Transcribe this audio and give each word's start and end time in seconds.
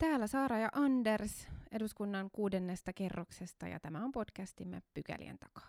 Täällä 0.00 0.26
Saara 0.26 0.58
ja 0.58 0.68
Anders 0.72 1.48
eduskunnan 1.72 2.30
kuudennesta 2.30 2.92
kerroksesta 2.92 3.68
ja 3.68 3.80
tämä 3.80 4.04
on 4.04 4.12
podcastimme 4.12 4.82
Pykälien 4.94 5.38
takaa. 5.38 5.68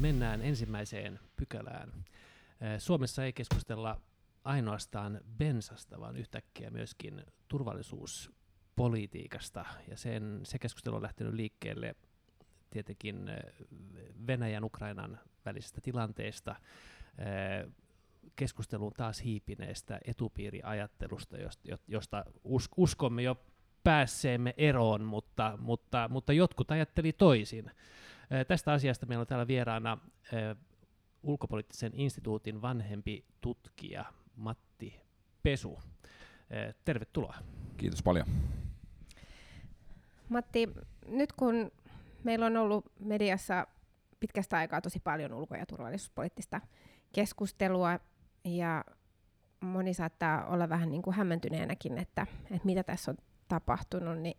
Mennään 0.00 0.42
ensimmäiseen 0.42 1.20
pykälään. 1.36 1.92
Suomessa 2.78 3.24
ei 3.24 3.32
keskustella 3.32 4.00
ainoastaan 4.44 5.20
bensasta, 5.38 6.00
vaan 6.00 6.16
yhtäkkiä 6.16 6.70
myöskin 6.70 7.22
turvallisuuspolitiikasta. 7.48 9.64
Ja 9.88 9.96
sen, 9.96 10.40
se 10.44 10.58
keskustelu 10.58 10.96
on 10.96 11.02
lähtenyt 11.02 11.34
liikkeelle 11.34 11.94
tietenkin 12.72 13.30
Venäjän 14.26 14.64
Ukrainan 14.64 15.20
välisestä 15.44 15.80
tilanteesta, 15.80 16.56
keskusteluun 18.36 18.92
taas 18.96 19.24
hiipineestä 19.24 20.00
etupiiriajattelusta, 20.04 21.36
josta 21.88 22.24
uskomme 22.76 23.22
jo 23.22 23.36
päässeemme 23.84 24.54
eroon, 24.56 25.04
mutta, 25.04 25.58
mutta, 25.60 26.08
mutta 26.08 26.32
jotkut 26.32 26.70
ajatteli 26.70 27.12
toisin. 27.12 27.70
Tästä 28.48 28.72
asiasta 28.72 29.06
meillä 29.06 29.20
on 29.20 29.26
täällä 29.26 29.46
vieraana 29.46 29.98
ulkopoliittisen 31.22 31.92
instituutin 31.94 32.62
vanhempi 32.62 33.24
tutkija 33.40 34.04
Matti 34.36 35.00
Pesu. 35.42 35.78
Tervetuloa. 36.84 37.34
Kiitos 37.76 38.02
paljon. 38.02 38.26
Matti, 40.28 40.68
nyt 41.06 41.32
kun 41.32 41.70
meillä 42.24 42.46
on 42.46 42.56
ollut 42.56 42.92
mediassa 43.00 43.66
pitkästä 44.20 44.56
aikaa 44.56 44.80
tosi 44.80 45.00
paljon 45.00 45.32
ulko- 45.32 45.56
ja 45.56 45.66
turvallisuuspoliittista 45.66 46.60
keskustelua, 47.12 47.98
ja 48.44 48.84
moni 49.60 49.94
saattaa 49.94 50.46
olla 50.46 50.68
vähän 50.68 50.90
niin 50.90 51.02
kuin 51.02 51.16
hämmentyneenäkin, 51.16 51.98
että, 51.98 52.26
että 52.44 52.64
mitä 52.66 52.82
tässä 52.82 53.10
on 53.10 53.16
tapahtunut, 53.48 54.18
niin, 54.18 54.36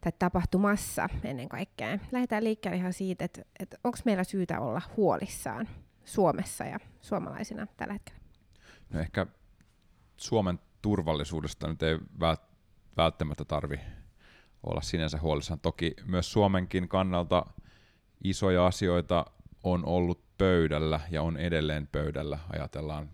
tai 0.00 0.12
tapahtumassa 0.18 1.08
ennen 1.24 1.48
kaikkea. 1.48 1.98
Lähdetään 2.12 2.44
liikkeelle 2.44 2.76
ihan 2.76 2.92
siitä, 2.92 3.24
että, 3.24 3.42
että 3.58 3.76
onko 3.84 3.98
meillä 4.04 4.24
syytä 4.24 4.60
olla 4.60 4.82
huolissaan 4.96 5.68
Suomessa 6.04 6.64
ja 6.64 6.78
suomalaisina 7.00 7.66
tällä 7.76 7.92
hetkellä? 7.92 8.20
No 8.90 9.00
ehkä 9.00 9.26
Suomen 10.16 10.58
turvallisuudesta 10.82 11.68
nyt 11.68 11.82
ei 11.82 11.98
välttämättä 12.96 13.44
tarvi 13.44 13.80
olla 14.66 14.80
sinänsä 14.80 15.18
huolissaan. 15.20 15.60
Toki 15.60 15.94
myös 16.04 16.32
Suomenkin 16.32 16.88
kannalta 16.88 17.46
isoja 18.24 18.66
asioita 18.66 19.26
on 19.62 19.84
ollut 19.84 20.20
pöydällä 20.38 21.00
ja 21.10 21.22
on 21.22 21.36
edelleen 21.36 21.86
pöydällä. 21.86 22.38
Ajatellaan 22.52 23.10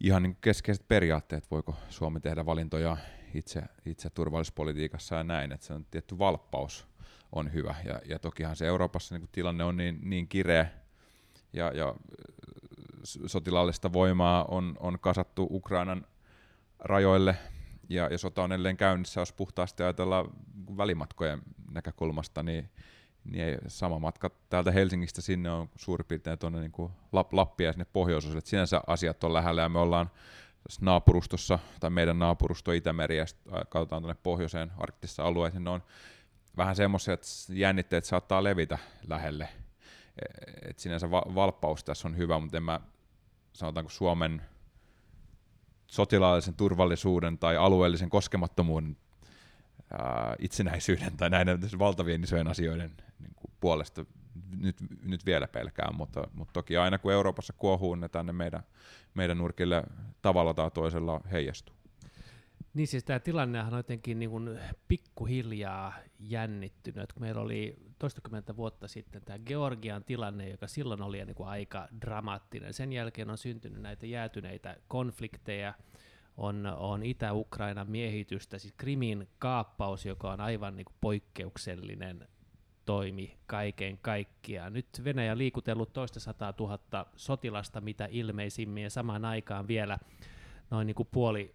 ihan 0.00 0.22
niin 0.22 0.36
keskeiset 0.40 0.88
periaatteet, 0.88 1.50
voiko 1.50 1.74
Suomi 1.88 2.20
tehdä 2.20 2.46
valintoja 2.46 2.96
itse, 3.34 3.62
itse 3.86 4.10
turvallisuuspolitiikassa 4.10 5.14
ja 5.14 5.24
näin, 5.24 5.52
että 5.52 5.66
se 5.66 5.72
on 5.72 5.86
tietty 5.90 6.18
valppaus 6.18 6.86
on 7.32 7.52
hyvä. 7.52 7.74
Ja, 7.84 8.00
ja 8.04 8.18
tokihan 8.18 8.56
se 8.56 8.66
Euroopassa 8.66 9.18
niin 9.18 9.28
tilanne 9.32 9.64
on 9.64 9.76
niin, 9.76 9.98
niin 10.02 10.28
kireä 10.28 10.68
ja, 11.52 11.72
ja 11.72 11.94
sotilaallista 13.26 13.92
voimaa 13.92 14.44
on, 14.44 14.76
on 14.80 14.98
kasattu 15.00 15.48
Ukrainan 15.50 16.06
rajoille 16.78 17.36
ja, 17.88 18.08
ja 18.10 18.18
sota 18.18 18.42
on 18.42 18.52
edelleen 18.52 18.76
käynnissä, 18.76 19.20
jos 19.20 19.32
puhtaasti 19.32 19.82
ajatellaan 19.82 20.30
välimatkojen 20.76 21.42
näkökulmasta, 21.70 22.42
niin, 22.42 22.70
niin 23.24 23.44
ei, 23.44 23.58
sama 23.66 23.98
matka 23.98 24.30
täältä 24.48 24.70
Helsingistä 24.70 25.20
sinne 25.22 25.50
on 25.50 25.68
suurin 25.76 26.06
piirtein 26.06 26.38
tuonne 26.38 26.60
niin 26.60 26.90
Lappia 27.32 27.66
ja 27.66 27.72
sinne 27.72 27.86
pohjoisosille. 27.92 28.40
Sinänsä 28.44 28.80
asiat 28.86 29.24
on 29.24 29.34
lähellä 29.34 29.62
ja 29.62 29.68
me 29.68 29.78
ollaan 29.78 30.10
naapurustossa, 30.80 31.58
tai 31.80 31.90
meidän 31.90 32.18
naapurusto 32.18 32.72
Itämeri, 32.72 33.16
ja 33.16 33.24
katsotaan 33.68 34.02
tuonne 34.02 34.20
pohjoiseen 34.22 34.72
arktisessa 34.78 35.22
alueeseen, 35.22 35.64
ne 35.64 35.70
on 35.70 35.82
vähän 36.56 36.76
semmoisia, 36.76 37.14
että 37.14 37.26
jännitteet 37.48 38.04
saattaa 38.04 38.44
levitä 38.44 38.78
lähelle. 39.08 39.48
E, 40.22 40.24
et 40.70 40.78
sinänsä 40.78 41.10
va- 41.10 41.34
valppaus 41.34 41.84
tässä 41.84 42.08
on 42.08 42.16
hyvä, 42.16 42.38
mutta 42.38 42.56
en 42.56 42.62
mä, 42.62 42.80
sanotaanko 43.52 43.90
Suomen 43.90 44.42
sotilaallisen 45.90 46.54
turvallisuuden 46.54 47.38
tai 47.38 47.56
alueellisen 47.56 48.10
koskemattomuuden 48.10 48.96
ää, 49.98 50.36
itsenäisyyden 50.38 51.16
tai 51.16 51.30
näiden 51.30 51.60
valtavien 51.78 52.24
isojen 52.24 52.48
asioiden 52.48 52.90
niin 53.20 53.34
kuin 53.36 53.52
puolesta 53.60 54.04
nyt, 54.56 54.76
nyt 55.02 55.26
vielä 55.26 55.48
pelkään, 55.48 55.96
mutta, 55.96 56.28
mutta 56.34 56.52
toki 56.52 56.76
aina 56.76 56.98
kun 56.98 57.12
Euroopassa 57.12 57.52
kuohuu, 57.52 57.94
ne 57.94 58.08
tänne 58.08 58.32
meidän, 58.32 58.62
meidän 59.14 59.38
nurkille 59.38 59.82
tavalla 60.22 60.54
tai 60.54 60.70
toisella 60.70 61.20
heijastuu. 61.32 61.77
Niin 62.74 62.86
siis 62.88 63.04
tämä 63.04 63.18
tilannehan 63.18 63.72
on 63.72 63.78
jotenkin 63.78 64.18
niin 64.18 64.30
kuin 64.30 64.58
pikkuhiljaa 64.88 65.94
jännittynyt. 66.18 67.12
Kun 67.12 67.22
meillä 67.22 67.40
oli 67.40 67.76
toistakymmentä 67.98 68.56
vuotta 68.56 68.88
sitten 68.88 69.22
tämä 69.24 69.38
Georgian 69.38 70.04
tilanne, 70.04 70.48
joka 70.50 70.66
silloin 70.66 71.02
oli 71.02 71.24
niin 71.24 71.34
kuin 71.34 71.48
aika 71.48 71.88
dramaattinen. 72.00 72.74
Sen 72.74 72.92
jälkeen 72.92 73.30
on 73.30 73.38
syntynyt 73.38 73.82
näitä 73.82 74.06
jäätyneitä 74.06 74.76
konflikteja, 74.88 75.74
on, 76.36 76.66
on 76.66 77.02
Itä-Ukrainan 77.02 77.90
miehitystä, 77.90 78.58
siis 78.58 78.74
Krimin 78.76 79.28
kaappaus, 79.38 80.06
joka 80.06 80.32
on 80.32 80.40
aivan 80.40 80.76
niin 80.76 80.84
kuin 80.84 80.96
poikkeuksellinen 81.00 82.28
toimi 82.84 83.38
kaiken 83.46 83.98
kaikkiaan. 83.98 84.72
Nyt 84.72 84.86
Venäjä 85.04 85.38
liikutellut 85.38 85.92
toista 85.92 86.20
sataa 86.20 86.52
tuhatta 86.52 87.06
sotilasta, 87.16 87.80
mitä 87.80 88.08
ilmeisimmin, 88.10 88.82
ja 88.82 88.90
samaan 88.90 89.24
aikaan 89.24 89.68
vielä 89.68 89.98
noin 90.70 90.86
niin 90.86 90.94
kuin 90.94 91.08
puoli 91.12 91.54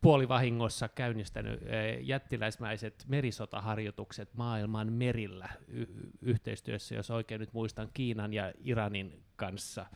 puolivahingossa 0.00 0.88
käynnistänyt 0.88 1.62
eh, 1.62 1.98
jättiläismäiset 2.00 3.04
merisotaharjoitukset 3.08 4.34
maailman 4.34 4.92
merillä 4.92 5.48
y- 5.68 5.86
yhteistyössä, 6.22 6.94
jos 6.94 7.10
oikein 7.10 7.40
nyt 7.40 7.52
muistan, 7.52 7.90
Kiinan 7.94 8.32
ja 8.32 8.52
Iranin 8.64 9.22
kanssa. 9.36 9.86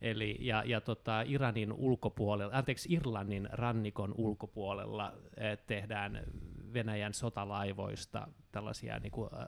Eli, 0.00 0.36
ja, 0.40 0.62
ja 0.66 0.80
tota, 0.80 1.22
Iranin 1.22 1.72
ulkopuolella, 1.72 2.56
anteeksi, 2.56 2.92
Irlannin 2.92 3.48
rannikon 3.52 4.14
ulkopuolella 4.16 5.12
eh, 5.36 5.58
tehdään 5.66 6.24
Venäjän 6.72 7.14
sotalaivoista 7.14 8.28
tällaisia 8.52 8.98
niin 8.98 9.10
kuin, 9.12 9.30
äh, 9.34 9.46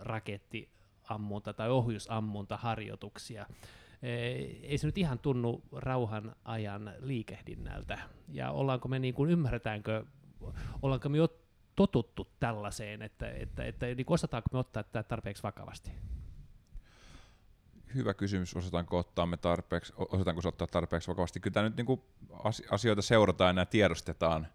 rakettiammunta- 0.00 1.52
tai 1.56 1.70
ohjusammuntaharjoituksia. 1.70 3.46
Ei 4.62 4.78
se 4.78 4.86
nyt 4.86 4.98
ihan 4.98 5.18
tunnu 5.18 5.62
rauhan 5.72 6.36
ajan 6.44 6.92
liikehdinnältä. 6.98 7.98
Ja 8.28 8.50
ollaanko 8.50 8.88
me 8.88 8.98
niin 8.98 9.14
kuin, 9.14 9.30
ymmärretäänkö, 9.30 10.04
ollaanko 10.82 11.08
me 11.08 11.18
jo 11.18 11.28
totuttu 11.76 12.28
tällaiseen, 12.40 13.02
että, 13.02 13.30
että, 13.30 13.64
että 13.64 13.86
niin 13.86 14.06
osataanko 14.06 14.48
me 14.52 14.58
ottaa 14.58 14.82
tätä 14.82 15.02
tarpeeksi 15.02 15.42
vakavasti? 15.42 15.90
Hyvä 17.94 18.14
kysymys, 18.14 18.56
osataanko, 18.56 18.98
ottaa 18.98 19.26
me 19.26 19.36
tarpeeksi, 19.36 19.92
osataanko 19.96 20.42
se 20.42 20.48
ottaa 20.48 20.66
tarpeeksi 20.66 21.08
vakavasti. 21.08 21.40
Kyllä 21.40 21.54
tämä 21.54 21.68
nyt 21.68 21.76
niin 21.76 21.86
kuin 21.86 22.02
asioita 22.70 23.02
seurataan 23.02 23.56
ja 23.56 23.66
tiedostetaan, 23.66 24.46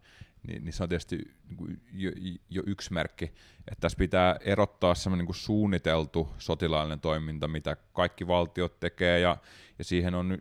niin, 0.48 0.66
niin 0.66 0.74
se 0.74 0.84
on 0.84 0.90
tietysti 0.90 1.18
niin 1.48 1.58
kuin 1.58 1.82
jo, 1.94 2.12
jo 2.50 2.64
yksi 2.66 2.94
merkki, 2.94 3.26
että 3.58 3.82
tässä 3.82 3.98
pitää 3.98 4.36
erottaa 4.42 4.96
semmoinen 4.96 5.26
niin 5.26 5.36
suunniteltu 5.36 6.30
sotilaallinen 6.38 7.00
toiminta, 7.00 7.48
mitä 7.48 7.78
kaikki 7.94 8.28
valtiot 8.28 8.80
tekee, 8.80 9.20
ja, 9.20 9.38
ja 9.78 9.84
siihen 9.84 10.16
on 10.16 10.38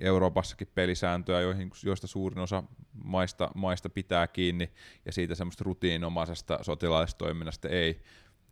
Euroopassakin 0.00 0.68
pelisääntöjä, 0.74 1.40
joihin, 1.40 1.70
joista 1.84 2.06
suurin 2.06 2.38
osa 2.38 2.62
maista, 3.04 3.50
maista 3.54 3.88
pitää 3.88 4.26
kiinni, 4.26 4.72
ja 5.06 5.12
siitä 5.12 5.34
semmoista 5.34 5.64
rutiinomaisesta 5.64 6.58
sotilaallisesta 6.62 7.18
toiminnasta 7.18 7.68
ei 7.68 8.02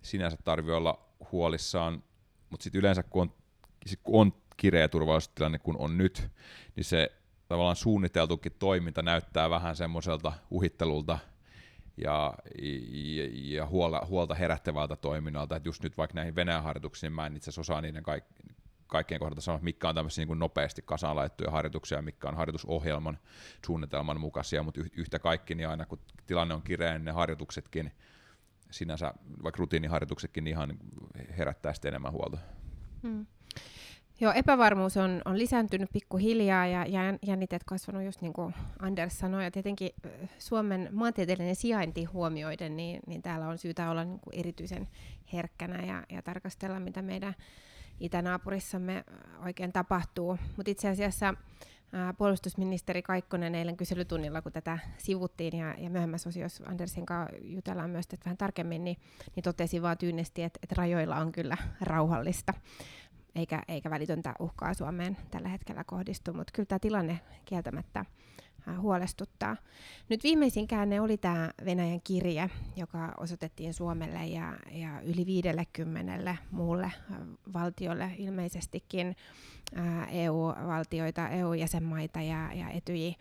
sinänsä 0.03 0.37
tarvitse 0.45 0.73
olla 0.73 1.09
huolissaan, 1.33 2.03
mutta 2.51 2.65
sitten 2.65 2.79
yleensä 2.79 3.03
kun 3.03 3.23
on, 3.23 3.35
kun 4.03 4.21
on 4.21 4.33
kireä 4.57 4.89
turvallisuustilanne, 4.89 5.59
kun 5.59 5.77
on 5.79 5.99
nyt, 5.99 6.31
niin 6.77 6.85
se 6.85 7.20
tavallaan 7.51 7.77
suunniteltukin 7.77 8.53
toiminta 8.59 9.03
näyttää 9.03 9.51
vähän 9.51 9.77
semmoiselta 9.77 10.33
uhittelulta 10.51 11.19
ja, 11.97 12.35
ja, 12.93 13.29
ja 13.33 13.67
huolta, 13.67 14.07
huolta 14.07 14.35
herättävältä 14.35 14.97
toiminnalta, 14.97 15.57
että 15.57 15.69
just 15.69 15.83
nyt 15.83 15.97
vaikka 15.97 16.15
näihin 16.15 16.37
Venäjän 16.37 16.63
harjoituksiin, 16.63 17.13
mä 17.13 17.27
en 17.27 17.37
itse 17.37 17.61
osaa 17.61 17.81
niiden 17.81 18.03
kaik, 18.03 18.25
kaikkien 18.87 19.21
kohdalta 19.21 19.41
sanoa, 19.41 19.61
mitkä 19.63 19.89
on 19.89 19.95
tämmöisiä 19.95 20.25
niin 20.25 20.39
nopeasti 20.39 20.83
kasaan 20.83 21.17
laittuja 21.17 21.51
harjoituksia, 21.51 22.03
mitkä 22.03 22.29
on 22.29 22.37
harjoitusohjelman 22.37 23.19
suunnitelman 23.67 24.21
mukaisia, 24.21 24.63
mutta 24.63 24.81
yhtä 24.97 25.19
kaikki, 25.19 25.55
niin 25.55 25.69
aina 25.69 25.87
kun 25.87 25.99
tilanne 26.27 26.55
on 26.55 26.63
kireä, 26.63 26.93
niin 26.93 27.05
ne 27.05 27.13
harjoituksetkin 27.13 27.93
sinänsä, 28.71 29.15
vaikka 29.43 29.61
rutiiniharjoituksetkin, 29.61 30.45
niin 30.45 30.53
ihan 30.53 30.79
herättää 31.39 31.73
sitten 31.73 31.89
enemmän 31.89 32.13
huolta. 32.13 32.39
Hmm. 33.03 33.27
Joo, 34.23 34.33
epävarmuus 34.33 34.97
on, 34.97 35.23
on 35.25 35.39
lisääntynyt 35.39 35.91
pikkuhiljaa 35.93 36.67
ja 36.67 36.87
jännitteet 37.27 37.65
kasvanut, 37.65 38.03
just 38.03 38.21
niin 38.21 38.33
kuin 38.33 38.55
Anders 38.79 39.19
sanoi. 39.19 39.45
Ja 39.45 39.51
tietenkin 39.51 39.91
Suomen 40.39 40.89
maantieteellinen 40.93 41.57
sijainti 41.57 42.05
huomioiden, 42.05 42.77
niin, 42.77 43.01
niin 43.07 43.23
täällä 43.23 43.49
on 43.49 43.59
syytä 43.59 43.91
olla 43.91 44.05
niin 44.05 44.21
kuin 44.21 44.39
erityisen 44.39 44.89
herkkänä 45.33 45.87
ja, 45.87 46.03
ja 46.11 46.23
tarkastella, 46.23 46.81
mitä 46.81 47.03
meidän 47.03 47.35
itänaapurissamme 48.01 49.05
oikein 49.45 49.73
tapahtuu. 49.73 50.39
Mutta 50.57 50.71
itse 50.71 50.89
asiassa 50.89 51.35
ää, 51.93 52.15
puolustusministeri 52.15 53.03
Kaikkonen 53.03 53.55
eilen 53.55 53.77
kyselytunnilla, 53.77 54.43
kun 54.43 54.53
tätä 54.53 54.79
sivuttiin 54.99 55.59
ja, 55.59 55.75
ja 55.79 55.91
myöhemmässä 55.91 56.29
osiossa 56.29 56.65
Andersin 56.67 57.07
kanssa 57.07 57.37
jutellaan 57.43 57.91
myös 57.91 58.07
vähän 58.25 58.37
tarkemmin, 58.37 58.85
niin, 58.85 58.97
niin 59.37 59.45
totesi 59.45 59.83
vaan 59.83 59.99
tyynesti, 59.99 60.43
että, 60.43 60.61
että 60.63 60.75
rajoilla 60.79 61.17
on 61.17 61.33
kyllä 61.33 61.57
rauhallista 61.81 62.55
eikä, 63.35 63.63
eikä 63.69 63.91
välitöntä 63.91 64.35
uhkaa 64.39 64.75
Suomeen 64.75 65.17
tällä 65.31 65.49
hetkellä 65.49 65.85
kohdistu, 65.85 66.33
mutta 66.33 66.53
kyllä 66.55 66.67
tämä 66.67 66.79
tilanne 66.79 67.21
kieltämättä 67.45 68.05
huolestuttaa. 68.81 69.57
Nyt 70.09 70.23
viimeisin 70.23 70.67
käänne 70.67 71.01
oli 71.01 71.17
tämä 71.17 71.51
Venäjän 71.65 72.01
kirje, 72.05 72.51
joka 72.77 73.15
osoitettiin 73.17 73.75
Suomelle 73.75 74.27
ja, 74.27 74.57
ja 74.71 75.01
yli 75.01 75.27
50 75.27 76.37
muulle 76.51 76.93
valtiolle 77.53 78.11
ilmeisestikin 78.19 79.17
EU-valtioita, 80.11 81.29
EU-jäsenmaita 81.29 82.21
ja, 82.23 82.53
ja 82.55 82.71
etyji 82.71 83.17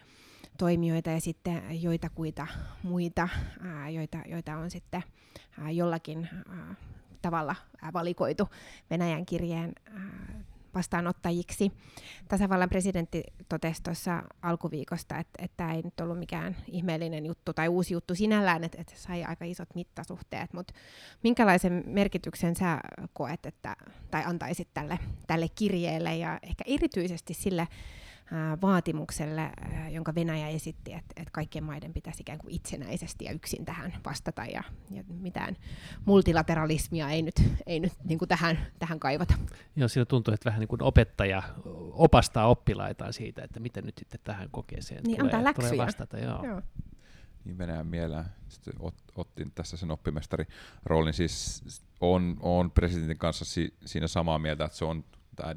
toimijoita 0.57 1.09
ja 1.09 1.21
sitten 1.21 1.81
joitakuita 1.81 2.47
muita, 2.83 3.29
joita, 3.93 4.17
joita 4.25 4.57
on 4.57 4.71
sitten 4.71 5.03
jollakin 5.71 6.29
tavalla 7.21 7.55
valikoitu 7.93 8.49
Venäjän 8.89 9.25
kirjeen 9.25 9.73
vastaanottajiksi. 10.75 11.71
Tasavallan 12.27 12.69
presidentti 12.69 13.23
totesi 13.49 13.83
tuossa 13.83 14.23
alkuviikosta, 14.41 15.17
että, 15.17 15.43
että 15.43 15.57
tämä 15.57 15.73
ei 15.73 15.81
nyt 15.81 15.99
ollut 15.99 16.19
mikään 16.19 16.55
ihmeellinen 16.67 17.25
juttu 17.25 17.53
tai 17.53 17.67
uusi 17.67 17.93
juttu 17.93 18.15
sinällään, 18.15 18.63
että, 18.63 18.81
että 18.81 18.93
sai 18.95 19.23
aika 19.23 19.45
isot 19.45 19.75
mittasuhteet, 19.75 20.53
mutta 20.53 20.73
minkälaisen 21.23 21.83
merkityksen 21.85 22.55
sä 22.55 22.79
koet, 23.13 23.45
että, 23.45 23.75
tai 24.11 24.23
antaisit 24.25 24.67
tälle, 24.73 24.99
tälle 25.27 25.47
kirjeelle 25.55 26.15
ja 26.15 26.39
ehkä 26.43 26.63
erityisesti 26.67 27.33
sille 27.33 27.67
vaatimukselle, 28.61 29.51
jonka 29.89 30.15
Venäjä 30.15 30.47
esitti, 30.47 30.93
että, 30.93 31.13
että 31.15 31.31
kaikkien 31.31 31.63
maiden 31.63 31.93
pitäisi 31.93 32.21
ikään 32.21 32.39
kuin 32.39 32.53
itsenäisesti 32.53 33.25
ja 33.25 33.31
yksin 33.31 33.65
tähän 33.65 33.93
vastata 34.05 34.45
ja, 34.45 34.63
ja 34.91 35.03
mitään 35.07 35.57
multilateralismia 36.05 37.09
ei 37.09 37.21
nyt, 37.21 37.35
ei 37.65 37.79
nyt 37.79 37.93
niin 38.03 38.19
kuin 38.19 38.29
tähän, 38.29 38.67
tähän 38.79 38.99
kaivata. 38.99 39.33
Joo, 39.75 39.87
siinä 39.87 40.05
tuntuu, 40.05 40.33
että 40.33 40.49
vähän 40.49 40.59
niin 40.59 40.67
kuin 40.67 40.83
opettaja 40.83 41.43
opastaa 41.91 42.47
oppilaitaan 42.47 43.13
siitä, 43.13 43.43
että 43.43 43.59
miten 43.59 43.85
nyt 43.85 43.97
sitten 43.97 44.19
tähän 44.23 44.49
kokeeseen 44.51 45.03
niin, 45.03 45.17
tulee, 45.17 45.33
antaa 45.35 45.53
tulee 45.53 45.77
vastata. 45.77 46.17
Joo. 46.17 46.45
Joo. 46.45 46.61
Niin 47.45 47.57
Venäjän 47.57 47.87
mieleen. 47.87 48.25
Sitten 48.47 48.73
ot, 48.79 48.95
otin 49.15 49.51
tässä 49.51 49.77
sen 49.77 49.91
oppimestari 49.91 50.45
roolin. 50.85 51.13
Siis 51.13 51.63
on, 52.01 52.37
on 52.39 52.71
presidentin 52.71 53.17
kanssa 53.17 53.45
si, 53.45 53.73
siinä 53.85 54.07
samaa 54.07 54.39
mieltä, 54.39 54.65
että 54.65 54.77
se 54.77 54.85
on 54.85 55.05
tämä 55.35 55.55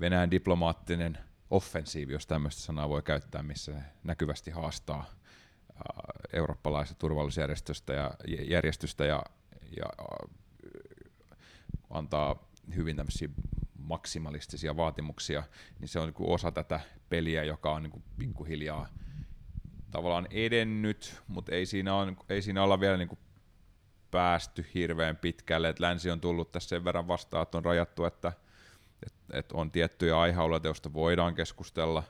Venäjän 0.00 0.30
diplomaattinen– 0.30 1.18
offensiivi, 1.52 2.12
jos 2.12 2.26
tämmöistä 2.26 2.62
sanaa 2.62 2.88
voi 2.88 3.02
käyttää, 3.02 3.42
missä 3.42 3.82
näkyvästi 4.04 4.50
haastaa 4.50 5.04
eurooppalaista 6.32 6.94
turvallisuusjärjestöstä 6.94 7.92
ja, 7.92 8.14
järjestystä 8.48 9.04
ja, 9.04 9.22
ja 9.76 9.86
antaa 11.90 12.48
hyvin 12.74 12.96
tämmöisiä 12.96 13.28
maksimalistisia 13.78 14.76
vaatimuksia, 14.76 15.42
niin 15.80 15.88
se 15.88 16.00
on 16.00 16.06
niin 16.06 16.30
osa 16.30 16.52
tätä 16.52 16.80
peliä, 17.08 17.44
joka 17.44 17.72
on 17.72 17.82
niin 17.82 18.02
pikkuhiljaa 18.18 18.88
tavallaan 19.90 20.28
edennyt, 20.30 21.22
mutta 21.28 21.54
ei 21.54 21.66
siinä, 21.66 21.94
on, 21.94 22.16
ei 22.28 22.42
siinä 22.42 22.62
olla 22.62 22.80
vielä 22.80 22.96
niin 22.96 23.18
päästy 24.10 24.66
hirveän 24.74 25.16
pitkälle, 25.16 25.68
että 25.68 25.82
länsi 25.82 26.10
on 26.10 26.20
tullut 26.20 26.52
tässä 26.52 26.68
sen 26.68 26.84
verran 26.84 27.08
vastaan, 27.08 27.42
että 27.42 27.58
on 27.58 27.64
rajattu, 27.64 28.04
että 28.04 28.32
että 29.06 29.38
et 29.38 29.52
on 29.52 29.70
tiettyjä 29.70 30.20
aihealueita, 30.20 30.68
joista 30.68 30.92
voidaan 30.92 31.34
keskustella, 31.34 32.02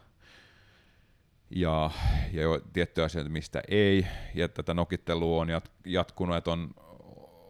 ja, 1.55 1.91
ja 2.33 2.43
jo 2.43 2.61
tiettyjä 2.73 3.05
asioita, 3.05 3.31
mistä 3.31 3.63
ei, 3.69 4.07
ja 4.35 4.49
tätä 4.49 4.75
nokittelua 4.75 5.41
on 5.41 5.49
jat, 5.49 5.73
jatkunut, 5.87 6.37
että 6.37 6.51
on, 6.51 6.71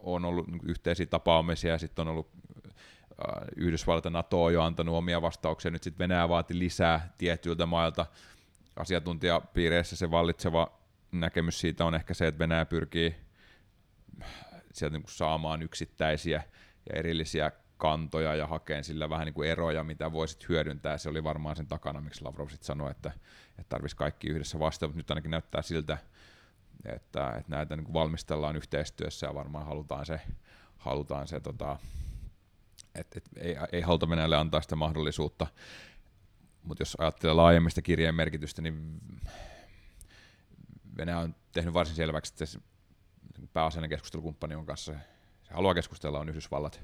on 0.03 0.25
ollut 0.25 0.47
yhteisiä 0.63 1.05
tapaamisia, 1.05 1.71
ja 1.71 1.77
sitten 1.77 2.07
on 2.07 2.11
ollut 2.11 2.29
äh, 2.47 3.47
Yhdysvallat 3.55 4.05
ja 4.05 4.11
NATO 4.11 4.43
on 4.43 4.53
jo 4.53 4.63
antanut 4.63 4.95
omia 4.95 5.21
vastauksia, 5.21 5.71
nyt 5.71 5.83
sitten 5.83 6.03
Venäjä 6.03 6.29
vaati 6.29 6.59
lisää 6.59 7.13
tietyiltä 7.17 7.65
mailta. 7.65 8.05
Asiantuntijapiireissä 8.75 9.95
se 9.95 10.11
vallitseva 10.11 10.79
näkemys 11.11 11.59
siitä 11.59 11.85
on 11.85 11.95
ehkä 11.95 12.13
se, 12.13 12.27
että 12.27 12.39
Venäjä 12.39 12.65
pyrkii 12.65 13.15
sieltä 14.73 14.97
niin 14.97 15.05
saamaan 15.07 15.61
yksittäisiä 15.61 16.43
ja 16.89 16.99
erillisiä 16.99 17.51
kantoja 17.83 18.35
ja 18.35 18.47
hakeen 18.47 18.83
sillä 18.83 19.09
vähän 19.09 19.25
niin 19.25 19.33
kuin 19.33 19.49
eroja, 19.49 19.83
mitä 19.83 20.11
voisit 20.11 20.49
hyödyntää. 20.49 20.97
Se 20.97 21.09
oli 21.09 21.23
varmaan 21.23 21.55
sen 21.55 21.67
takana, 21.67 22.01
miksi 22.01 22.23
Lavrov 22.23 22.49
sitten 22.49 22.65
sanoi, 22.65 22.91
että, 22.91 23.11
että 23.49 23.69
tarvitsisi 23.69 23.97
kaikki 23.97 24.27
yhdessä 24.27 24.59
vastata, 24.59 24.87
mutta 24.87 24.97
nyt 24.97 25.11
ainakin 25.11 25.31
näyttää 25.31 25.61
siltä, 25.61 25.97
että, 26.85 27.29
että 27.29 27.43
näitä 27.47 27.75
niin 27.75 27.83
kuin 27.83 27.93
valmistellaan 27.93 28.55
yhteistyössä 28.55 29.27
ja 29.27 29.33
varmaan 29.33 29.65
halutaan 29.65 30.05
se, 30.05 30.21
halutaan 30.77 31.27
se 31.27 31.39
tota, 31.39 31.77
että 32.95 33.17
et 33.17 33.29
ei, 33.37 33.55
ei 33.71 33.81
haluta 33.81 34.09
Venäjälle 34.09 34.37
antaa 34.37 34.61
sitä 34.61 34.75
mahdollisuutta. 34.75 35.47
Mutta 36.63 36.81
jos 36.81 36.97
ajattelee 36.99 37.33
laajemmista 37.33 37.81
kirjeen 37.81 38.15
merkitystä, 38.15 38.61
niin 38.61 38.99
Venäjä 40.97 41.19
on 41.19 41.35
tehnyt 41.51 41.73
varsin 41.73 41.95
selväksi, 41.95 42.33
että 42.33 42.45
se 42.45 42.59
pääasiallinen 43.53 43.89
keskustelukumppani 43.89 44.55
on 44.55 44.65
kanssa 44.65 44.93
se 44.93 44.99
haluaa 45.53 45.73
keskustella 45.73 46.19
on 46.19 46.29
Yhdysvallat. 46.29 46.81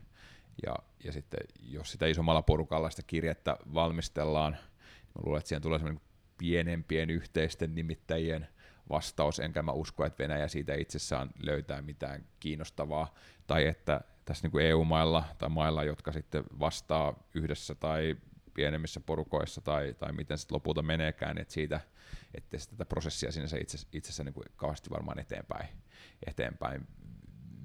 Ja, 0.66 0.76
ja 1.04 1.12
sitten 1.12 1.40
jos 1.62 1.92
sitä 1.92 2.08
isommalla 2.08 2.42
porukalla 2.42 2.90
sitä 2.90 3.04
kirjettä 3.08 3.58
valmistellaan, 3.74 4.52
niin 4.54 5.12
mä 5.16 5.22
luulen, 5.26 5.40
että 5.40 5.48
siihen 5.48 5.62
tulee 5.62 5.80
semmoinen 5.80 6.02
pienempien 6.38 7.10
yhteisten 7.10 7.76
nimittäjien 7.76 8.48
vastaus, 8.90 9.40
enkä 9.40 9.62
mä 9.62 9.72
usko, 9.72 10.06
että 10.06 10.24
Venäjä 10.24 10.48
siitä 10.48 10.74
itsessään 10.74 11.30
löytää 11.44 11.82
mitään 11.82 12.26
kiinnostavaa, 12.40 13.14
tai 13.48 13.68
että 13.68 14.02
tässä 14.26 14.46
niin 14.46 14.52
kuin 14.52 14.66
EU-mailla 14.66 15.24
tai 15.38 15.50
mailla, 15.50 15.84
jotka 15.84 16.12
sitten 16.12 16.44
vastaa 16.60 17.24
yhdessä 17.34 17.76
tai 17.76 18.16
pienemmissä 18.54 19.00
porukoissa 19.00 19.62
tai, 19.62 19.96
tai 20.00 20.12
miten 20.12 20.38
sitten 20.38 20.56
lopulta 20.56 20.82
meneekään, 20.82 21.38
että 21.38 21.54
siitä, 21.54 21.82
että 22.34 22.58
tätä 22.70 22.86
prosessia 22.86 23.32
sinänsä 23.32 23.58
itse, 23.62 23.78
itsessä 23.94 24.24
niin 24.24 24.34
kuin 24.34 24.46
kauheasti 24.56 24.90
varmaan 24.90 25.20
eteenpäin, 25.20 25.68
eteenpäin 26.28 26.88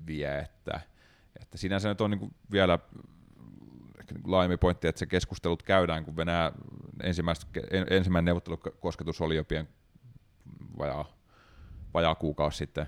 vie, 0.06 0.38
että 0.38 0.80
että 1.42 1.58
sinänsä 1.58 1.88
nyt 1.88 2.00
on 2.00 2.10
niin 2.10 2.18
kuin 2.18 2.34
vielä 2.52 2.78
ehkä 4.00 4.14
niin 4.14 4.30
laajempi 4.30 4.56
pointti, 4.56 4.88
että 4.88 4.98
se 4.98 5.06
keskustelut 5.06 5.62
käydään, 5.62 6.04
kun 6.04 6.16
Venäjä 6.16 6.52
ensimmäinen 7.90 8.24
neuvottelukosketus 8.24 9.20
oli 9.20 9.36
jo 9.36 9.44
pien 9.44 9.68
vajaa, 10.78 11.16
vajaa 11.94 12.14
kuukausi 12.14 12.58
sitten 12.58 12.86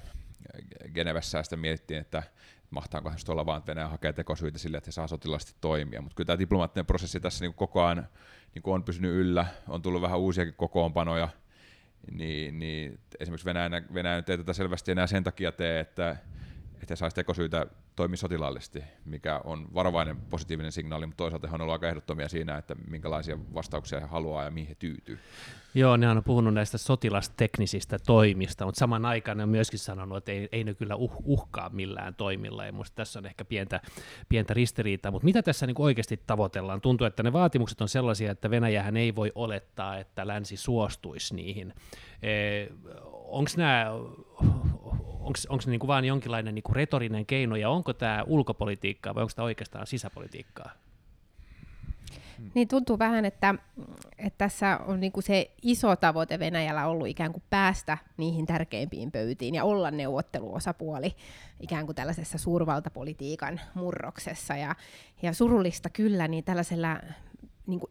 Genevessä, 0.95 1.39
ja 1.39 1.43
sitten 1.43 1.59
mietittiin, 1.59 2.01
että 2.01 2.23
mahtaako 2.71 3.13
se 3.17 3.33
olla 3.33 3.47
vaan, 3.47 3.59
että 3.59 3.71
Venäjä 3.71 3.89
hakee 3.89 4.13
tekosyitä 4.13 4.59
sille, 4.59 4.77
että 4.77 4.89
he 4.89 4.93
saa 4.93 5.07
sotilaisesti 5.07 5.55
toimia. 5.61 6.03
Mutta 6.03 6.15
kyllä 6.15 6.27
tämä 6.27 6.39
diplomaattinen 6.39 6.87
prosessi 6.87 7.21
tässä 7.21 7.45
niin 7.45 7.55
koko 7.55 7.85
ajan 7.85 8.09
niin 8.55 8.63
on 8.65 8.85
pysynyt 8.85 9.13
yllä, 9.13 9.47
on 9.69 9.83
tullut 9.83 10.03
vähän 10.03 10.19
uusiakin 10.19 10.55
kokoonpanoja, 10.55 11.29
niin, 12.11 12.59
niin 12.59 13.01
esimerkiksi 13.21 13.45
Venäjä, 13.45 13.71
Venäjä 13.95 14.17
ei 14.17 14.23
tätä 14.23 14.53
selvästi 14.53 14.93
enää 14.93 15.07
sen 15.07 15.25
takia 15.25 15.53
tee, 15.53 15.81
että 15.81 16.17
että 16.83 16.97
saisi 16.97 17.15
tekosyitä 17.15 17.67
toimia 17.97 18.17
sotilaallisesti, 18.17 18.85
mikä 19.05 19.41
on 19.45 19.75
varovainen 19.75 20.17
positiivinen 20.17 20.73
signaali, 20.73 21.07
mutta 21.07 21.17
toisaalta 21.17 21.49
he 21.49 21.55
on 21.55 21.61
ollut 21.61 21.73
aika 21.73 21.89
ehdottomia 21.89 22.29
siinä, 22.29 22.59
että 22.59 22.77
minkälaisia 22.89 23.39
vastauksia 23.55 24.01
he 24.01 24.07
haluaa 24.07 24.45
ja 24.45 24.51
mihin 24.51 24.69
he 24.69 24.75
tyytyy. 24.75 25.19
Joo, 25.75 25.97
ne 25.97 26.09
on 26.09 26.25
puhunut 26.25 26.55
näistä 26.55 26.79
sotilasteknisistä 26.79 27.99
toimista, 28.07 28.65
mutta 28.65 28.79
saman 28.79 29.05
aikaan 29.05 29.37
ne 29.37 29.43
on 29.43 29.49
myöskin 29.49 29.79
sanonut, 29.79 30.19
että 30.19 30.33
ei, 30.33 30.49
ei 30.53 30.65
ne 30.65 30.75
kyllä 30.75 30.95
uh, 30.97 31.13
uhkaa 31.25 31.71
millään 31.71 32.15
toimilla, 32.15 32.67
ja 32.67 32.73
minusta 32.73 32.95
tässä 32.95 33.19
on 33.19 33.27
ehkä 33.27 33.45
pientä, 33.45 33.81
pientä 34.29 34.55
ristiriitaa, 34.55 35.13
mutta 35.13 35.25
mitä 35.25 35.43
tässä 35.43 35.67
niin 35.67 35.75
oikeasti 35.79 36.21
tavoitellaan? 36.27 36.81
Tuntuu, 36.81 37.07
että 37.07 37.23
ne 37.23 37.33
vaatimukset 37.33 37.81
on 37.81 37.89
sellaisia, 37.89 38.33
että 38.33 38.51
Venäjähän 38.51 38.97
ei 38.97 39.15
voi 39.15 39.33
olettaa, 39.35 39.99
että 39.99 40.27
länsi 40.27 40.57
suostuisi 40.57 41.35
niihin. 41.35 41.75
E, 42.23 42.67
Onko 43.27 43.51
nämä 43.57 43.87
onko 45.49 45.61
se 45.61 45.71
niinku 45.71 45.87
vaan 45.87 46.05
jonkinlainen 46.05 46.55
niinku 46.55 46.75
retorinen 46.75 47.27
keino, 47.27 47.57
ja 47.57 47.71
onko 47.71 47.93
tämä 47.93 48.25
ulkopolitiikkaa 48.27 49.15
vai 49.15 49.23
onko 49.23 49.33
tämä 49.37 49.47
oikeastaan 49.47 49.87
sisäpolitiikkaa? 49.87 50.71
Niin 52.55 52.69
tuntuu 52.69 52.99
vähän, 52.99 53.25
että, 53.25 53.55
että 54.19 54.39
tässä 54.39 54.81
on 54.87 55.01
niinku 55.01 55.21
se 55.21 55.51
iso 55.63 55.97
tavoite 55.97 56.39
Venäjällä 56.39 56.87
ollut 56.87 57.07
ikään 57.07 57.33
kuin 57.33 57.43
päästä 57.51 57.99
niihin 58.17 58.47
tärkeimpiin 58.47 59.13
pöytiin 59.13 59.55
ja 59.55 59.65
olla 59.65 59.91
neuvotteluosapuoli 59.91 61.17
ikään 61.61 61.87
kuin 61.87 61.97
tällaisessa 61.97 62.39
suurvaltapolitiikan 62.39 63.61
murroksessa. 63.75 64.57
Ja, 64.57 64.75
ja 65.23 65.33
surullista 65.33 65.91
kyllä, 65.91 66.29
niin 66.29 66.45
tällaisella 66.45 67.01
niin 67.67 67.81
kuin 67.81 67.91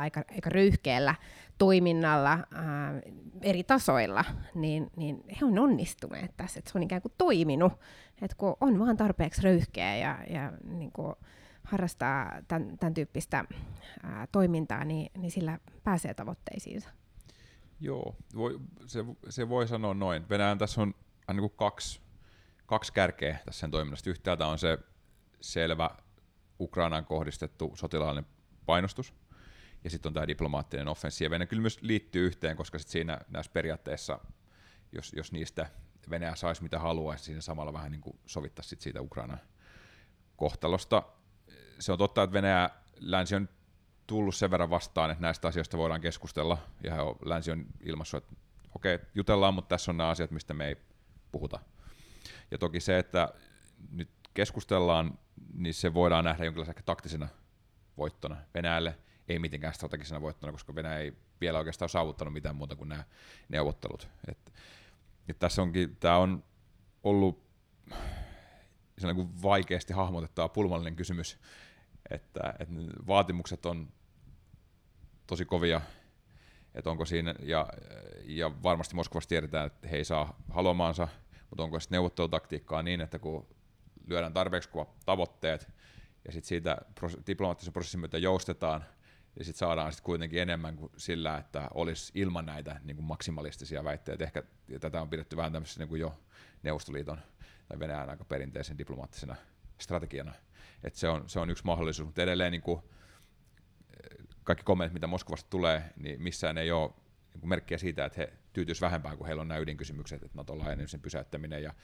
aika, 0.00 0.22
aika 0.34 0.50
röyhkeällä 0.50 1.14
toiminnalla 1.58 2.30
ää, 2.30 3.00
eri 3.42 3.64
tasoilla, 3.64 4.24
niin, 4.54 4.90
niin 4.96 5.24
he 5.40 5.46
on 5.46 5.58
onnistuneet 5.58 6.36
tässä, 6.36 6.58
että 6.58 6.72
se 6.72 6.78
on 6.78 6.82
ikään 6.82 7.02
kuin 7.02 7.12
toiminut, 7.18 7.72
että 8.22 8.36
kun 8.36 8.56
on 8.60 8.78
vaan 8.78 8.96
tarpeeksi 8.96 9.42
röyhkeä 9.42 9.96
ja, 9.96 10.18
ja 10.30 10.52
niin 10.64 10.92
kuin 10.92 11.14
harrastaa 11.62 12.32
tämän, 12.48 12.78
tämän 12.78 12.94
tyyppistä 12.94 13.44
ää, 14.02 14.26
toimintaa, 14.32 14.84
niin, 14.84 15.10
niin 15.18 15.30
sillä 15.30 15.58
pääsee 15.84 16.14
tavoitteisiinsa. 16.14 16.88
Joo, 17.80 18.14
voi, 18.36 18.60
se, 18.86 19.04
se 19.28 19.48
voi 19.48 19.68
sanoa 19.68 19.94
noin. 19.94 20.28
Venäjän 20.28 20.58
tässä 20.58 20.80
on 20.82 20.94
niin 21.32 21.40
kuin 21.40 21.52
kaksi, 21.56 22.00
kaksi 22.66 22.92
kärkeä 22.92 23.38
tässä 23.44 23.60
sen 23.60 23.70
toiminnasta. 23.70 24.10
Yhtäältä 24.10 24.46
on 24.46 24.58
se 24.58 24.78
selvä 25.40 25.90
Ukrainaan 26.60 27.04
kohdistettu 27.04 27.72
sotilaallinen 27.74 28.30
painostus, 28.66 29.14
ja 29.84 29.90
sitten 29.90 30.10
on 30.10 30.14
tämä 30.14 30.26
diplomaattinen 30.26 30.88
offensiivi. 30.88 31.34
Ja 31.34 31.38
ne 31.38 31.46
kyllä 31.46 31.62
myös 31.62 31.82
liittyy 31.82 32.26
yhteen, 32.26 32.56
koska 32.56 32.78
sit 32.78 32.88
siinä 32.88 33.20
näissä 33.28 33.52
periaatteessa, 33.52 34.20
jos, 34.92 35.12
jos 35.12 35.32
niistä 35.32 35.70
Venäjä 36.10 36.34
saisi 36.34 36.62
mitä 36.62 36.78
haluaisi, 36.78 37.24
siinä 37.24 37.40
samalla 37.40 37.72
vähän 37.72 37.92
niin 37.92 38.02
sovittaisi 38.26 38.68
sit 38.68 38.80
siitä 38.80 39.02
Ukrainan 39.02 39.40
kohtalosta. 40.36 41.02
Se 41.78 41.92
on 41.92 41.98
totta, 41.98 42.22
että 42.22 42.34
Venäjä, 42.34 42.70
länsi 43.00 43.34
on 43.34 43.48
tullut 44.06 44.34
sen 44.34 44.50
verran 44.50 44.70
vastaan, 44.70 45.10
että 45.10 45.22
näistä 45.22 45.48
asioista 45.48 45.78
voidaan 45.78 46.00
keskustella, 46.00 46.58
ja 46.84 46.96
länsi 47.24 47.50
on 47.50 47.66
ilmaissut, 47.80 48.24
että 48.24 48.36
okei, 48.74 48.98
jutellaan, 49.14 49.54
mutta 49.54 49.68
tässä 49.68 49.90
on 49.90 49.96
nämä 49.96 50.10
asiat, 50.10 50.30
mistä 50.30 50.54
me 50.54 50.66
ei 50.66 50.76
puhuta. 51.32 51.60
Ja 52.50 52.58
toki 52.58 52.80
se, 52.80 52.98
että 52.98 53.28
nyt 53.90 54.10
keskustellaan, 54.34 55.18
niin 55.54 55.74
se 55.74 55.94
voidaan 55.94 56.24
nähdä 56.24 56.44
jonkinlaisena 56.44 56.82
taktisena 56.84 57.28
voittona 57.96 58.36
Venäjälle, 58.54 58.98
ei 59.28 59.38
mitenkään 59.38 59.74
strategisena 59.74 60.20
voittona, 60.20 60.52
koska 60.52 60.74
Venäjä 60.74 60.98
ei 60.98 61.12
vielä 61.40 61.58
oikeastaan 61.58 61.88
saavuttanut 61.88 62.34
mitään 62.34 62.56
muuta 62.56 62.76
kuin 62.76 62.88
nämä 62.88 63.04
neuvottelut. 63.48 64.08
Et, 64.28 64.52
et 65.28 65.38
tässä 65.38 65.62
onkin, 65.62 65.96
tämä 65.96 66.16
on 66.16 66.44
ollut 67.02 67.48
se 68.98 69.06
on 69.06 69.42
vaikeasti 69.42 69.92
hahmotettava 69.92 70.48
pulmallinen 70.48 70.96
kysymys, 70.96 71.38
että, 72.10 72.54
että 72.58 72.74
vaatimukset 73.06 73.66
on 73.66 73.92
tosi 75.26 75.44
kovia, 75.44 75.80
että 76.74 76.90
onko 76.90 77.04
siinä, 77.04 77.34
ja, 77.42 77.68
ja 78.24 78.62
varmasti 78.62 78.94
Moskovassa 78.94 79.28
tiedetään, 79.28 79.66
että 79.66 79.88
he 79.88 79.96
ei 79.96 80.04
saa 80.04 80.42
haluamaansa, 80.50 81.08
mutta 81.50 81.62
onko 81.62 81.80
sitten 81.80 81.96
neuvottelutaktiikkaa 81.96 82.82
niin, 82.82 83.00
että 83.00 83.18
kun 83.18 83.46
lyödään 84.06 84.32
tarpeeksi 84.32 84.68
kova 84.68 84.94
tavoitteet, 85.06 85.68
ja 86.24 86.32
sitten 86.32 86.48
siitä 86.48 86.76
diplomaattisen 87.26 87.72
prosessin 87.72 88.00
myötä 88.00 88.18
joustetaan, 88.18 88.84
ja 89.38 89.44
sitten 89.44 89.58
saadaan 89.58 89.92
sit 89.92 90.00
kuitenkin 90.00 90.42
enemmän 90.42 90.76
kuin 90.76 90.92
sillä, 90.96 91.38
että 91.38 91.68
olisi 91.74 92.12
ilman 92.14 92.46
näitä 92.46 92.80
niin 92.84 92.96
kuin 92.96 93.06
maksimalistisia 93.06 93.84
väitteitä. 93.84 94.24
Ehkä 94.24 94.42
tätä 94.80 95.02
on 95.02 95.08
pidetty 95.08 95.36
vähän 95.36 95.52
tämmöisessä 95.52 95.80
niin 95.80 95.88
kuin 95.88 96.00
jo 96.00 96.20
Neuvostoliiton 96.62 97.18
tai 97.68 97.78
Venäjän 97.78 98.10
aika 98.10 98.24
perinteisen 98.24 98.78
diplomaattisena 98.78 99.36
strategiana. 99.78 100.32
Et 100.84 100.94
se, 100.94 101.08
on, 101.08 101.28
se 101.28 101.40
on 101.40 101.50
yksi 101.50 101.64
mahdollisuus, 101.64 102.06
mutta 102.06 102.22
edelleen 102.22 102.52
niin 102.52 102.62
kuin, 102.62 102.82
kaikki 104.44 104.64
kommentit, 104.64 104.92
mitä 104.92 105.06
Moskovasta 105.06 105.50
tulee, 105.50 105.84
niin 105.96 106.22
missään 106.22 106.58
ei 106.58 106.70
ole 106.72 106.90
niin 107.34 107.48
merkkiä 107.48 107.78
siitä, 107.78 108.04
että 108.04 108.20
he 108.20 108.32
tyytyisivät 108.52 108.86
vähempään, 108.86 109.16
kun 109.16 109.26
heillä 109.26 109.40
on 109.40 109.48
nämä 109.48 109.60
ydinkysymykset, 109.60 110.22
että 110.22 110.38
Naton 110.38 110.58
laajenemisen 110.58 111.00
pysäyttäminen 111.00 111.62
ja 111.62 111.74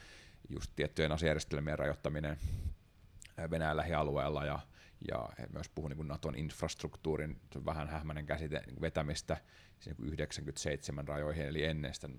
just 0.49 0.71
tiettyjen 0.75 1.11
asejärjestelmien 1.11 1.79
rajoittaminen 1.79 2.37
Venäjän 3.51 3.77
lähialueella 3.77 4.45
ja, 4.45 4.59
ja 5.07 5.29
he 5.39 5.47
myös 5.53 5.69
puhuu 5.69 5.89
niin 5.89 6.07
Naton 6.07 6.35
infrastruktuurin, 6.35 7.41
vähän 7.65 7.87
hähmäinen 7.87 8.25
käsite, 8.25 8.63
niin 8.67 8.81
vetämistä 8.81 9.37
niin 9.85 9.95
97 9.99 11.07
rajoihin, 11.07 11.45
eli 11.45 11.63
ennen 11.63 11.93
sitä 11.93 12.09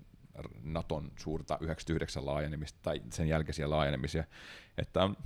Naton 0.63 1.11
suurta 1.19 1.57
99 1.61 2.25
laajenemista 2.25 2.79
tai 2.81 3.01
sen 3.13 3.27
jälkeisiä 3.27 3.69
laajenemisia. 3.69 4.23
Että 4.77 5.03
on, 5.03 5.17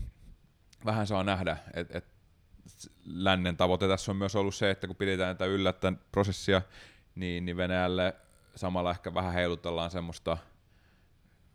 vähän 0.85 1.07
saa 1.07 1.23
nähdä, 1.23 1.57
että 1.73 1.97
et 1.97 2.05
lännen 3.05 3.57
tavoite 3.57 3.87
tässä 3.87 4.11
on 4.11 4.17
myös 4.17 4.35
ollut 4.35 4.55
se, 4.55 4.71
että 4.71 4.87
kun 4.87 4.95
pidetään 4.95 5.37
tätä 5.37 5.45
yllä 5.45 5.73
tämän 5.73 5.99
prosessia, 6.11 6.61
niin, 7.15 7.45
niin 7.45 7.57
Venäjälle 7.57 8.15
samalla 8.55 8.91
ehkä 8.91 9.13
vähän 9.13 9.33
heilutellaan 9.33 9.91
semmoista 9.91 10.37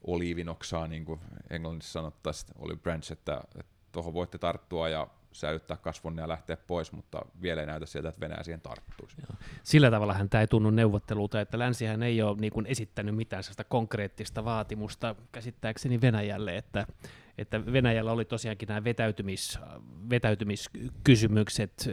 oliivinoksaa, 0.06 0.88
niin 0.88 1.04
kuin 1.04 1.20
englannissa 1.50 1.92
sanottaisiin, 1.92 2.52
olive 2.58 2.80
branch, 2.80 3.12
että, 3.12 3.40
että 3.58 3.72
tuohon 3.92 4.14
voitte 4.14 4.38
tarttua 4.38 4.88
ja 4.88 5.08
säilyttää 5.40 5.76
kasvun 5.76 6.18
ja 6.18 6.28
lähteä 6.28 6.56
pois, 6.56 6.92
mutta 6.92 7.22
vielä 7.42 7.60
ei 7.60 7.66
näytä 7.66 7.86
sieltä, 7.86 8.08
että 8.08 8.20
Venäjä 8.20 8.42
siihen 8.42 8.60
tarttuisi. 8.60 9.16
Joo. 9.18 9.38
Sillä 9.62 9.90
tavalla 9.90 10.16
tämä 10.30 10.40
ei 10.40 10.46
tunnu 10.46 10.70
neuvottelulta, 10.70 11.40
että 11.40 11.58
länsihän 11.58 12.02
ei 12.02 12.22
ole 12.22 12.36
niin 12.40 12.52
kuin 12.52 12.66
esittänyt 12.66 13.16
mitään 13.16 13.42
sellaista 13.42 13.64
konkreettista 13.64 14.44
vaatimusta 14.44 15.14
käsittääkseni 15.32 16.00
Venäjälle, 16.00 16.56
että, 16.56 16.86
että 17.38 17.72
Venäjällä 17.72 18.12
oli 18.12 18.24
tosiaankin 18.24 18.68
nämä 18.68 18.84
vetäytymis, 18.84 19.58
vetäytymiskysymykset, 20.10 21.88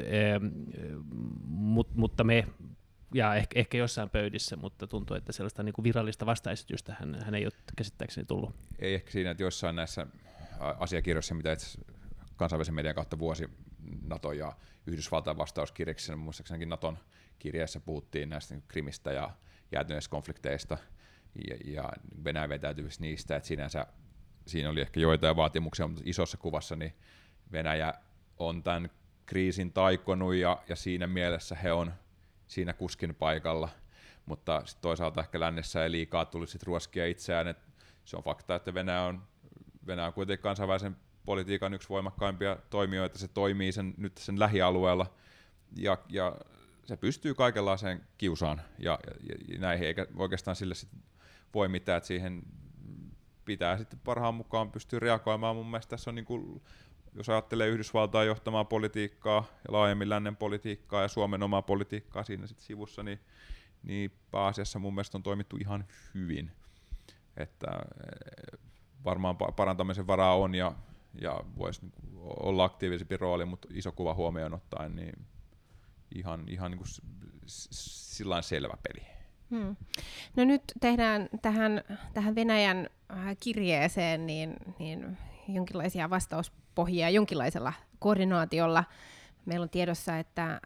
mutta 1.94 2.24
me 2.24 2.48
ja 3.14 3.36
ehkä, 3.36 3.60
ehkä 3.60 3.78
jossain 3.78 4.10
pöydissä, 4.10 4.56
mutta 4.56 4.88
tuntuu, 4.88 5.18
että 5.18 5.32
sellaista 5.32 5.64
niin 5.64 5.74
kuin 5.74 5.84
virallista 5.84 6.26
vastaesitystä 6.26 6.96
hän, 7.00 7.18
hän 7.26 7.36
ei 7.36 7.46
ole 7.46 7.54
käsittääkseni 7.78 8.26
tullut. 8.26 8.56
Ei 8.80 8.94
ehkä 8.94 9.12
siinä, 9.12 9.32
että 9.32 9.44
jossain 9.44 9.76
näissä 9.76 10.08
asiakirjoissa, 10.60 11.36
mitä 11.36 11.52
itse 11.52 11.80
kansainvälisen 12.36 12.76
median 12.76 12.96
kautta 12.96 13.20
vuosi 13.20 13.50
NATO 14.08 14.32
ja 14.32 14.54
Yhdysvaltain 14.88 15.38
vastauskirjeksi, 15.38 16.16
muistaakseni 16.16 16.66
Naton 16.66 16.98
kirjeessä 17.40 17.80
puhuttiin 17.80 18.30
näistä 18.30 18.56
krimistä 18.68 19.12
ja 19.12 19.30
jäätyneistä 19.72 20.12
konflikteista. 20.12 20.78
Ja, 21.50 21.58
ja 21.66 21.90
Venäjä 22.24 22.50
vetäytymistä 22.50 23.02
niistä, 23.02 23.36
että 23.36 23.48
sinänsä 23.48 23.88
siinä 24.48 24.70
oli 24.70 24.82
ehkä 24.82 25.00
joitain 25.00 25.36
vaatimuksia, 25.36 25.88
mutta 25.88 26.04
isossa 26.06 26.38
kuvassa 26.38 26.76
niin 26.76 26.94
Venäjä 27.52 27.94
on 28.38 28.64
tämän 28.64 28.90
kriisin 29.26 29.74
taikonut 29.74 30.36
ja, 30.36 30.64
ja 30.70 30.76
siinä 30.76 31.08
mielessä 31.08 31.56
he 31.56 31.72
on 31.72 31.94
siinä 32.48 32.74
kuskin 32.74 33.16
paikalla, 33.16 33.70
mutta 34.26 34.62
sit 34.66 34.82
toisaalta 34.82 35.22
ehkä 35.22 35.40
lännessä 35.40 35.84
ei 35.84 35.92
liikaa 35.92 36.26
tulisi 36.26 36.58
ruoskia 36.64 37.08
itseään, 37.08 37.48
että 37.48 37.72
se 38.06 38.18
on 38.18 38.24
fakta, 38.24 38.56
että 38.56 38.74
Venäjä 38.74 39.02
on, 39.02 39.24
Venäjä 39.88 40.08
on 40.08 40.14
kuitenkin 40.14 40.44
kansainvälisen 40.44 40.96
politiikan 41.26 41.74
yksi 41.74 41.90
voimakkaimpia 41.90 42.58
toimijoita, 42.70 43.20
se 43.20 43.28
toimii 43.28 43.72
sen, 43.72 43.94
nyt 43.98 44.18
sen 44.18 44.40
lähialueella 44.40 45.14
ja, 45.76 45.98
ja 46.10 46.36
se 46.86 46.98
pystyy 46.98 47.34
kaikenlaiseen 47.34 48.04
kiusaan 48.18 48.62
ja, 48.80 49.00
ja, 49.30 49.36
ja 49.48 49.60
näihin, 49.60 49.88
eikä 49.88 50.08
oikeastaan 50.16 50.56
sille 50.56 50.76
sit 50.76 50.90
voi 51.54 51.68
mitään, 51.68 51.98
että 51.98 52.08
siihen 52.08 52.42
pitää 53.46 53.78
sitten 53.78 54.00
parhaan 54.04 54.36
mukaan 54.36 54.72
pystyä 54.72 55.00
reagoimaan. 55.00 55.56
Mun 55.56 55.72
mielestä 55.72 55.90
tässä 55.90 56.12
on 56.12 56.16
niin 56.16 56.26
kuin, 56.26 56.62
jos 57.14 57.30
ajattelee 57.30 57.68
Yhdysvaltain 57.68 58.28
johtamaa 58.28 58.66
politiikkaa 58.66 59.46
ja 59.68 59.74
laajemmin 59.74 60.10
lännen 60.10 60.36
politiikkaa 60.36 61.02
ja 61.02 61.08
Suomen 61.08 61.44
omaa 61.44 61.62
politiikkaa 61.62 62.24
siinä 62.24 62.48
sitten 62.48 62.66
sivussa, 62.66 63.04
niin, 63.04 63.20
niin 63.84 64.12
pääasiassa 64.32 64.80
mun 64.80 64.96
mielestä 64.96 65.18
on 65.18 65.24
toimittu 65.24 65.58
ihan 65.58 65.86
hyvin. 66.14 66.52
Että 67.38 67.68
eh, 67.72 68.60
varmaan 69.06 69.38
parantamisen 69.38 70.08
varaa 70.08 70.36
on 70.36 70.56
ja, 70.56 70.74
ja 71.22 71.40
voisi 71.58 71.82
olla 72.22 72.64
aktiivisempi 72.64 73.18
rooli, 73.18 73.46
mutta 73.46 73.68
iso 73.72 73.92
kuva 73.92 74.14
huomioon 74.14 74.54
ottaen, 74.54 74.96
niin 74.96 75.26
ihan, 76.16 76.44
ihan 76.48 76.72
niin 76.72 76.78
kuin 76.78 76.88
sillä 77.46 78.42
selvä 78.42 78.78
peli. 78.88 79.08
Hmm. 79.50 79.76
No 80.36 80.44
nyt 80.44 80.62
tehdään 80.80 81.30
tähän, 81.42 81.82
tähän 82.14 82.36
Venäjän 82.36 82.90
äh, 83.12 83.38
kirjeeseen 83.40 84.28
niin, 84.28 84.56
niin 84.80 85.18
jonkinlaisia 85.48 86.10
vastauspohjia 86.10 87.10
jonkinlaisella 87.10 87.74
koordinaatiolla. 88.00 88.84
Meillä 89.46 89.64
on 89.64 89.70
tiedossa, 89.70 90.18
että 90.18 90.52
äh, 90.54 90.60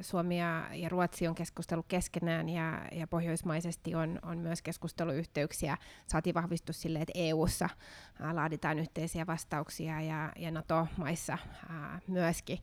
Suomi 0.00 0.38
ja, 0.38 0.68
ja 0.72 0.88
Ruotsi 0.88 1.28
on 1.28 1.34
keskustellut 1.34 1.86
keskenään 1.88 2.48
ja, 2.48 2.82
ja 2.92 3.06
pohjoismaisesti 3.06 3.94
on, 3.94 4.18
on 4.22 4.38
myös 4.38 4.62
keskusteluyhteyksiä. 4.62 5.76
Saatiin 6.06 6.34
vahvistus 6.34 6.82
sille, 6.82 6.98
että 6.98 7.12
EU-ssa 7.14 7.64
äh, 7.64 8.34
laaditaan 8.34 8.78
yhteisiä 8.78 9.26
vastauksia 9.26 10.00
ja, 10.00 10.32
ja 10.36 10.50
NATO-maissa 10.50 11.32
äh, 11.32 12.02
myöskin. 12.06 12.58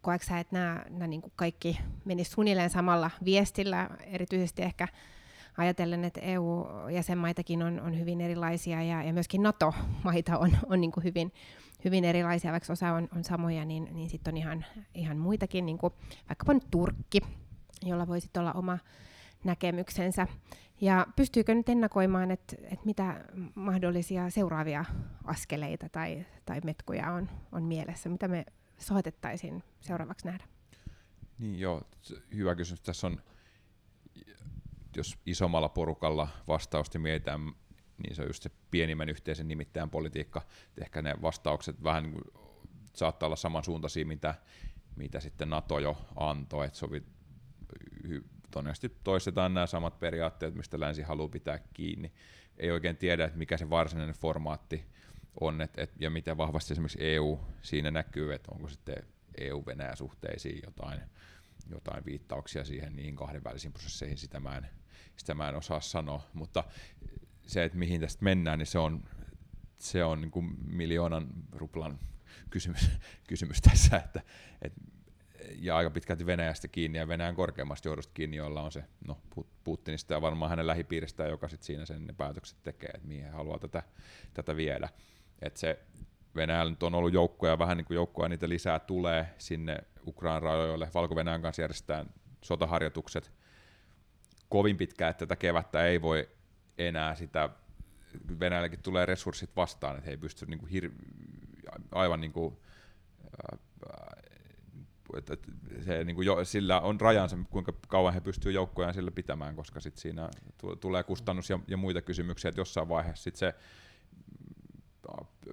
Koetko 0.00 0.36
että 0.40 0.56
nämä, 0.56 0.84
nämä 0.90 1.06
niin 1.06 1.22
kaikki 1.36 1.78
menisivät 2.04 2.34
suunnilleen 2.34 2.70
samalla 2.70 3.10
viestillä, 3.24 3.90
erityisesti 4.06 4.62
ehkä 4.62 4.88
ajatellen, 5.56 6.04
että 6.04 6.20
EU-jäsenmaitakin 6.20 7.62
on, 7.62 7.80
on 7.80 7.98
hyvin 7.98 8.20
erilaisia 8.20 8.82
ja, 8.82 9.02
ja 9.02 9.12
myöskin 9.12 9.42
NATO-maita 9.42 10.38
on, 10.38 10.56
on 10.66 10.80
niin 10.80 10.92
hyvin, 11.04 11.32
hyvin 11.86 12.04
erilaisia, 12.04 12.52
vaikka 12.52 12.72
osa 12.72 12.92
on, 12.92 13.08
on 13.16 13.24
samoja, 13.24 13.64
niin, 13.64 13.88
niin 13.92 14.10
sitten 14.10 14.34
on 14.34 14.36
ihan, 14.38 14.64
ihan 14.94 15.16
muitakin, 15.16 15.66
niin 15.66 15.78
kuin 15.78 15.92
vaikkapa 16.28 16.54
nyt 16.54 16.70
Turkki, 16.70 17.20
jolla 17.82 18.06
voisi 18.06 18.30
olla 18.38 18.52
oma 18.52 18.78
näkemyksensä. 19.44 20.26
Ja 20.80 21.06
pystyykö 21.16 21.54
nyt 21.54 21.68
ennakoimaan, 21.68 22.30
että, 22.30 22.56
että 22.62 22.84
mitä 22.84 23.24
mahdollisia 23.54 24.30
seuraavia 24.30 24.84
askeleita 25.24 25.88
tai, 25.88 26.26
tai 26.46 26.60
metkuja 26.64 27.12
on, 27.12 27.28
on 27.52 27.62
mielessä? 27.62 28.08
Mitä 28.08 28.28
me 28.28 28.44
soitettaisiin 28.78 29.62
seuraavaksi 29.80 30.26
nähdä? 30.26 30.44
Niin 31.38 31.58
joo, 31.58 31.82
hyvä 32.34 32.54
kysymys. 32.54 32.80
Tässä 32.80 33.06
on, 33.06 33.20
jos 34.96 35.18
isommalla 35.26 35.68
porukalla 35.68 36.28
vastausta 36.48 36.98
mietitään, 36.98 37.40
niin 37.98 38.16
se 38.16 38.22
on 38.22 38.28
just 38.28 38.42
se 38.42 38.50
pienimmän 38.70 39.08
yhteisen 39.08 39.48
nimittäjän 39.48 39.90
politiikka. 39.90 40.42
Ehkä 40.82 41.02
ne 41.02 41.14
vastaukset 41.22 41.82
vähän 41.82 42.02
niin 42.02 42.20
saattaa 42.92 43.26
olla 43.26 43.36
samansuuntaisia, 43.36 44.06
mitä, 44.06 44.34
mitä 44.96 45.20
sitten 45.20 45.50
NATO 45.50 45.78
jo 45.78 45.96
antoi, 46.16 46.66
että 46.66 46.78
sovi, 46.78 47.02
todennäköisesti 48.50 48.96
toistetaan 49.04 49.54
nämä 49.54 49.66
samat 49.66 50.00
periaatteet, 50.00 50.54
mistä 50.54 50.80
länsi 50.80 51.02
haluaa 51.02 51.28
pitää 51.28 51.58
kiinni. 51.74 52.12
Ei 52.56 52.70
oikein 52.70 52.96
tiedä, 52.96 53.24
että 53.24 53.38
mikä 53.38 53.56
se 53.56 53.70
varsinainen 53.70 54.14
formaatti 54.14 54.84
on, 55.40 55.60
et, 55.60 55.78
et, 55.78 55.90
ja 55.98 56.10
miten 56.10 56.36
vahvasti 56.36 56.74
esimerkiksi 56.74 56.98
EU 57.00 57.40
siinä 57.62 57.90
näkyy, 57.90 58.34
että 58.34 58.52
onko 58.52 58.68
sitten 58.68 59.06
EU-Venäjä-suhteisiin 59.38 60.60
jotain, 60.64 61.00
jotain 61.70 62.04
viittauksia 62.04 62.64
siihen 62.64 62.96
niihin 62.96 63.16
kahdenvälisiin 63.16 63.72
prosesseihin, 63.72 64.18
sitä 64.18 64.40
mä 64.40 64.56
en, 64.56 64.66
sitä 65.16 65.34
mä 65.34 65.48
en 65.48 65.54
osaa 65.54 65.80
sanoa, 65.80 66.22
mutta 66.32 66.64
se, 67.46 67.64
että 67.64 67.78
mihin 67.78 68.00
tästä 68.00 68.24
mennään, 68.24 68.58
niin 68.58 68.66
se 68.66 68.78
on, 68.78 69.04
se 69.78 70.04
on 70.04 70.20
niin 70.20 70.30
kuin 70.30 70.56
miljoonan 70.66 71.28
ruplan 71.52 71.98
kysymys, 72.50 72.90
kysymys 73.28 73.60
tässä, 73.60 73.96
että, 73.96 74.20
että 74.62 74.80
ja 75.58 75.76
aika 75.76 75.90
pitkälti 75.90 76.26
Venäjästä 76.26 76.68
kiinni 76.68 76.98
ja 76.98 77.08
Venäjän 77.08 77.34
korkeimmasta 77.34 77.88
johdosta 77.88 78.12
kiinni, 78.14 78.36
jolla 78.36 78.62
on 78.62 78.72
se 78.72 78.84
no, 79.06 79.18
Putinista 79.64 80.14
ja 80.14 80.22
varmaan 80.22 80.50
hänen 80.50 80.66
lähipiiristään, 80.66 81.30
joka 81.30 81.48
sitten 81.48 81.66
siinä 81.66 81.84
sen 81.84 82.06
ne 82.06 82.12
päätökset 82.12 82.62
tekee, 82.62 82.90
että 82.94 83.08
mihin 83.08 83.32
haluaa 83.32 83.58
tätä, 83.58 83.82
tätä 84.34 84.56
viedä. 84.56 84.88
Et 85.42 85.56
se 85.56 85.78
Venäjällä 86.36 86.70
nyt 86.70 86.82
on 86.82 86.94
ollut 86.94 87.12
joukkoja, 87.12 87.58
vähän 87.58 87.76
niin 87.76 87.84
kuin 87.84 87.94
joukkoja 87.94 88.28
niitä 88.28 88.48
lisää 88.48 88.78
tulee 88.78 89.34
sinne 89.38 89.78
Ukrainan 90.06 90.42
rajoille. 90.42 90.90
Valko-Venäjän 90.94 91.42
kanssa 91.42 91.62
järjestetään 91.62 92.06
sotaharjoitukset 92.42 93.32
kovin 94.48 94.76
pitkään, 94.76 95.10
että 95.10 95.26
tätä 95.26 95.36
kevättä 95.36 95.86
ei 95.86 96.02
voi 96.02 96.28
enää 96.78 97.14
sitä, 97.14 97.50
Venäjälläkin 98.40 98.82
tulee 98.82 99.06
resurssit 99.06 99.56
vastaan, 99.56 99.96
että 99.96 100.06
he 100.06 100.10
ei 100.10 100.16
pysty 100.16 100.46
niin 100.46 100.58
kuin 100.58 100.72
hir- 100.72 100.92
aivan 101.92 102.20
niin 102.20 102.32
kuin, 102.32 102.56
että 105.16 105.36
se, 105.84 106.04
niin 106.04 106.16
kuin 106.16 106.26
jo, 106.26 106.44
sillä 106.44 106.80
on 106.80 107.00
rajansa, 107.00 107.38
kuinka 107.50 107.72
kauan 107.88 108.14
he 108.14 108.20
pystyvät 108.20 108.54
joukkojaan 108.54 108.94
sillä 108.94 109.10
pitämään, 109.10 109.56
koska 109.56 109.80
sit 109.80 109.96
siinä 109.96 110.30
tulee 110.80 111.02
kustannus 111.02 111.50
ja, 111.50 111.58
ja 111.68 111.76
muita 111.76 112.02
kysymyksiä, 112.02 112.48
että 112.48 112.60
jossain 112.60 112.88
vaiheessa 112.88 113.24
sit 113.24 113.36
se 113.36 113.54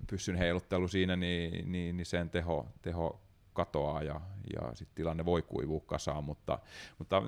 pyssyn 0.08 0.36
heiluttelu 0.36 0.88
siinä, 0.88 1.16
niin, 1.16 1.72
niin, 1.72 1.98
niin 1.98 2.06
sen 2.06 2.30
teho, 2.30 2.68
teho 2.82 3.22
katoaa 3.54 4.04
ja, 4.04 4.22
ja 4.54 4.76
sitten 4.76 4.96
tilanne 4.96 5.26
voi 5.26 5.42
kuivua 5.42 5.82
kasaan, 5.86 6.24
mutta, 6.24 6.60
mutta 6.98 7.22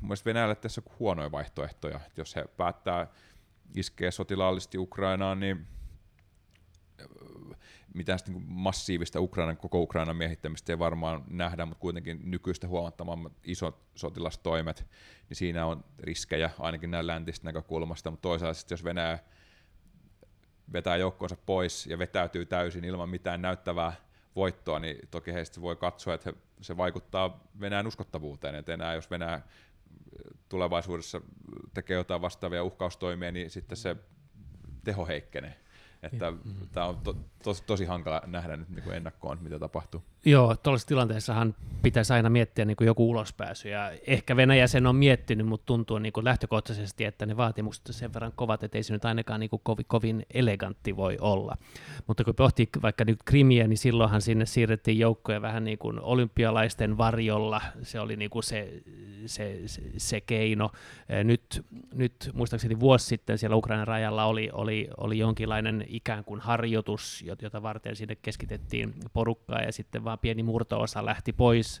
mielestäni 0.00 0.34
Venäjälle 0.34 0.54
tässä 0.54 0.82
on 0.86 0.94
huonoja 0.98 1.32
vaihtoehtoja. 1.32 2.00
Jos 2.16 2.36
he 2.36 2.44
päättää 2.56 3.06
iskeä 3.76 4.10
sotilaallisesti 4.10 4.78
Ukrainaan, 4.78 5.40
niin 5.40 5.66
mitään 7.94 8.18
niin 8.26 8.44
massiivista 8.48 9.20
Ukrainan, 9.20 9.56
koko 9.56 9.80
Ukrainan 9.80 10.16
miehittämistä 10.16 10.72
ei 10.72 10.78
varmaan 10.78 11.24
nähdä, 11.30 11.66
mutta 11.66 11.80
kuitenkin 11.80 12.20
nykyistä 12.24 12.68
huomattavammat 12.68 13.32
isot 13.44 13.82
sotilastoimet, 13.94 14.86
niin 15.28 15.36
siinä 15.36 15.66
on 15.66 15.84
riskejä 15.98 16.50
ainakin 16.58 16.90
näin 16.90 17.06
läntistä 17.06 17.44
näkökulmasta, 17.44 18.10
mutta 18.10 18.22
toisaalta 18.22 18.60
jos 18.70 18.84
Venäjä 18.84 19.18
vetää 20.72 20.96
joukkonsa 20.96 21.36
pois 21.46 21.86
ja 21.86 21.98
vetäytyy 21.98 22.46
täysin 22.46 22.84
ilman 22.84 23.08
mitään 23.08 23.42
näyttävää 23.42 23.92
voittoa, 24.36 24.78
niin 24.78 25.08
toki 25.10 25.32
heistä 25.32 25.60
voi 25.60 25.76
katsoa, 25.76 26.14
että 26.14 26.32
se 26.60 26.76
vaikuttaa 26.76 27.40
Venäjän 27.60 27.86
uskottavuuteen, 27.86 28.54
että 28.54 28.74
enää 28.74 28.94
jos 28.94 29.10
Venäjä 29.10 29.40
tulevaisuudessa 30.48 31.20
tekee 31.74 31.96
jotain 31.96 32.20
vastaavia 32.20 32.64
uhkaustoimia, 32.64 33.32
niin 33.32 33.50
sitten 33.50 33.76
se 33.76 33.96
teho 34.84 35.06
heikkenee. 35.06 35.56
Että 36.02 36.30
mm-hmm. 36.30 36.68
tämä 36.72 36.86
on 36.86 36.98
to, 36.98 37.16
tos, 37.42 37.62
tosi 37.62 37.84
hankala 37.84 38.22
nähdä 38.26 38.56
nyt 38.56 38.68
niin 38.68 38.82
kuin 38.82 38.96
ennakkoon, 38.96 39.38
mitä 39.42 39.58
tapahtuu. 39.58 40.02
Joo, 40.28 40.56
tuollaisessa 40.56 40.88
tilanteessahan 40.88 41.54
pitäisi 41.82 42.12
aina 42.12 42.30
miettiä 42.30 42.64
niin 42.64 42.76
kuin 42.76 42.86
joku 42.86 43.10
ulospääsy, 43.10 43.68
ja 43.68 43.92
ehkä 44.06 44.36
Venäjä 44.36 44.66
sen 44.66 44.86
on 44.86 44.96
miettinyt, 44.96 45.46
mutta 45.46 45.66
tuntuu 45.66 45.98
niin 45.98 46.12
kuin 46.12 46.24
lähtökohtaisesti, 46.24 47.04
että 47.04 47.26
ne 47.26 47.36
vaatimukset 47.36 47.84
sen 47.90 48.14
verran 48.14 48.32
kovat, 48.36 48.62
että 48.62 48.78
ei 48.78 48.82
se 48.82 48.92
nyt 48.92 49.04
ainakaan 49.04 49.40
niin 49.40 49.50
kuin 49.50 49.60
kovin, 49.64 49.84
kovin 49.88 50.26
elegantti 50.34 50.96
voi 50.96 51.16
olla. 51.20 51.56
Mutta 52.06 52.24
kun 52.24 52.34
pohtii 52.34 52.68
vaikka 52.82 53.04
nyt 53.04 53.18
Krimiä, 53.24 53.68
niin 53.68 53.78
silloinhan 53.78 54.22
sinne 54.22 54.46
siirrettiin 54.46 54.98
joukkoja 54.98 55.42
vähän 55.42 55.64
niin 55.64 55.78
kuin 55.78 56.00
olympialaisten 56.00 56.98
varjolla, 56.98 57.60
se 57.82 58.00
oli 58.00 58.16
niin 58.16 58.30
kuin 58.30 58.42
se, 58.42 58.82
se, 59.26 59.60
se, 59.66 59.82
se 59.96 60.20
keino. 60.20 60.70
Nyt, 61.24 61.64
nyt 61.94 62.30
muistaakseni 62.34 62.80
vuosi 62.80 63.06
sitten 63.06 63.38
siellä 63.38 63.56
Ukrainan 63.56 63.86
rajalla 63.86 64.24
oli, 64.24 64.50
oli, 64.52 64.88
oli 64.96 65.18
jonkinlainen 65.18 65.84
ikään 65.88 66.24
kuin 66.24 66.40
harjoitus, 66.40 67.24
jota 67.42 67.62
varten 67.62 67.96
sinne 67.96 68.16
keskitettiin 68.22 68.94
porukkaa, 69.12 69.62
ja 69.62 69.72
sitten 69.72 70.04
vaan 70.04 70.15
pieni 70.18 70.42
murtoosa 70.42 71.04
lähti 71.04 71.32
pois. 71.32 71.80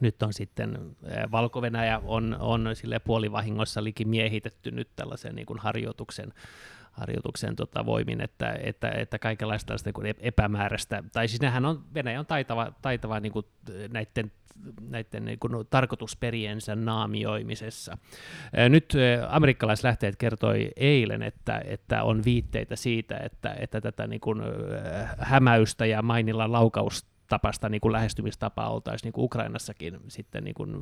Nyt 0.00 0.22
on 0.22 0.32
sitten 0.32 0.96
valko 1.30 1.62
on, 2.04 2.36
on 2.40 2.68
sille 2.74 2.98
puolivahingossa 2.98 3.84
liki 3.84 4.04
miehitetty 4.04 4.70
nyt 4.70 4.88
tällaisen 4.96 5.34
niin 5.34 5.46
kuin 5.46 5.58
harjoituksen, 5.58 6.32
harjoituksen 6.92 7.56
tota, 7.56 7.86
voimin, 7.86 8.20
että, 8.20 8.56
että, 8.62 8.88
että 8.88 9.18
kaikenlaista 9.18 9.66
tällaista 9.66 9.90
niin 10.02 10.14
epämääräistä, 10.18 11.04
tai 11.12 11.28
siis 11.28 11.40
nehän 11.40 11.64
on, 11.64 11.84
Venäjä 11.94 12.20
on 12.20 12.26
taitava, 12.26 12.72
taitava 12.82 13.20
niin 13.20 13.32
kuin 13.32 13.46
näiden, 13.92 14.32
näiden 14.88 15.24
niin 15.24 15.38
kuin 15.38 15.66
tarkoitusperiensä 15.70 16.76
naamioimisessa. 16.76 17.98
Nyt 18.68 18.94
amerikkalaislähteet 19.28 20.16
kertoi 20.16 20.70
eilen, 20.76 21.22
että, 21.22 21.62
että 21.64 22.02
on 22.02 22.24
viitteitä 22.24 22.76
siitä, 22.76 23.16
että, 23.16 23.56
että 23.58 23.80
tätä 23.80 24.06
niin 24.06 24.20
kuin 24.20 24.42
hämäystä 25.18 25.86
ja 25.86 26.02
mainilla 26.02 26.52
laukausta 26.52 27.10
tapasta 27.30 27.68
niin 27.68 27.80
kuin 27.80 27.92
lähestymistapaa 27.92 28.70
oltaisiin 28.70 29.06
niin 29.06 29.12
kuin 29.12 29.24
Ukrainassakin 29.24 30.00
sitten 30.08 30.44
niin 30.44 30.54
kuin 30.54 30.76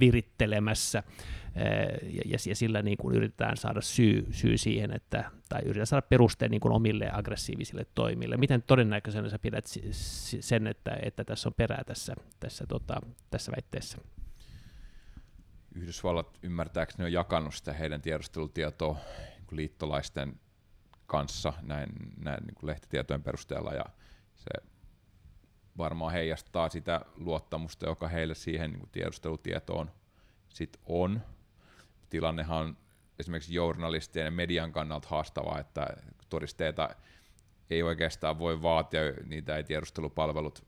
virittelemässä 0.00 1.02
ja, 2.02 2.22
ja, 2.24 2.38
ja 2.46 2.56
sillä 2.56 2.82
niin 2.82 2.96
kuin 2.96 3.16
yritetään 3.16 3.56
saada 3.56 3.80
syy, 3.80 4.26
syy 4.30 4.58
siihen, 4.58 4.92
että, 4.92 5.30
tai 5.48 5.60
yritetään 5.62 5.86
saada 5.86 6.06
perusteen 6.08 6.50
niin 6.50 6.60
kuin 6.60 6.72
omille 6.72 7.10
aggressiivisille 7.12 7.86
toimille. 7.94 8.36
Miten 8.36 8.62
todennäköisenä 8.62 9.28
sä 9.28 9.38
pidät 9.38 9.64
sen, 10.40 10.66
että, 10.66 10.96
että 11.02 11.24
tässä 11.24 11.48
on 11.48 11.54
perää 11.54 11.84
tässä, 11.86 12.14
tässä, 12.40 12.66
tota, 12.66 13.00
tässä 13.30 13.52
väitteessä? 13.52 13.98
Yhdysvallat 15.74 16.38
ymmärtääkseni 16.42 17.04
on 17.04 17.12
jakanut 17.12 17.54
sitä 17.54 17.72
heidän 17.72 18.02
tiedustelutietoa 18.02 18.96
niin 19.28 19.56
liittolaisten 19.56 20.40
kanssa 21.06 21.52
näin, 21.62 21.88
näin 22.24 22.44
niin 22.46 22.54
kuin 22.54 22.68
lehtitietojen 22.70 23.22
perusteella, 23.22 23.72
ja 23.72 23.84
se 24.34 24.73
varmaan 25.78 26.12
heijastaa 26.12 26.68
sitä 26.68 27.00
luottamusta, 27.16 27.86
joka 27.86 28.08
heille 28.08 28.34
siihen 28.34 28.70
niin 28.70 28.88
tiedustelutietoon 28.92 29.90
sit 30.48 30.76
on. 30.86 31.20
Tilannehan 32.10 32.66
on 32.66 32.76
esimerkiksi 33.18 33.54
journalistien 33.54 34.24
ja 34.24 34.30
median 34.30 34.72
kannalta 34.72 35.08
haastava, 35.10 35.58
että 35.58 35.86
todisteita 36.28 36.90
ei 37.70 37.82
oikeastaan 37.82 38.38
voi 38.38 38.62
vaatia, 38.62 39.00
niitä 39.26 39.56
ei 39.56 39.64
tiedustelupalvelut 39.64 40.66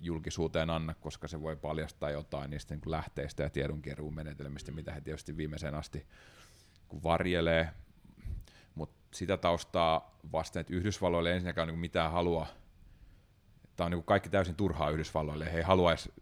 julkisuuteen 0.00 0.70
anna, 0.70 0.94
koska 0.94 1.28
se 1.28 1.42
voi 1.42 1.56
paljastaa 1.56 2.10
jotain 2.10 2.50
niistä 2.50 2.74
niin 2.74 2.90
lähteistä 2.90 3.42
ja 3.42 3.50
tiedonkeruun 3.50 4.14
menetelmistä, 4.14 4.72
mitä 4.72 4.92
he 4.92 5.00
tietysti 5.00 5.36
viimeiseen 5.36 5.74
asti 5.74 6.06
varjelee. 7.04 7.68
Mutta 8.74 8.96
sitä 9.14 9.36
taustaa 9.36 10.18
vasten, 10.32 10.60
että 10.60 10.74
Yhdysvalloille 10.74 11.32
ensinnäkään 11.32 11.68
niin 11.68 11.78
mitään 11.78 12.12
halua 12.12 12.46
tämä 13.76 13.86
on 13.86 13.90
niin 13.90 13.98
kuin 13.98 14.06
kaikki 14.06 14.28
täysin 14.28 14.56
turhaa 14.56 14.90
Yhdysvalloille, 14.90 15.52
he 15.52 15.56
ei 15.56 15.62
haluaisi 15.62 16.12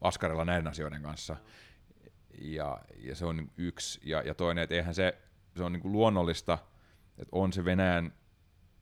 askarella 0.00 0.44
näiden 0.44 0.66
asioiden 0.66 1.02
kanssa. 1.02 1.36
Ja, 2.40 2.78
ja 2.96 3.14
se 3.14 3.26
on 3.26 3.50
yksi. 3.56 4.00
Ja, 4.04 4.22
ja 4.22 4.34
toinen, 4.34 4.64
että 4.64 4.74
eihän 4.74 4.94
se, 4.94 5.18
se 5.56 5.64
on 5.64 5.72
niin 5.72 5.80
kuin 5.80 5.92
luonnollista, 5.92 6.58
että 7.18 7.28
on 7.32 7.52
se 7.52 7.64
Venäjän, 7.64 8.06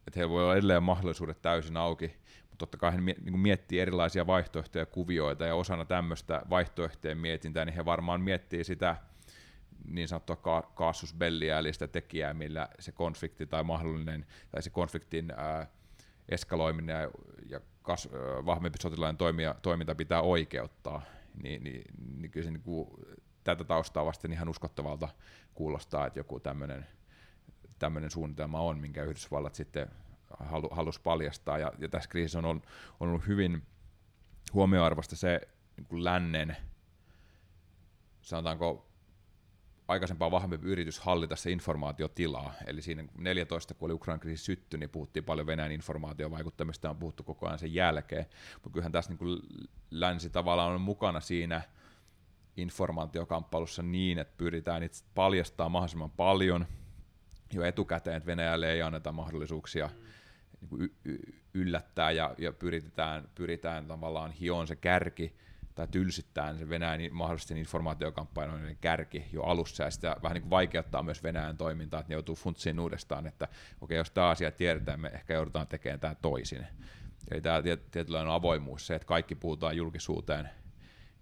että 0.07 0.21
heillä 0.21 0.31
voi 0.31 0.43
olla 0.43 0.55
edelleen 0.55 0.83
mahdollisuudet 0.83 1.43
täysin 1.43 1.77
auki, 1.77 2.17
mutta 2.41 2.57
totta 2.59 2.79
kai 2.79 2.93
he 2.93 3.01
niin 3.01 3.39
miettii 3.39 3.81
erilaisia 3.81 4.27
vaihtoehtoja, 4.27 4.87
kuvioita, 4.87 5.47
ja 5.47 5.55
osana 5.55 5.85
tämmöistä 5.85 6.43
vaihtoehtojen 6.51 7.19
mietintää, 7.19 7.65
niin 7.65 7.75
he 7.75 7.85
varmaan 7.85 8.21
miettii 8.21 8.65
sitä 8.65 8.97
niin 9.85 10.09
sanottua 10.09 10.37
ka- 10.37 10.93
eli 11.59 11.73
sitä 11.73 11.89
tekijää, 11.89 12.35
millä 12.35 12.69
se 12.79 12.93
konflikti 12.93 13.47
tai 13.47 13.65
mahdollinen, 13.65 14.27
tai 14.51 14.63
se 14.63 14.71
konfliktin 14.71 15.33
ää, 15.37 15.67
eskaloiminen 16.29 17.03
ja, 17.03 17.11
ja 17.49 17.61
kas, 17.83 18.09
vahvempi 18.47 18.79
sotilainen 18.83 19.17
toimia, 19.17 19.55
toiminta 19.63 19.95
pitää 19.95 20.21
oikeuttaa, 20.21 21.03
niin, 21.43 21.65
niin, 21.65 21.83
niin 22.17 22.31
kyllä 22.31 22.45
se 22.45 22.51
niin 22.51 22.63
kuin, 22.63 22.89
tätä 23.45 23.65
taustaa 23.65 24.05
vasten 24.05 24.33
ihan 24.33 24.49
uskottavalta 24.49 25.09
kuulostaa, 25.55 26.07
että 26.07 26.19
joku 26.19 26.41
tämmöinen 26.41 26.87
tämmöinen 27.79 28.11
suunnitelma 28.11 28.61
on, 28.61 28.79
minkä 28.79 29.05
Yhdysvallat 29.05 29.55
sitten 29.55 29.89
halu, 30.39 30.69
halusi 30.71 31.01
paljastaa. 31.01 31.59
Ja, 31.59 31.73
ja 31.79 31.89
tässä 31.89 32.11
kriisissä 32.11 32.39
on 32.39 32.45
ollut, 32.45 32.67
on 33.01 33.09
ollut 33.09 33.27
hyvin 33.27 33.63
huomioarvosta 34.53 35.17
se 35.17 35.41
niin 35.77 35.87
kuin 35.87 36.05
lännen, 36.05 36.57
sanotaanko 38.21 38.92
aikaisempaa 39.89 40.31
vahvempi 40.31 40.67
yritys 40.67 41.01
hallita 41.01 41.37
se 41.37 41.51
informaatiotilaa. 41.51 42.55
Eli 42.67 42.83
siinä 42.83 43.05
14, 43.19 43.75
kun 43.75 43.87
oli 43.87 43.93
Ukrainan 43.93 44.21
kriisi 44.21 44.45
sytty, 44.45 44.79
niin 44.79 44.91
puhuttiin 44.91 45.25
paljon 45.25 45.47
Venäjän 45.47 45.73
informaatiovaikuttamista, 45.73 46.91
on 46.91 46.97
puhuttu 46.97 47.23
koko 47.23 47.47
ajan 47.47 47.59
sen 47.59 47.75
jälkeen. 47.75 48.27
Mutta 48.55 48.71
kyllähän 48.71 48.93
tässä 48.93 49.11
niin 49.11 49.19
kuin 49.19 49.41
länsi 49.91 50.31
tavallaan 50.31 50.73
on 50.73 50.81
mukana 50.81 51.21
siinä 51.21 51.63
informaatiokamppailussa 52.57 53.83
niin, 53.83 54.19
että 54.19 54.35
pyritään 54.37 54.83
itse 54.83 55.05
paljastaa 55.15 55.69
mahdollisimman 55.69 56.11
paljon 56.11 56.67
jo 57.53 57.65
etukäteen, 57.65 58.17
että 58.17 58.27
Venäjälle 58.27 58.73
ei 58.73 58.83
anneta 58.83 59.13
mahdollisuuksia 59.13 59.91
niin 60.61 60.83
y- 60.83 60.95
y- 61.05 61.33
yllättää 61.55 62.11
ja, 62.11 62.35
ja 62.39 62.53
pyritään, 62.53 63.29
pyritään 63.35 63.87
tavallaan 63.87 64.31
hioon 64.31 64.67
se 64.67 64.77
kärki 64.77 65.37
tai 65.75 65.89
tylsittää 65.89 66.55
se 66.55 66.69
Venäjän 66.69 67.01
mahdollisesti 67.13 67.61
informaatiokampanjoiden 67.61 68.77
kärki 68.81 69.25
jo 69.33 69.43
alussa, 69.43 69.85
ja 69.85 69.91
sitä 69.91 70.17
vähän 70.23 70.35
niin 70.35 70.43
kuin 70.43 70.51
vaikeuttaa 70.51 71.03
myös 71.03 71.23
Venäjän 71.23 71.57
toimintaa, 71.57 72.01
että 72.01 72.11
ne 72.11 72.15
joutuu 72.15 72.35
funtsiin 72.35 72.81
uudestaan, 72.81 73.27
että 73.27 73.49
okei, 73.81 73.97
jos 73.97 74.11
tämä 74.11 74.29
asia 74.29 74.53
tiedetään, 74.53 75.01
me 75.01 75.09
ehkä 75.09 75.35
joudutaan 75.35 75.67
tekemään 75.67 76.01
tämä 76.01 76.15
toisin. 76.15 76.67
Eli 77.31 77.41
tämä 77.41 77.63
tietynlainen 77.91 78.33
avoimuus, 78.33 78.87
se, 78.87 78.95
että 78.95 79.07
kaikki 79.07 79.35
puhutaan 79.35 79.77
julkisuuteen, 79.77 80.51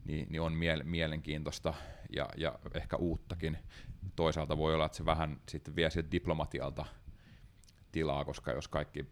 niin, 0.04 0.26
niin 0.30 0.40
on 0.40 0.52
miele- 0.52 0.84
mielenkiintoista 0.84 1.74
ja, 2.16 2.28
ja 2.36 2.58
ehkä 2.74 2.96
uuttakin. 2.96 3.58
Toisaalta 4.16 4.58
voi 4.58 4.74
olla, 4.74 4.86
että 4.86 4.96
se 4.96 5.04
vähän 5.04 5.40
sitten 5.48 5.76
vie 5.76 5.90
sieltä 5.90 6.10
diplomatialta 6.10 6.86
tilaa, 7.92 8.24
koska 8.24 8.52
jos 8.52 8.68
kaikki 8.68 9.06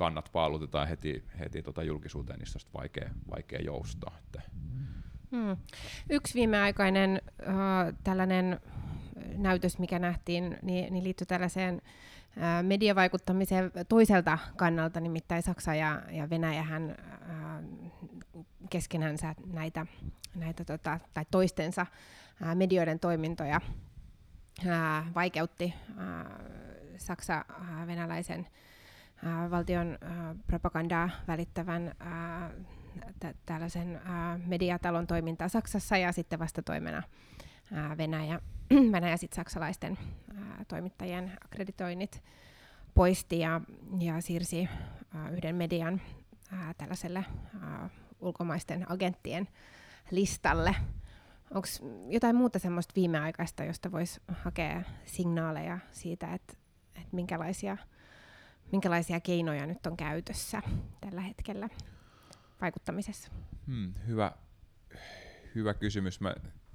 kannat 0.00 0.30
paalutetaan 0.32 0.88
heti, 0.88 1.24
heti 1.38 1.62
tota 1.62 1.82
julkisuuteen, 1.82 2.38
niin 2.38 2.48
on 2.54 2.80
vaikea, 2.80 3.10
vaikea 3.30 3.60
joustaa. 3.60 4.18
Että. 4.18 4.42
Hmm. 5.30 5.56
Yksi 6.10 6.34
viimeaikainen 6.34 7.22
uh, 7.40 7.98
tällainen 8.04 8.60
näytös, 9.36 9.78
mikä 9.78 9.98
nähtiin, 9.98 10.58
niin, 10.62 10.92
niin 10.92 11.04
liittyy 11.04 11.26
tällaiseen 11.26 11.74
uh, 11.74 12.42
mediavaikuttamiseen 12.62 13.72
toiselta 13.88 14.38
kannalta, 14.56 15.00
nimittäin 15.00 15.42
Saksa 15.42 15.74
ja, 15.74 16.02
ja 16.10 16.30
Venäjähän 16.30 16.96
uh, 18.34 18.44
keskenänsä 18.70 19.34
näitä, 19.52 19.86
näitä 20.34 20.64
tota, 20.64 21.00
tai 21.14 21.24
toistensa 21.30 21.86
uh, 22.42 22.54
medioiden 22.54 23.00
toimintoja 23.00 23.60
uh, 24.58 25.14
vaikeutti 25.14 25.74
uh, 25.88 25.96
Saksa 26.96 27.44
uh, 27.50 27.86
venäläisen 27.86 28.40
äh, 28.40 28.69
valtion 29.50 29.98
äh, 30.02 30.36
propagandaa 30.46 31.10
välittävän 31.28 31.88
äh, 31.88 32.50
tä- 33.20 33.34
tällaisen 33.46 33.96
äh, 33.96 34.40
mediatalon 34.46 35.06
toimintaa 35.06 35.48
Saksassa 35.48 35.96
ja 35.96 36.12
sitten 36.12 36.38
vastatoimena 36.38 37.02
äh, 37.72 37.96
Venäjä, 37.98 38.40
Venäjä 38.92 39.16
sit 39.16 39.32
saksalaisten 39.32 39.98
äh, 40.38 40.66
toimittajien 40.68 41.32
akkreditoinnit 41.44 42.22
poisti 42.94 43.38
ja, 43.38 43.60
ja 44.00 44.20
siirsi 44.20 44.68
äh, 45.16 45.32
yhden 45.32 45.56
median 45.56 46.00
äh, 46.52 46.74
tällaiselle 46.78 47.18
äh, 47.18 47.90
ulkomaisten 48.20 48.90
agenttien 48.92 49.48
listalle. 50.10 50.74
Onko 51.54 51.68
jotain 52.08 52.36
muuta 52.36 52.58
semmoista 52.58 52.92
viimeaikaista, 52.96 53.64
josta 53.64 53.92
voisi 53.92 54.20
hakea 54.28 54.82
signaaleja 55.04 55.78
siitä, 55.92 56.34
että, 56.34 56.54
että 56.94 57.08
minkälaisia 57.12 57.76
minkälaisia 58.72 59.20
keinoja 59.20 59.66
nyt 59.66 59.86
on 59.86 59.96
käytössä 59.96 60.62
tällä 61.00 61.20
hetkellä 61.20 61.68
vaikuttamisessa? 62.60 63.30
Hmm, 63.66 63.94
hyvä, 64.06 64.32
hyvä 65.54 65.74
kysymys. 65.74 66.20
Mä 66.20 66.34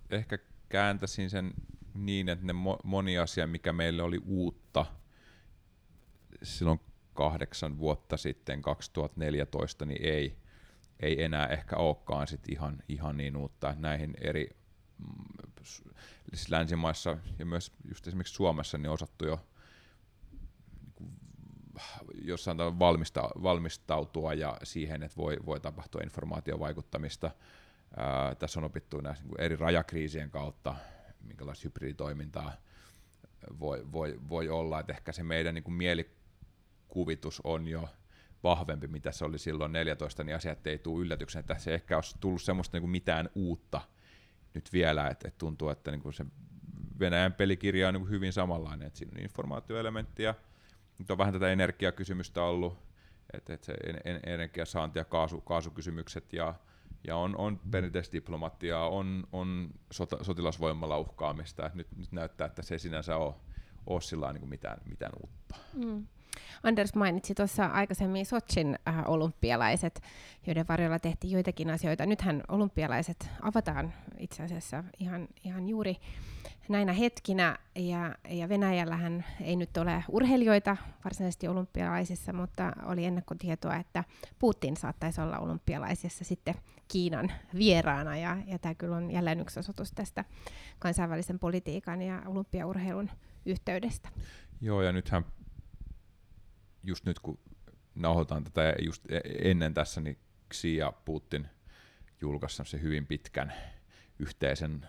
ehkä 0.09 0.37
kääntäisin 0.69 1.29
sen 1.29 1.53
niin, 1.93 2.29
että 2.29 2.45
ne 2.45 2.53
mo- 2.53 2.79
moni 2.83 3.17
asia, 3.17 3.47
mikä 3.47 3.73
meille 3.73 4.03
oli 4.03 4.21
uutta 4.25 4.85
silloin 6.43 6.79
kahdeksan 7.13 7.79
vuotta 7.79 8.17
sitten, 8.17 8.61
2014, 8.61 9.85
niin 9.85 10.05
ei, 10.05 10.37
ei 10.99 11.23
enää 11.23 11.47
ehkä 11.47 11.75
olekaan 11.75 12.27
sit 12.27 12.49
ihan, 12.49 12.83
ihan 12.89 13.17
niin 13.17 13.37
uutta. 13.37 13.75
Näihin 13.77 14.13
eri 14.21 14.49
mm, 14.97 15.51
siis 16.29 16.49
länsimaissa 16.49 17.17
ja 17.39 17.45
myös 17.45 17.71
just 17.89 18.07
esimerkiksi 18.07 18.33
Suomessa 18.33 18.77
niin 18.77 18.89
osattu 18.89 19.25
jo 19.25 19.45
jossain 22.21 22.57
tavalla 22.57 22.79
valmista, 22.79 23.29
valmistautua 23.43 24.33
ja 24.33 24.57
siihen, 24.63 25.03
että 25.03 25.17
voi, 25.17 25.37
voi 25.45 25.59
tapahtua 25.59 26.01
informaatiovaikuttamista. 26.03 27.31
Ää, 27.97 28.35
tässä 28.35 28.59
on 28.59 28.63
opittu 28.63 29.01
näistä 29.01 29.25
niin 29.25 29.41
eri 29.41 29.55
rajakriisien 29.55 30.29
kautta, 30.29 30.75
minkälaista 31.23 31.63
hybriditoimintaa 31.63 32.51
voi, 33.59 33.91
voi, 33.91 34.19
voi 34.29 34.49
olla, 34.49 34.79
että 34.79 34.93
ehkä 34.93 35.11
se 35.11 35.23
meidän 35.23 35.53
niin 35.53 35.63
kuin 35.63 35.75
mielikuvitus 35.75 37.41
on 37.43 37.67
jo 37.67 37.89
vahvempi, 38.43 38.87
mitä 38.87 39.11
se 39.11 39.25
oli 39.25 39.39
silloin 39.39 39.71
14, 39.71 40.23
niin 40.23 40.35
asiat 40.35 40.67
ei 40.67 40.79
tule 40.79 41.01
yllätyksen, 41.01 41.39
että 41.39 41.57
se 41.57 41.73
ehkä 41.73 41.95
olisi 41.95 42.15
tullut 42.19 42.41
semmoista 42.41 42.75
niin 42.75 42.81
kuin 42.81 42.91
mitään 42.91 43.29
uutta 43.35 43.81
nyt 44.53 44.73
vielä, 44.73 45.07
että, 45.07 45.27
että 45.27 45.37
tuntuu, 45.37 45.69
että 45.69 45.91
niin 45.91 46.01
kuin 46.01 46.13
se 46.13 46.25
Venäjän 46.99 47.33
pelikirja 47.33 47.87
on 47.87 47.93
niin 47.93 48.09
hyvin 48.09 48.33
samanlainen, 48.33 48.87
että 48.87 48.99
siinä 48.99 49.11
on 49.15 49.23
informaatioelementtiä, 49.23 50.35
nyt 50.97 51.11
on 51.11 51.17
vähän 51.17 51.33
tätä 51.33 51.51
energiakysymystä 51.51 52.43
ollut, 52.43 52.77
että 53.33 53.53
et 53.53 53.63
se 53.63 53.73
energiasaanti 54.25 54.99
ja 54.99 55.05
kaasu, 55.05 55.41
kaasukysymykset 55.41 56.33
ja, 56.33 56.53
ja 57.07 57.17
on, 57.17 57.37
on 57.37 57.59
perinteistä 57.71 58.13
diplomatiaa, 58.13 58.89
on, 58.89 59.27
on 59.31 59.69
sota, 59.91 60.23
sotilasvoimalla 60.23 60.97
uhkaamista. 60.97 61.71
Nyt, 61.73 61.87
nyt 61.97 62.11
näyttää, 62.11 62.47
että 62.47 62.61
se 62.61 62.75
ei 62.75 62.79
sinänsä 62.79 63.17
ole, 63.17 63.33
ole 63.87 64.01
sillä 64.01 64.33
niin 64.33 64.49
mitään, 64.49 64.81
mitään 64.85 65.11
uutta. 65.23 65.55
Mm. 65.73 66.07
Anders 66.63 66.95
mainitsi 66.95 67.35
tuossa 67.35 67.65
aikaisemmin 67.65 68.25
Sotsin 68.25 68.79
äh, 68.87 69.03
olympialaiset, 69.07 70.01
joiden 70.47 70.65
varjolla 70.69 70.99
tehtiin 70.99 71.33
joitakin 71.33 71.69
asioita. 71.69 72.05
Nythän 72.05 72.43
olympialaiset 72.47 73.29
avataan 73.41 73.93
itse 74.19 74.43
asiassa 74.43 74.83
ihan, 74.99 75.27
ihan 75.43 75.69
juuri 75.69 75.97
näinä 76.69 76.93
hetkinä, 76.93 77.57
ja, 77.75 78.15
ja 78.29 78.49
Venäjällähän 78.49 79.25
ei 79.41 79.55
nyt 79.55 79.77
ole 79.77 80.03
urheilijoita 80.09 80.77
varsinaisesti 81.03 81.47
olympialaisissa, 81.47 82.33
mutta 82.33 82.73
oli 82.85 83.05
ennakkotietoa, 83.05 83.75
että 83.75 84.03
Putin 84.39 84.77
saattaisi 84.77 85.21
olla 85.21 85.39
olympialaisissa 85.39 86.23
sitten 86.23 86.55
Kiinan 86.87 87.31
vieraana, 87.57 88.17
ja, 88.17 88.37
ja 88.47 88.59
tämä 88.59 88.75
kyllä 88.75 88.95
on 88.95 89.11
jälleen 89.11 89.39
yksi 89.39 89.59
osoitus 89.59 89.91
tästä 89.91 90.25
kansainvälisen 90.79 91.39
politiikan 91.39 92.01
ja 92.01 92.21
olympiaurheilun 92.25 93.09
yhteydestä. 93.45 94.09
Joo, 94.61 94.81
ja 94.81 94.91
nythän 94.91 95.25
just 96.83 97.05
nyt 97.05 97.19
kun 97.19 97.39
nauhoitaan 97.95 98.43
tätä 98.43 98.73
just 98.81 99.11
e-, 99.11 99.49
ennen 99.51 99.73
tässä, 99.73 100.01
niin 100.01 100.17
Xi 100.53 100.75
ja 100.75 100.93
Putin 101.05 101.47
julkaisi 102.21 102.63
se 102.65 102.81
hyvin 102.81 103.07
pitkän 103.07 103.53
yhteisen 104.19 104.87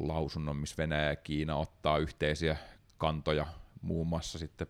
lausunnon, 0.00 0.56
missä 0.56 0.76
Venäjä 0.78 1.08
ja 1.08 1.16
Kiina 1.16 1.56
ottaa 1.56 1.98
yhteisiä 1.98 2.56
kantoja, 2.98 3.46
muun 3.82 4.06
muassa 4.06 4.38
sitten 4.38 4.66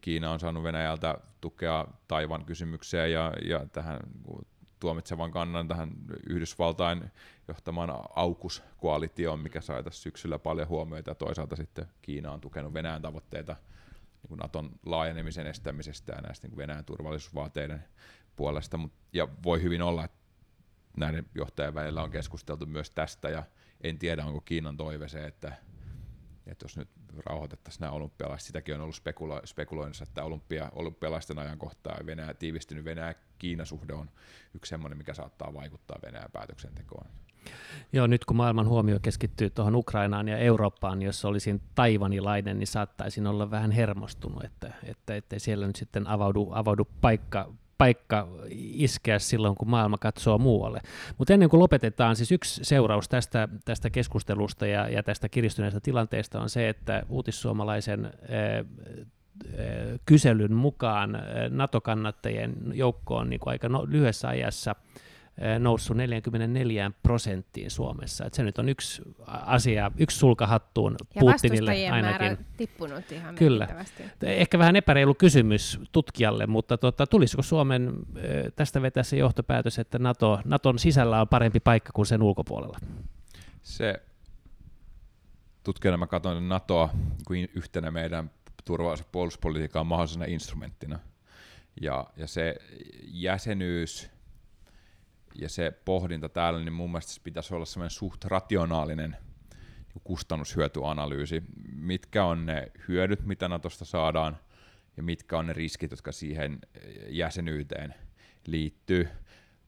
Kiina 0.00 0.30
on 0.30 0.40
saanut 0.40 0.62
Venäjältä 0.62 1.18
tukea 1.40 1.86
Taivan 2.08 2.44
kysymykseen 2.44 3.12
ja, 3.12 3.32
ja 3.48 3.66
tähän 3.66 4.00
tuomitsevan 4.80 5.30
kannan 5.30 5.68
tähän 5.68 5.90
Yhdysvaltain 6.28 7.04
johtamaan 7.48 7.90
AUKUS-koalitioon, 8.16 9.40
mikä 9.40 9.60
sai 9.60 9.84
tässä 9.84 10.02
syksyllä 10.02 10.38
paljon 10.38 10.68
huomioita, 10.68 11.10
ja 11.10 11.14
toisaalta 11.14 11.56
sitten 11.56 11.86
Kiina 12.02 12.32
on 12.32 12.40
tukenut 12.40 12.74
Venäjän 12.74 13.02
tavoitteita 13.02 13.56
niin 14.22 14.28
kuin 14.28 14.38
Naton 14.38 14.70
laajenemisen 14.86 15.46
estämisestä 15.46 16.12
ja 16.12 16.20
näistä 16.20 16.46
niin 16.46 16.50
kuin 16.50 16.58
Venäjän 16.58 16.84
turvallisuusvaateiden 16.84 17.84
puolesta, 18.36 18.78
ja 19.12 19.28
voi 19.44 19.62
hyvin 19.62 19.82
olla, 19.82 20.04
että 20.04 20.18
näiden 20.96 21.26
johtajien 21.34 21.74
välillä 21.74 22.02
on 22.02 22.10
keskusteltu 22.10 22.66
myös 22.66 22.90
tästä, 22.90 23.28
ja 23.28 23.42
en 23.80 23.98
tiedä, 23.98 24.24
onko 24.24 24.40
Kiinan 24.40 24.76
toive 24.76 25.08
se, 25.08 25.24
että, 25.24 25.52
että 26.46 26.64
jos 26.64 26.76
nyt 26.76 26.88
rauhoitettaisiin 27.26 27.80
nämä 27.80 27.92
olympialaiset, 27.92 28.46
sitäkin 28.46 28.74
on 28.74 28.80
ollut 28.80 28.96
spekulo- 28.96 29.46
spekuloinnissa, 29.46 30.04
että 30.04 30.24
olympia, 30.24 30.70
olympialaisten 30.74 31.38
ajankohtaa 31.38 31.96
ja 31.98 32.06
Venäjä, 32.06 32.34
tiivistynyt 32.34 32.84
Venäjä-Kiina-suhde 32.84 33.94
on 33.94 34.10
yksi 34.54 34.70
sellainen, 34.70 34.98
mikä 34.98 35.14
saattaa 35.14 35.54
vaikuttaa 35.54 35.98
Venäjän 36.02 36.30
päätöksentekoon. 36.32 37.06
Joo, 37.92 38.06
nyt 38.06 38.24
kun 38.24 38.36
maailman 38.36 38.68
huomio 38.68 38.98
keskittyy 39.02 39.50
tuohon 39.50 39.74
Ukrainaan 39.74 40.28
ja 40.28 40.38
Eurooppaan, 40.38 41.02
jos 41.02 41.24
olisin 41.24 41.62
taivanilainen, 41.74 42.58
niin 42.58 42.66
saattaisin 42.66 43.26
olla 43.26 43.50
vähän 43.50 43.70
hermostunut, 43.70 44.44
että, 44.44 44.72
että 44.82 45.16
ettei 45.16 45.40
siellä 45.40 45.66
nyt 45.66 45.76
sitten 45.76 46.06
avaudu, 46.06 46.48
avaudu 46.52 46.88
paikka, 47.00 47.52
paikka 47.78 48.28
iskeä 48.50 49.18
silloin, 49.18 49.54
kun 49.54 49.70
maailma 49.70 49.98
katsoo 49.98 50.38
muualle. 50.38 50.80
Mutta 51.18 51.34
ennen 51.34 51.48
kuin 51.48 51.60
lopetetaan, 51.60 52.16
siis 52.16 52.32
yksi 52.32 52.64
seuraus 52.64 53.08
tästä, 53.08 53.48
tästä 53.64 53.90
keskustelusta 53.90 54.66
ja, 54.66 54.88
ja 54.88 55.02
tästä 55.02 55.28
kiristyneestä 55.28 55.80
tilanteesta 55.80 56.40
on 56.40 56.50
se, 56.50 56.68
että 56.68 57.02
uutissuomalaisen 57.08 58.12
kyselyn 60.06 60.52
mukaan 60.52 61.18
NATO-kannattajien 61.50 62.54
joukkoon 62.72 63.30
niin 63.30 63.40
kuin 63.40 63.50
aika 63.50 63.68
no, 63.68 63.86
lyhyessä 63.88 64.28
ajassa 64.28 64.74
noussut 65.58 65.96
44 65.96 66.90
prosenttiin 67.02 67.70
Suomessa. 67.70 68.24
Et 68.24 68.34
se 68.34 68.42
nyt 68.42 68.58
on 68.58 68.68
yksi 68.68 69.02
asia, 69.26 69.90
yksi 69.98 70.18
sulka 70.18 70.46
hattuun 70.46 70.96
ja 71.14 71.20
Putinille 71.20 71.70
ainakin. 71.70 72.04
määrä 72.04 72.36
tippunut 72.56 73.12
ihan 73.12 73.34
Kyllä. 73.34 73.68
Ehkä 74.22 74.58
vähän 74.58 74.76
epäreilu 74.76 75.14
kysymys 75.14 75.80
tutkijalle, 75.92 76.46
mutta 76.46 76.78
tota, 76.78 77.06
tulisiko 77.06 77.42
Suomen 77.42 77.92
tästä 78.56 78.82
vetää 78.82 79.02
se 79.02 79.16
johtopäätös, 79.16 79.78
että 79.78 79.98
NATO, 79.98 80.40
Naton 80.44 80.78
sisällä 80.78 81.20
on 81.20 81.28
parempi 81.28 81.60
paikka 81.60 81.92
kuin 81.92 82.06
sen 82.06 82.22
ulkopuolella? 82.22 82.78
Se 83.62 84.02
tutkijana 85.64 85.96
mä 85.96 86.06
katson 86.06 86.48
NATOa 86.48 86.90
kuin 87.26 87.48
yhtenä 87.54 87.90
meidän 87.90 88.30
turvallisuus- 88.64 89.08
puolustuspolitiikan 89.12 89.86
mahdollisena 89.86 90.24
instrumenttina. 90.24 90.98
Ja, 91.80 92.06
ja 92.16 92.26
se 92.26 92.56
jäsenyys 93.02 94.10
ja 95.40 95.48
se 95.48 95.70
pohdinta 95.84 96.28
täällä, 96.28 96.60
niin 96.60 96.72
mun 96.72 96.90
mielestä 96.90 97.12
se 97.12 97.20
pitäisi 97.24 97.54
olla 97.54 97.64
semmoinen 97.64 97.90
suht 97.90 98.24
rationaalinen 98.24 99.16
niin 99.94 100.02
kustannushyötyanalyysi. 100.04 101.42
Mitkä 101.72 102.24
on 102.24 102.46
ne 102.46 102.72
hyödyt, 102.88 103.26
mitä 103.26 103.48
Natosta 103.48 103.84
saadaan, 103.84 104.36
ja 104.96 105.02
mitkä 105.02 105.38
on 105.38 105.46
ne 105.46 105.52
riskit, 105.52 105.90
jotka 105.90 106.12
siihen 106.12 106.58
jäsenyyteen 107.08 107.94
liittyy. 108.46 109.08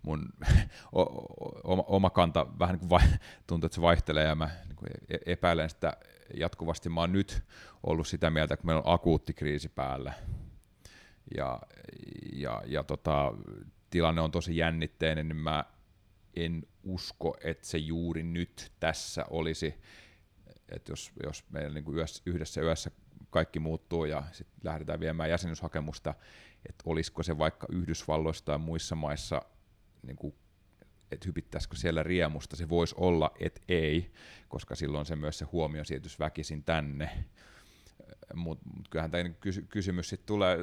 Mun 0.02 0.28
oma, 1.64 1.84
oma 1.86 2.10
kanta 2.10 2.46
vähän 2.58 2.78
niin 2.78 2.88
kuin 2.88 3.02
tuntuu, 3.46 3.66
että 3.66 3.74
se 3.74 3.80
vaihtelee, 3.80 4.24
ja 4.24 4.34
mä 4.34 4.50
niin 4.68 4.90
e-, 5.08 5.32
epäilen 5.32 5.70
sitä 5.70 5.92
jatkuvasti. 6.34 6.88
Mä 6.88 7.00
oon 7.00 7.12
nyt 7.12 7.42
ollut 7.82 8.06
sitä 8.06 8.30
mieltä, 8.30 8.54
että 8.54 8.66
meillä 8.66 8.82
on 8.82 8.94
akuutti 8.94 9.34
kriisi 9.34 9.68
päällä, 9.68 10.12
ja, 11.36 11.60
ja, 12.32 12.62
ja 12.66 12.84
tota, 12.84 13.32
tilanne 13.90 14.20
on 14.20 14.30
tosi 14.30 14.56
jännitteinen, 14.56 15.28
niin 15.28 15.36
mä 15.36 15.64
en 16.36 16.66
usko, 16.82 17.36
että 17.44 17.66
se 17.66 17.78
juuri 17.78 18.22
nyt 18.22 18.72
tässä 18.80 19.24
olisi, 19.30 19.74
että 20.68 20.92
jos, 20.92 21.12
jos 21.22 21.44
meillä 21.50 21.74
niin 21.74 21.94
yössä, 21.94 22.22
yhdessä 22.26 22.60
yössä 22.60 22.90
kaikki 23.30 23.58
muuttuu 23.58 24.04
ja 24.04 24.22
sitten 24.32 24.60
lähdetään 24.64 25.00
viemään 25.00 25.30
jäsenyyshakemusta, 25.30 26.14
että 26.68 26.82
olisiko 26.86 27.22
se 27.22 27.38
vaikka 27.38 27.66
Yhdysvalloissa 27.70 28.44
tai 28.44 28.58
muissa 28.58 28.94
maissa, 28.94 29.42
niin 30.02 30.16
kuin, 30.16 30.34
että 31.10 31.26
hypittäisikö 31.26 31.76
siellä 31.76 32.02
riemusta, 32.02 32.56
se 32.56 32.68
voisi 32.68 32.94
olla, 32.98 33.30
että 33.40 33.60
ei, 33.68 34.12
koska 34.48 34.74
silloin 34.74 35.06
se 35.06 35.16
myös 35.16 35.38
se 35.38 35.44
huomio 35.44 35.84
siirtyisi 35.84 36.18
väkisin 36.18 36.64
tänne 36.64 37.24
mutta 38.34 38.64
mut 38.76 38.88
kyllähän 38.88 39.10
tämä 39.10 39.28
kysy- 39.28 39.66
kysymys 39.68 40.08
sitten 40.08 40.26
tulee, 40.26 40.58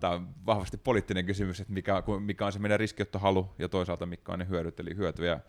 tämä 0.00 0.14
on 0.14 0.28
vahvasti 0.46 0.76
poliittinen 0.76 1.26
kysymys, 1.26 1.60
että 1.60 1.72
mikä, 1.72 2.02
mikä 2.20 2.46
on 2.46 2.52
se 2.52 2.58
meidän 2.58 2.80
riskiottohalu 2.80 3.54
ja 3.58 3.68
toisaalta 3.68 4.06
mikä 4.06 4.32
on 4.32 4.38
ne 4.38 4.48
hyödyt, 4.48 4.80
eli 4.80 4.96
hyötyjä 4.96 5.40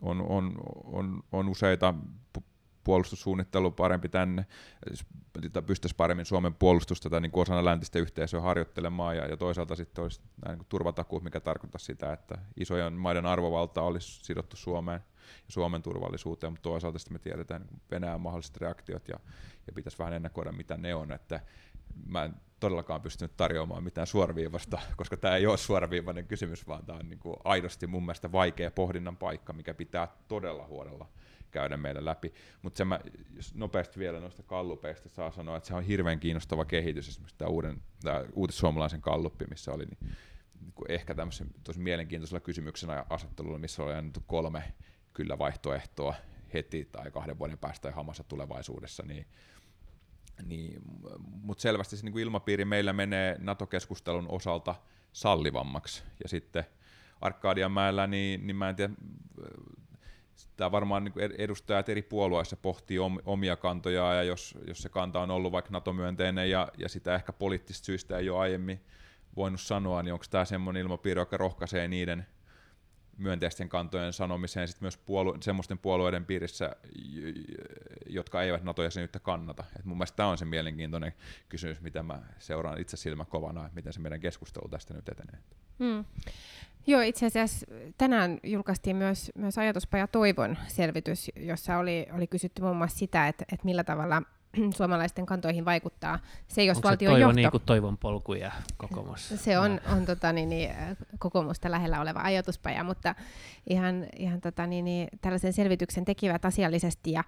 on, 0.00 0.20
on, 0.28 0.54
on, 0.84 1.22
on 1.32 1.48
useita 1.48 1.94
puolustussuunnittelu 2.84 3.70
parempi 3.70 4.08
tänne, 4.08 4.46
pystyisi 5.66 5.96
paremmin 5.96 6.26
Suomen 6.26 6.54
puolustusta 6.54 7.10
tai 7.10 7.20
niin 7.20 7.32
osana 7.34 7.64
läntistä 7.64 7.98
yhteisöä 7.98 8.40
harjoittelemaan, 8.40 9.16
ja, 9.16 9.26
ja 9.26 9.36
toisaalta 9.36 9.76
sitten 9.76 10.02
olisi 10.02 10.20
niin 10.48 10.66
turvatakuut, 10.68 11.22
mikä 11.22 11.40
tarkoittaa 11.40 11.78
sitä, 11.78 12.12
että 12.12 12.38
isojen 12.56 12.92
maiden 12.92 13.26
arvovalta 13.26 13.82
olisi 13.82 14.24
sidottu 14.24 14.56
Suomeen 14.56 15.00
ja 15.46 15.52
Suomen 15.52 15.82
turvallisuuteen, 15.82 16.52
mutta 16.52 16.62
toisaalta 16.62 16.98
sitten 16.98 17.14
me 17.14 17.18
tiedetään 17.18 17.62
niin 17.62 17.82
Venäjän 17.90 18.20
mahdolliset 18.20 18.56
reaktiot, 18.56 19.08
ja, 19.08 19.20
ja 19.66 19.72
pitäisi 19.72 19.98
vähän 19.98 20.12
ennakoida, 20.12 20.52
mitä 20.52 20.76
ne 20.76 20.94
on, 20.94 21.12
että 21.12 21.40
mä 22.06 22.24
en 22.24 22.34
todellakaan 22.60 23.02
pystynyt 23.02 23.36
tarjoamaan 23.36 23.84
mitään 23.84 24.06
suoraviivasta, 24.06 24.78
koska 24.96 25.16
tämä 25.16 25.36
ei 25.36 25.46
ole 25.46 25.56
suoraviivainen 25.56 26.26
kysymys, 26.26 26.68
vaan 26.68 26.86
tämä 26.86 26.98
on 26.98 27.08
niin 27.08 27.18
kuin 27.18 27.36
aidosti 27.44 27.86
mun 27.86 28.02
mielestä 28.02 28.32
vaikea 28.32 28.70
pohdinnan 28.70 29.16
paikka, 29.16 29.52
mikä 29.52 29.74
pitää 29.74 30.08
todella 30.28 30.66
huolella 30.66 31.08
käydä 31.50 31.76
meidän 31.76 32.04
läpi. 32.04 32.32
Mutta 32.62 32.78
se 32.78 32.84
mä, 32.84 33.00
nopeasti 33.54 34.00
vielä 34.00 34.20
noista 34.20 34.42
kallupeista 34.42 35.08
saa 35.08 35.30
sanoa, 35.30 35.56
että 35.56 35.66
se 35.66 35.74
on 35.74 35.82
hirveän 35.82 36.20
kiinnostava 36.20 36.64
kehitys, 36.64 37.08
esimerkiksi 37.08 37.38
tämä 37.38 37.48
uuden, 37.48 37.82
tämä 38.02 38.24
uutissuomalaisen 38.32 39.00
kalluppi, 39.00 39.44
missä 39.50 39.72
oli 39.72 39.84
niin, 39.84 39.98
niin 40.60 40.74
ehkä 40.88 41.14
tämmöisen 41.14 41.46
tosi 41.64 41.80
mielenkiintoisella 41.80 42.40
kysymyksenä 42.40 43.04
asettelulla, 43.10 43.58
missä 43.58 43.82
oli 43.82 43.94
annettu 43.94 44.22
kolme 44.26 44.72
kyllä 45.14 45.38
vaihtoehtoa 45.38 46.14
heti 46.54 46.88
tai 46.92 47.10
kahden 47.10 47.38
vuoden 47.38 47.58
päästä 47.58 47.82
tai 47.82 47.92
hamassa 47.92 48.24
tulevaisuudessa, 48.24 49.02
niin 49.06 49.26
niin, 50.46 50.82
mutta 51.42 51.62
selvästi 51.62 51.96
se 51.96 52.04
niin 52.04 52.12
kuin 52.12 52.22
ilmapiiri 52.22 52.64
meillä 52.64 52.92
menee 52.92 53.36
NATO-keskustelun 53.38 54.26
osalta 54.28 54.74
sallivammaksi. 55.12 56.02
Ja 56.22 56.28
sitten 56.28 56.64
Arkadianmäellä, 57.20 58.06
niin, 58.06 58.46
niin 58.46 58.56
mä 58.56 58.68
en 58.68 58.76
tiedä, 58.76 58.94
tämä 60.56 60.72
varmaan 60.72 61.04
niin 61.04 61.32
edustajat 61.38 61.88
eri 61.88 62.02
puolueissa 62.02 62.56
pohtii 62.56 62.98
omia 63.24 63.56
kantojaan, 63.56 64.16
ja 64.16 64.22
jos, 64.22 64.58
jos 64.66 64.82
se 64.82 64.88
kanta 64.88 65.20
on 65.20 65.30
ollut 65.30 65.52
vaikka 65.52 65.70
NATO-myönteinen 65.70 66.50
ja, 66.50 66.68
ja 66.78 66.88
sitä 66.88 67.14
ehkä 67.14 67.32
poliittisista 67.32 67.86
syistä 67.86 68.18
ei 68.18 68.30
ole 68.30 68.38
aiemmin 68.38 68.80
voinut 69.36 69.60
sanoa, 69.60 70.02
niin 70.02 70.12
onko 70.12 70.24
tämä 70.30 70.44
semmoinen 70.44 70.80
ilmapiiri, 70.80 71.20
joka 71.20 71.36
rohkaisee 71.36 71.88
niiden 71.88 72.26
myönteisten 73.18 73.68
kantojen 73.68 74.12
sanomiseen 74.12 74.68
sit 74.68 74.80
myös 74.80 74.96
puolue- 74.96 75.38
semmoisten 75.40 75.78
puolueiden 75.78 76.24
piirissä, 76.24 76.76
jotka 78.06 78.42
eivät 78.42 78.62
NATO-jäsenyyttä 78.62 79.18
kannata. 79.18 79.64
Et 79.78 79.84
mun 79.84 79.96
mielestä 79.96 80.16
tämä 80.16 80.28
on 80.28 80.38
se 80.38 80.44
mielenkiintoinen 80.44 81.12
kysymys, 81.48 81.80
mitä 81.80 82.02
mä 82.02 82.22
seuraan 82.38 82.80
itse 82.80 82.96
silmäkovana, 82.96 83.60
että 83.60 83.74
miten 83.74 83.92
se 83.92 84.00
meidän 84.00 84.20
keskustelu 84.20 84.68
tästä 84.68 84.94
nyt 84.94 85.08
etenee. 85.08 85.38
Hmm. 85.78 86.04
Joo, 86.86 87.00
itse 87.00 87.26
asiassa 87.26 87.66
tänään 87.98 88.38
julkaistiin 88.42 88.96
myös, 88.96 89.32
myös 89.34 89.58
ajatuspaja 89.58 90.06
Toivon 90.06 90.58
selvitys, 90.66 91.30
jossa 91.36 91.78
oli, 91.78 92.06
oli 92.12 92.26
kysytty 92.26 92.62
muun 92.62 92.76
muassa 92.76 92.98
sitä, 92.98 93.28
että, 93.28 93.44
että 93.52 93.64
millä 93.64 93.84
tavalla 93.84 94.22
suomalaisten 94.76 95.26
kantoihin 95.26 95.64
vaikuttaa. 95.64 96.18
Se, 96.48 96.64
jos 96.64 96.76
Onko 96.76 96.88
valtion 96.88 97.10
se 97.10 97.12
toivo 97.12 97.26
johto... 97.26 97.36
niin 97.36 97.50
kuin 97.50 97.62
toivon 97.66 97.98
polku 97.98 98.34
ja 98.34 98.52
kokoomus? 98.76 99.28
Se 99.28 99.58
on, 99.58 99.80
on 99.92 100.06
tota, 100.06 100.32
niin, 100.32 100.48
niin, 100.48 100.70
kokoomusta 101.18 101.70
lähellä 101.70 102.00
oleva 102.00 102.20
ajatuspaja, 102.20 102.84
mutta 102.84 103.14
ihan, 103.70 104.06
ihan 104.16 104.40
tota, 104.40 104.66
niin, 104.66 104.84
niin, 104.84 105.08
tällaisen 105.20 105.52
selvityksen 105.52 106.04
tekivät 106.04 106.44
asiallisesti 106.44 107.12
ja 107.12 107.24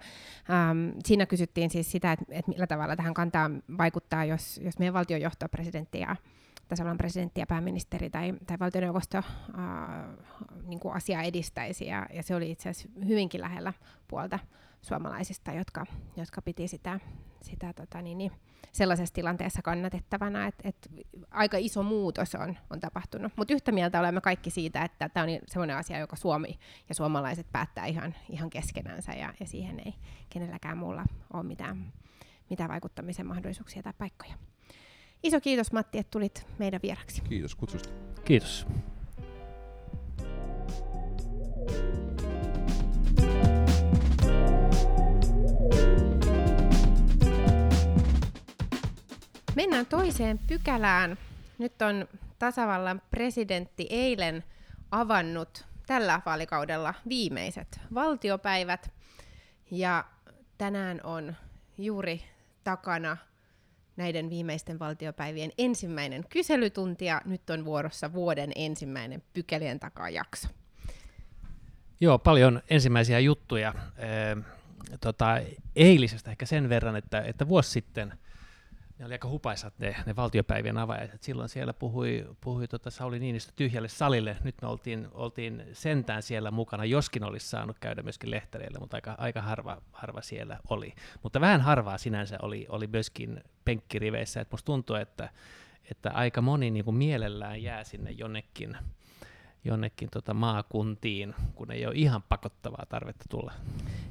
äm, 0.71 0.93
siinä 1.05 1.25
kysyttiin 1.25 1.69
siis 1.69 1.91
sitä, 1.91 2.11
että, 2.11 2.25
että 2.29 2.51
millä 2.51 2.67
tavalla 2.67 2.95
tähän 2.95 3.13
kantaan 3.13 3.63
vaikuttaa, 3.77 4.25
jos, 4.25 4.59
jos 4.63 4.79
meidän 4.79 4.93
valtionjohto, 4.93 5.49
presidentti 5.49 5.99
ja 5.99 6.15
tasavallan 6.67 6.97
presidentti 6.97 7.39
ja 7.39 7.47
pääministeri 7.47 8.09
tai, 8.09 8.33
tai 8.47 8.59
valtioneuvosto 8.59 9.17
äh, 9.17 9.23
niin 10.63 10.79
kuin 10.79 10.95
asiaa 10.95 11.23
edistäisi, 11.23 11.85
ja, 11.85 12.05
ja 12.13 12.23
se 12.23 12.35
oli 12.35 12.51
itse 12.51 12.69
asiassa 12.69 12.99
hyvinkin 13.07 13.41
lähellä 13.41 13.73
puolta 14.07 14.39
suomalaisista, 14.85 15.51
jotka, 15.51 15.85
jotka 16.17 16.41
piti 16.41 16.67
sitä, 16.67 16.99
sitä 17.41 17.73
tota, 17.73 18.01
niin, 18.01 18.17
niin, 18.17 18.31
sellaisessa 18.71 19.13
tilanteessa 19.13 19.61
kannatettavana, 19.61 20.47
että 20.47 20.69
et 20.69 20.89
aika 21.31 21.57
iso 21.57 21.83
muutos 21.83 22.35
on, 22.35 22.57
on 22.69 22.79
tapahtunut. 22.79 23.33
Mutta 23.35 23.53
yhtä 23.53 23.71
mieltä 23.71 23.99
olemme 23.99 24.21
kaikki 24.21 24.49
siitä, 24.49 24.83
että 24.83 25.09
tämä 25.09 25.23
on 25.23 25.29
sellainen 25.47 25.77
asia, 25.77 25.99
joka 25.99 26.15
Suomi 26.15 26.59
ja 26.89 26.95
suomalaiset 26.95 27.47
päättää 27.51 27.85
ihan, 27.85 28.15
ihan 28.29 28.49
keskenänsä, 28.49 29.11
ja, 29.11 29.33
ja 29.39 29.47
siihen 29.47 29.81
ei 29.85 29.93
kenelläkään 30.29 30.77
muulla 30.77 31.05
ole 31.33 31.43
mitään, 31.43 31.93
mitään 32.49 32.69
vaikuttamisen 32.69 33.27
mahdollisuuksia 33.27 33.83
tai 33.83 33.93
paikkoja. 33.97 34.33
Iso 35.23 35.41
kiitos 35.41 35.71
Matti, 35.71 35.97
että 35.97 36.11
tulit 36.11 36.47
meidän 36.59 36.79
vieraksi. 36.83 37.21
Kiitos 37.21 37.55
kutsusta. 37.55 37.89
Kiitos. 38.25 38.67
Mennään 49.55 49.85
toiseen 49.85 50.39
pykälään. 50.47 51.17
Nyt 51.57 51.81
on 51.81 52.07
tasavallan 52.39 53.01
presidentti 53.11 53.87
eilen 53.89 54.43
avannut 54.91 55.65
tällä 55.87 56.21
vaalikaudella 56.25 56.93
viimeiset 57.09 57.79
valtiopäivät. 57.93 58.91
Ja 59.71 60.05
tänään 60.57 60.99
on 61.03 61.35
juuri 61.77 62.21
takana 62.63 63.17
näiden 63.97 64.29
viimeisten 64.29 64.79
valtiopäivien 64.79 65.51
ensimmäinen 65.57 66.25
kyselytunti 66.29 67.05
ja 67.05 67.21
nyt 67.25 67.49
on 67.49 67.65
vuorossa 67.65 68.13
vuoden 68.13 68.51
ensimmäinen 68.55 69.23
pykälien 69.33 69.79
takaa 69.79 70.09
jakso. 70.09 70.47
Joo, 71.99 72.19
paljon 72.19 72.61
ensimmäisiä 72.69 73.19
juttuja. 73.19 73.73
E, 73.97 74.07
tota, 75.01 75.39
eilisestä 75.75 76.31
ehkä 76.31 76.45
sen 76.45 76.69
verran, 76.69 76.95
että, 76.95 77.21
että 77.21 77.47
vuosi 77.47 77.69
sitten 77.69 78.13
ne 78.99 79.05
oli 79.05 79.13
aika 79.13 79.27
hupaisat 79.27 79.73
ne, 79.79 79.95
ne 80.05 80.15
valtiopäivien 80.15 80.77
avajaiset. 80.77 81.23
Silloin 81.23 81.49
siellä 81.49 81.73
puhui, 81.73 82.25
puhui 82.41 82.67
tota 82.67 82.89
Sauli 82.89 83.19
Niinistö 83.19 83.53
tyhjälle 83.55 83.87
salille. 83.87 84.37
Nyt 84.43 84.55
me 84.61 84.67
oltiin, 84.67 85.07
oltiin 85.11 85.63
sentään 85.73 86.23
siellä 86.23 86.51
mukana, 86.51 86.85
joskin 86.85 87.23
olisi 87.23 87.47
saanut 87.47 87.79
käydä 87.79 88.01
myöskin 88.03 88.31
lehtereillä, 88.31 88.79
mutta 88.79 88.97
aika, 88.97 89.15
aika 89.17 89.41
harva, 89.41 89.81
harva 89.91 90.21
siellä 90.21 90.59
oli. 90.69 90.93
Mutta 91.23 91.41
vähän 91.41 91.61
harvaa 91.61 91.97
sinänsä 91.97 92.37
oli, 92.41 92.65
oli 92.69 92.87
myöskin 92.87 93.43
penkkiriveissä. 93.65 94.41
Et 94.41 94.51
musta 94.51 94.65
tuntuu, 94.65 94.95
että, 94.95 95.29
että 95.91 96.11
aika 96.11 96.41
moni 96.41 96.71
niin 96.71 96.85
kuin 96.85 96.97
mielellään 96.97 97.63
jää 97.63 97.83
sinne 97.83 98.11
jonnekin, 98.11 98.77
jonnekin 99.65 100.09
tota 100.11 100.33
maakuntiin, 100.33 101.35
kun 101.55 101.71
ei 101.71 101.85
ole 101.85 101.95
ihan 101.95 102.23
pakottavaa 102.29 102.85
tarvetta 102.89 103.25
tulla. 103.29 103.53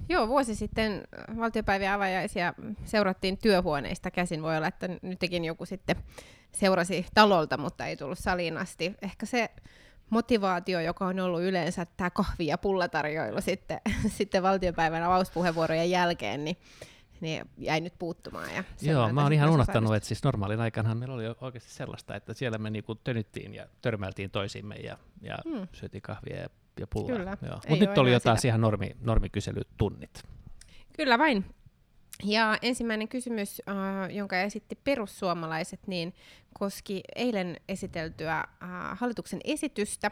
Joo, 0.08 0.28
vuosi 0.28 0.54
sitten 0.54 1.02
valtiopäivien 1.36 1.92
avajaisia 1.92 2.54
seurattiin 2.84 3.38
työhuoneista 3.38 4.10
käsin. 4.10 4.42
Voi 4.42 4.56
olla, 4.56 4.66
että 4.66 4.88
nytkin 5.02 5.44
joku 5.44 5.66
sitten 5.66 5.96
seurasi 6.52 7.06
talolta, 7.14 7.56
mutta 7.56 7.86
ei 7.86 7.96
tullut 7.96 8.18
saliin 8.18 8.58
asti. 8.58 8.94
Ehkä 9.02 9.26
se 9.26 9.50
motivaatio, 10.10 10.80
joka 10.80 11.06
on 11.06 11.20
ollut 11.20 11.42
yleensä 11.42 11.86
tämä 11.96 12.10
kahvi- 12.10 12.46
ja 12.46 12.58
pullatarjoilu 12.58 13.40
sitten, 13.40 13.80
sitten 14.18 14.42
valtiopäivän 14.42 15.02
avauspuheenvuorojen 15.02 15.90
jälkeen, 15.90 16.44
niin 16.44 16.56
niin 17.24 17.50
jäi 17.58 17.80
nyt 17.80 17.94
puuttumaan. 17.98 18.54
Ja 18.54 18.64
Joo, 18.82 19.12
mä 19.12 19.22
oon 19.22 19.32
ihan 19.32 19.50
unohtanut, 19.50 19.94
että 19.94 20.06
siis 20.06 20.24
normaalin 20.24 20.60
aikanahan 20.60 20.98
meillä 20.98 21.14
oli 21.14 21.24
oikeasti 21.40 21.70
sellaista, 21.70 22.16
että 22.16 22.34
siellä 22.34 22.58
me 22.58 22.70
niinku 22.70 22.94
tönyttiin 22.94 23.54
ja 23.54 23.66
törmäiltiin 23.82 24.30
toisimme 24.30 24.74
ja, 24.74 24.98
ja 25.20 25.38
hmm. 25.48 25.68
syötiin 25.72 26.02
kahvia 26.02 26.40
ja, 26.40 26.48
ja 26.80 26.86
pullaa. 26.86 27.36
Mutta 27.68 27.86
nyt 27.86 27.98
oli 27.98 28.12
jotain 28.12 28.38
ihan 28.44 28.60
normi, 28.60 28.96
normikyselytunnit. 29.00 30.22
Kyllä 30.96 31.18
vain. 31.18 31.44
Ja 32.24 32.58
ensimmäinen 32.62 33.08
kysymys, 33.08 33.62
uh, 33.70 34.14
jonka 34.14 34.40
esitti 34.40 34.78
perussuomalaiset, 34.84 35.80
niin 35.86 36.14
koski 36.58 37.00
eilen 37.16 37.56
esiteltyä 37.68 38.44
uh, 38.62 38.98
hallituksen 38.98 39.40
esitystä, 39.44 40.10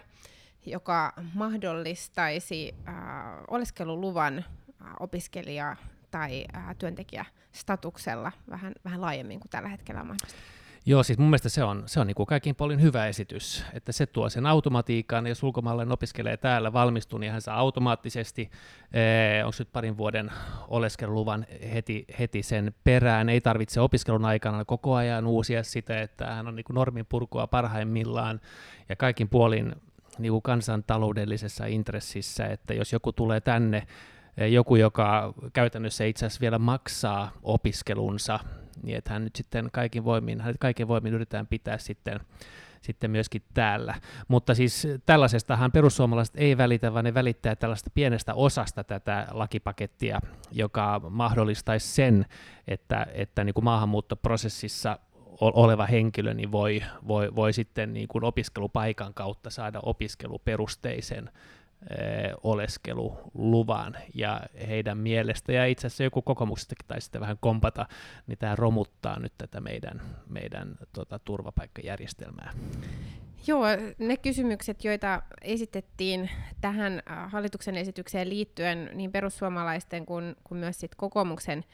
joka 0.67 1.13
mahdollistaisi 1.35 2.75
uh, 2.79 3.55
oleskeluluvan 3.55 4.39
uh, 4.39 4.87
opiskelija 5.01 5.77
tai 6.13 6.45
ää, 6.53 6.75
työntekijästatuksella 6.75 8.33
vähän, 8.51 8.73
vähän 8.85 9.01
laajemmin 9.01 9.41
kuin 9.41 9.51
tällä 9.51 9.69
hetkellä 9.69 10.01
on 10.01 10.07
mahdollista. 10.07 10.39
Joo, 10.87 11.03
siis 11.03 11.19
mun 11.19 11.29
mielestä 11.29 11.49
se 11.49 11.65
on, 11.65 11.83
se 11.87 12.01
on 12.01 12.07
niin 12.07 12.15
kuin 12.15 12.27
kaikin 12.27 12.55
puolin 12.55 12.83
hyvä 12.83 13.07
esitys, 13.07 13.65
että 13.73 13.93
se 13.93 14.07
tuo 14.07 14.29
sen 14.29 14.47
automatiikan, 14.47 15.27
jos 15.27 15.43
ulkomaalainen 15.43 15.93
opiskelee 15.93 16.37
täällä, 16.37 16.73
valmistuu, 16.73 17.19
niin 17.19 17.33
hän 17.33 17.43
saa 17.43 17.59
automaattisesti, 17.59 18.51
eh, 18.93 19.47
onko 19.47 19.57
nyt 19.59 19.73
parin 19.73 19.97
vuoden 19.97 20.31
oleskeluluvan 20.69 21.47
heti, 21.73 22.05
heti 22.19 22.43
sen 22.43 22.75
perään, 22.85 23.29
ei 23.29 23.41
tarvitse 23.41 23.81
opiskelun 23.81 24.25
aikana 24.25 24.65
koko 24.65 24.95
ajan 24.95 25.27
uusia 25.27 25.63
sitä, 25.63 26.01
että 26.03 26.27
hän 26.27 26.49
on 26.49 26.57
niin 26.57 26.65
kuin 26.65 26.75
normin 26.75 27.07
purkua 27.07 27.47
parhaimmillaan, 27.47 28.41
ja 28.89 28.97
kaikin 28.97 29.29
puolin 29.29 29.75
niin 30.19 30.33
kuin 30.33 30.43
kansantaloudellisessa 30.43 31.67
intressissä, 31.67 32.47
että 32.47 32.75
jos 32.75 32.93
joku 32.93 33.13
tulee 33.13 33.41
tänne 33.41 33.87
joku, 34.37 34.77
joka 34.77 35.35
käytännössä 35.53 36.05
itse 36.05 36.27
asiassa 36.27 36.41
vielä 36.41 36.59
maksaa 36.59 37.33
opiskelunsa, 37.43 38.41
niin 38.83 38.99
että 38.99 39.13
hän 39.13 39.25
nyt 39.25 39.37
sitten 39.37 39.69
kaikin 39.73 40.05
voimin, 40.05 40.41
hänet 40.41 40.57
kaiken 40.61 40.89
voimin 40.89 41.15
yritetään 41.15 41.47
pitää 41.47 41.79
sitten 41.79 42.21
sitten 42.83 43.11
myöskin 43.11 43.43
täällä. 43.55 43.95
Mutta 44.29 44.55
siis 44.55 44.89
tällaisestahan 45.07 45.73
perussuomalaiset 45.73 46.37
ei 46.37 46.59
välitä, 46.59 46.95
vaan 46.95 47.05
ne 47.05 47.15
välittää 47.15 47.57
tällaista 47.57 47.91
pienestä 47.95 48.35
osasta 48.35 48.85
tätä 48.85 49.27
lakipakettia, 49.31 50.21
joka 50.51 51.01
mahdollistaisi 51.11 51.89
sen, 51.89 52.27
että, 52.69 53.07
että 53.15 53.45
niin 53.45 53.55
kuin 53.55 53.65
maahanmuuttoprosessissa 53.65 54.99
oleva 55.41 55.87
henkilö 55.87 56.35
niin 56.35 56.53
voi, 56.53 56.83
voi, 57.09 57.35
voi 57.37 57.53
sitten 57.53 57.93
niin 57.93 58.09
kuin 58.09 58.25
opiskelupaikan 58.25 59.15
kautta 59.15 59.51
saada 59.51 59.81
opiskeluperusteisen 59.83 61.31
oleskeluluvan 62.43 63.97
ja 64.15 64.41
heidän 64.69 64.99
mielestä, 64.99 65.53
ja 65.53 65.67
itse 65.67 65.87
asiassa 65.87 66.05
joku 66.05 66.23
kokoomuksestakin 66.23 66.89
tai 66.89 67.01
sitten 67.01 67.21
vähän 67.21 67.37
kompata, 67.41 67.87
niin 68.27 68.39
tämä 68.39 68.57
romuttaa 68.57 69.19
nyt 69.19 69.33
tätä 69.39 69.61
meidän, 69.61 70.03
meidän 70.29 70.77
tota, 70.93 71.19
turvapaikkajärjestelmää. 71.19 72.53
Joo, 73.47 73.65
ne 73.99 74.17
kysymykset, 74.17 74.85
joita 74.85 75.23
esitettiin 75.43 76.31
tähän 76.61 77.03
hallituksen 77.07 77.77
esitykseen 77.77 78.29
liittyen 78.29 78.91
niin 78.95 79.13
perussuomalaisten 79.13 80.07
kuin, 80.07 80.37
kuin 80.45 80.59
myös 80.59 80.81
sit 80.81 80.95
kokoomuksen 80.95 81.65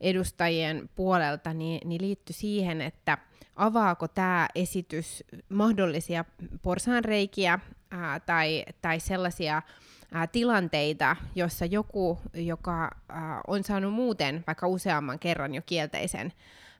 edustajien 0.00 0.90
puolelta, 0.94 1.54
niin, 1.54 1.88
niin 1.88 2.02
liittyi 2.02 2.34
siihen, 2.34 2.80
että 2.80 3.18
avaako 3.56 4.08
tämä 4.08 4.48
esitys 4.54 5.24
mahdollisia 5.48 6.24
porsaanreikiä 6.62 7.58
ää, 7.90 8.20
tai, 8.20 8.64
tai 8.82 9.00
sellaisia 9.00 9.62
ää, 10.12 10.26
tilanteita, 10.26 11.16
jossa 11.34 11.64
joku, 11.64 12.18
joka 12.34 12.90
ää, 13.08 13.40
on 13.46 13.64
saanut 13.64 13.92
muuten 13.92 14.44
vaikka 14.46 14.66
useamman 14.66 15.18
kerran 15.18 15.54
jo 15.54 15.62
kielteisen 15.66 16.32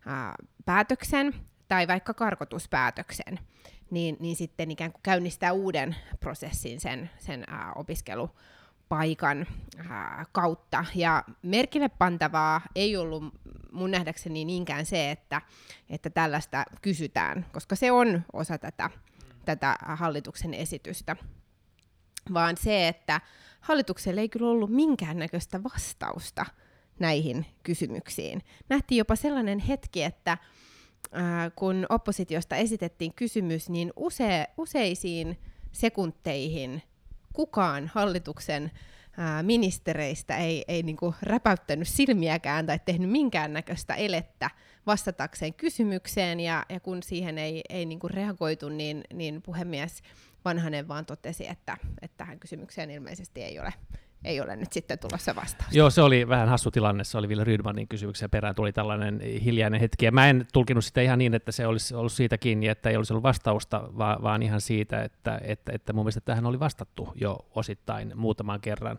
ää, 0.07 0.35
päätöksen 0.64 1.35
tai 1.68 1.88
vaikka 1.88 2.14
karkotuspäätöksen, 2.14 3.38
niin, 3.90 4.16
niin 4.20 4.37
sitten 4.37 4.70
ikään 4.70 4.92
kuin 4.92 5.03
käynnistää 5.03 5.53
uuden 5.53 5.96
prosessin 6.20 6.81
sen, 6.81 7.11
sen 7.18 7.44
ää, 7.49 7.73
opiskelu 7.75 8.31
paikan 8.88 9.46
ää, 9.88 10.25
kautta. 10.33 10.85
Ja 10.94 11.25
merkille 11.42 11.88
pantavaa 11.88 12.61
ei 12.75 12.96
ollut 12.96 13.25
mun 13.73 13.90
nähdäkseni 13.90 14.44
niinkään 14.44 14.87
se, 14.87 15.11
että, 15.11 15.42
että 15.90 16.11
tällaista 16.11 16.64
kysytään, 16.83 17.46
koska 17.53 17.77
se 17.77 17.92
on 17.92 18.23
osa 18.33 18.59
tätä, 18.59 18.90
tätä 19.56 19.76
hallituksen 19.80 20.54
esitystä, 20.54 21.16
vaan 22.34 22.56
se, 22.56 22.88
että 22.88 23.20
hallitukselle 23.60 24.20
ei 24.20 24.28
kyllä 24.28 24.48
ollut 24.50 24.70
minkäännäköistä 24.70 25.62
vastausta 25.62 26.46
näihin 26.98 27.46
kysymyksiin. 27.62 28.42
Nähtiin 28.68 28.98
jopa 28.98 29.16
sellainen 29.16 29.58
hetki, 29.58 30.02
että 30.02 30.38
ää, 31.12 31.50
kun 31.50 31.86
oppositiosta 31.88 32.56
esitettiin 32.56 33.14
kysymys, 33.14 33.70
niin 33.70 33.92
use, 33.96 34.46
useisiin 34.56 35.38
sekunteihin 35.72 36.82
kukaan 37.32 37.90
hallituksen 37.94 38.70
ää, 39.16 39.42
ministereistä 39.42 40.37
ei, 40.37 40.64
ei 40.68 40.83
niinku 40.83 41.14
räpäyttänyt 41.23 41.88
silmiäkään 41.88 42.66
tai 42.66 42.81
tehnyt 42.85 43.11
minkäännäköistä 43.11 43.94
elettä 43.94 44.51
vastatakseen 44.87 45.55
kysymykseen, 45.55 46.40
ja, 46.40 46.66
ja 46.68 46.81
kun 46.81 47.03
siihen 47.03 47.38
ei, 47.38 47.62
ei 47.68 47.87
niinku 47.87 48.09
reagoitu, 48.09 48.68
niin, 48.68 49.05
niin 49.14 49.42
puhemies 49.42 50.03
Vanhanen 50.44 50.88
vaan 50.88 51.07
totesi, 51.07 51.49
että, 51.49 51.77
että 52.03 52.16
tähän 52.16 52.40
kysymykseen 52.40 52.90
ilmeisesti 52.90 53.42
ei 53.42 53.61
ole 53.61 53.73
ei 54.24 54.40
ole 54.40 54.56
nyt 54.56 54.72
sitten 54.72 54.98
tulossa 54.98 55.35
vastausta. 55.35 55.78
Joo, 55.78 55.90
se 55.90 56.02
oli 56.02 56.28
vähän 56.28 56.48
hassu 56.48 56.70
tilanne. 56.70 57.04
Se 57.04 57.18
oli 57.18 57.28
Ville 57.28 57.44
Rydmanin 57.44 57.88
kysymyksen 57.88 58.30
perään 58.30 58.54
tuli 58.54 58.72
tällainen 58.72 59.20
hiljainen 59.20 59.80
hetki. 59.80 60.04
Ja 60.04 60.12
mä 60.12 60.28
en 60.28 60.46
tulkinut 60.52 60.85
sitä 60.85 61.00
ihan 61.00 61.18
niin, 61.18 61.35
että 61.35 61.52
se 61.52 61.66
olisi 61.66 61.94
ollut 61.94 62.12
siitä 62.12 62.38
kiinni, 62.38 62.68
että 62.68 62.90
ei 62.90 62.96
olisi 62.96 63.12
ollut 63.12 63.22
vastausta, 63.22 63.88
vaan, 63.98 64.22
vaan 64.22 64.42
ihan 64.42 64.61
siitä, 64.61 65.02
että, 65.02 65.40
että, 65.42 65.72
että 65.72 65.92
mun 65.92 66.04
mielestä 66.04 66.20
tähän 66.20 66.46
oli 66.46 66.61
vastattu 66.61 67.12
jo 67.14 67.46
osittain 67.54 68.12
muutaman 68.14 68.61
kerran. 68.61 68.98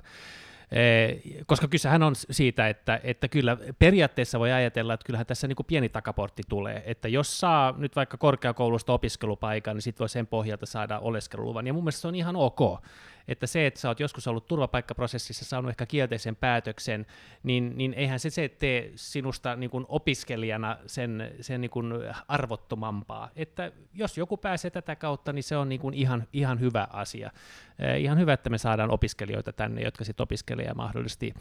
Koska 1.45 1.67
kysehän 1.67 2.03
on 2.03 2.15
siitä, 2.15 2.69
että, 2.69 2.99
että 3.03 3.27
kyllä 3.27 3.57
periaatteessa 3.79 4.39
voi 4.39 4.51
ajatella, 4.51 4.93
että 4.93 5.05
kyllähän 5.05 5.25
tässä 5.25 5.47
niin 5.47 5.55
kuin 5.55 5.65
pieni 5.65 5.89
takaportti 5.89 6.43
tulee, 6.49 6.83
että 6.85 7.07
jos 7.07 7.39
saa 7.39 7.73
nyt 7.77 7.95
vaikka 7.95 8.17
korkeakoulusta 8.17 8.93
opiskelupaikan, 8.93 9.75
niin 9.75 9.81
sitten 9.81 9.99
voi 9.99 10.09
sen 10.09 10.27
pohjalta 10.27 10.65
saada 10.65 10.99
oleskeluluvan, 10.99 11.67
ja 11.67 11.73
mun 11.73 11.83
mielestä 11.83 12.01
se 12.01 12.07
on 12.07 12.15
ihan 12.15 12.35
ok 12.35 12.81
että 13.27 13.47
se, 13.47 13.67
että 13.67 13.79
sä 13.79 13.87
oot 13.87 13.99
joskus 13.99 14.27
ollut 14.27 14.47
turvapaikkaprosessissa 14.47 15.45
saanut 15.45 15.69
ehkä 15.69 15.85
kielteisen 15.85 16.35
päätöksen, 16.35 17.05
niin, 17.43 17.77
niin 17.77 17.93
eihän 17.93 18.19
se, 18.19 18.29
se 18.29 18.49
tee 18.49 18.91
sinusta 18.95 19.55
niin 19.55 19.69
kuin 19.69 19.85
opiskelijana 19.87 20.77
sen, 20.87 21.31
sen 21.41 21.61
niin 21.61 21.71
kuin 21.71 21.93
arvottomampaa. 22.27 23.29
Että 23.35 23.71
jos 23.93 24.17
joku 24.17 24.37
pääsee 24.37 24.71
tätä 24.71 24.95
kautta, 24.95 25.33
niin 25.33 25.43
se 25.43 25.57
on 25.57 25.69
niin 25.69 25.81
kuin 25.81 25.93
ihan, 25.93 26.27
ihan 26.33 26.59
hyvä 26.59 26.87
asia. 26.93 27.31
Eh, 27.79 28.01
ihan 28.01 28.19
hyvä, 28.19 28.33
että 28.33 28.49
me 28.49 28.57
saadaan 28.57 28.91
opiskelijoita 28.91 29.53
tänne, 29.53 29.81
jotka 29.81 30.03
sitten 30.05 30.23
opiskelee 30.23 30.65
ja 30.65 30.73
mahdollisesti 30.73 31.33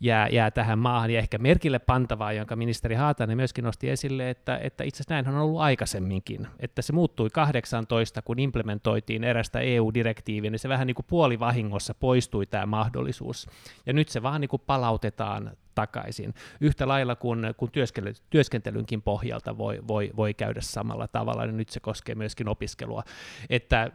jää, 0.00 0.28
jää 0.28 0.50
tähän 0.50 0.78
maahan. 0.78 1.10
Ja 1.10 1.18
ehkä 1.18 1.38
merkille 1.38 1.78
pantavaa, 1.78 2.32
jonka 2.32 2.56
ministeri 2.56 2.94
Haatanen 2.94 3.36
myöskin 3.36 3.64
nosti 3.64 3.90
esille, 3.90 4.30
että, 4.30 4.56
että 4.56 4.84
itse 4.84 4.96
asiassa 4.96 5.14
näinhän 5.14 5.34
on 5.34 5.40
ollut 5.40 5.60
aikaisemminkin. 5.60 6.46
Että 6.60 6.82
se 6.82 6.92
muuttui 6.92 7.30
18, 7.30 8.22
kun 8.22 8.38
implementoitiin 8.38 9.24
erästä 9.24 9.60
EU-direktiiviä, 9.60 10.50
niin 10.50 10.58
se 10.58 10.68
vähän 10.68 10.86
niin 10.86 10.94
kuin 10.94 11.06
puolivahingossa 11.22 11.94
poistui 11.94 12.46
tämä 12.46 12.66
mahdollisuus. 12.66 13.46
Ja 13.86 13.92
nyt 13.92 14.08
se 14.08 14.22
vaan 14.22 14.40
niin 14.40 14.48
kuin 14.48 14.62
palautetaan 14.66 15.50
takaisin. 15.74 16.34
Yhtä 16.60 16.88
lailla 16.88 17.16
kuin, 17.16 17.54
kuin 17.56 17.70
työskentely, 17.70 18.14
työskentelynkin 18.30 19.02
pohjalta 19.02 19.58
voi, 19.58 19.82
voi, 19.88 20.10
voi 20.16 20.34
käydä 20.34 20.60
samalla 20.60 21.08
tavalla, 21.08 21.46
niin 21.46 21.56
nyt 21.56 21.68
se 21.68 21.80
koskee 21.80 22.14
myöskin 22.14 22.48
opiskelua. 22.48 23.02
Että 23.50 23.90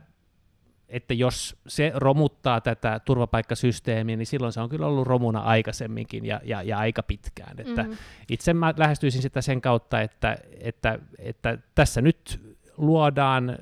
että 0.89 1.13
jos 1.13 1.55
se 1.67 1.91
romuttaa 1.95 2.61
tätä 2.61 2.99
turvapaikkasysteemiä, 3.05 4.15
niin 4.15 4.25
silloin 4.25 4.53
se 4.53 4.61
on 4.61 4.69
kyllä 4.69 4.87
ollut 4.87 5.07
romuna 5.07 5.39
aikaisemminkin 5.39 6.25
ja, 6.25 6.41
ja, 6.43 6.61
ja 6.61 6.77
aika 6.77 7.03
pitkään. 7.03 7.59
Että 7.59 7.83
mm-hmm. 7.83 7.97
Itse 8.29 8.53
mä 8.53 8.73
lähestyisin 8.77 9.21
sitä 9.21 9.41
sen 9.41 9.61
kautta, 9.61 10.01
että, 10.01 10.37
että, 10.59 10.99
että 11.19 11.57
tässä 11.75 12.01
nyt 12.01 12.55
luodaan 12.77 13.57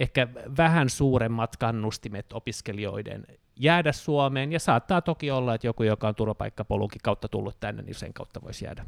ehkä 0.00 0.28
vähän 0.56 0.88
suuremmat 0.88 1.56
kannustimet 1.56 2.32
opiskelijoiden 2.32 3.26
jäädä 3.56 3.92
Suomeen, 3.92 4.52
ja 4.52 4.60
saattaa 4.60 5.02
toki 5.02 5.30
olla, 5.30 5.54
että 5.54 5.66
joku, 5.66 5.82
joka 5.82 6.08
on 6.08 6.14
turvapaikkapolunkin 6.14 7.00
kautta 7.02 7.28
tullut 7.28 7.60
tänne, 7.60 7.82
niin 7.82 7.94
sen 7.94 8.12
kautta 8.12 8.42
voisi 8.42 8.64
jäädä. 8.64 8.86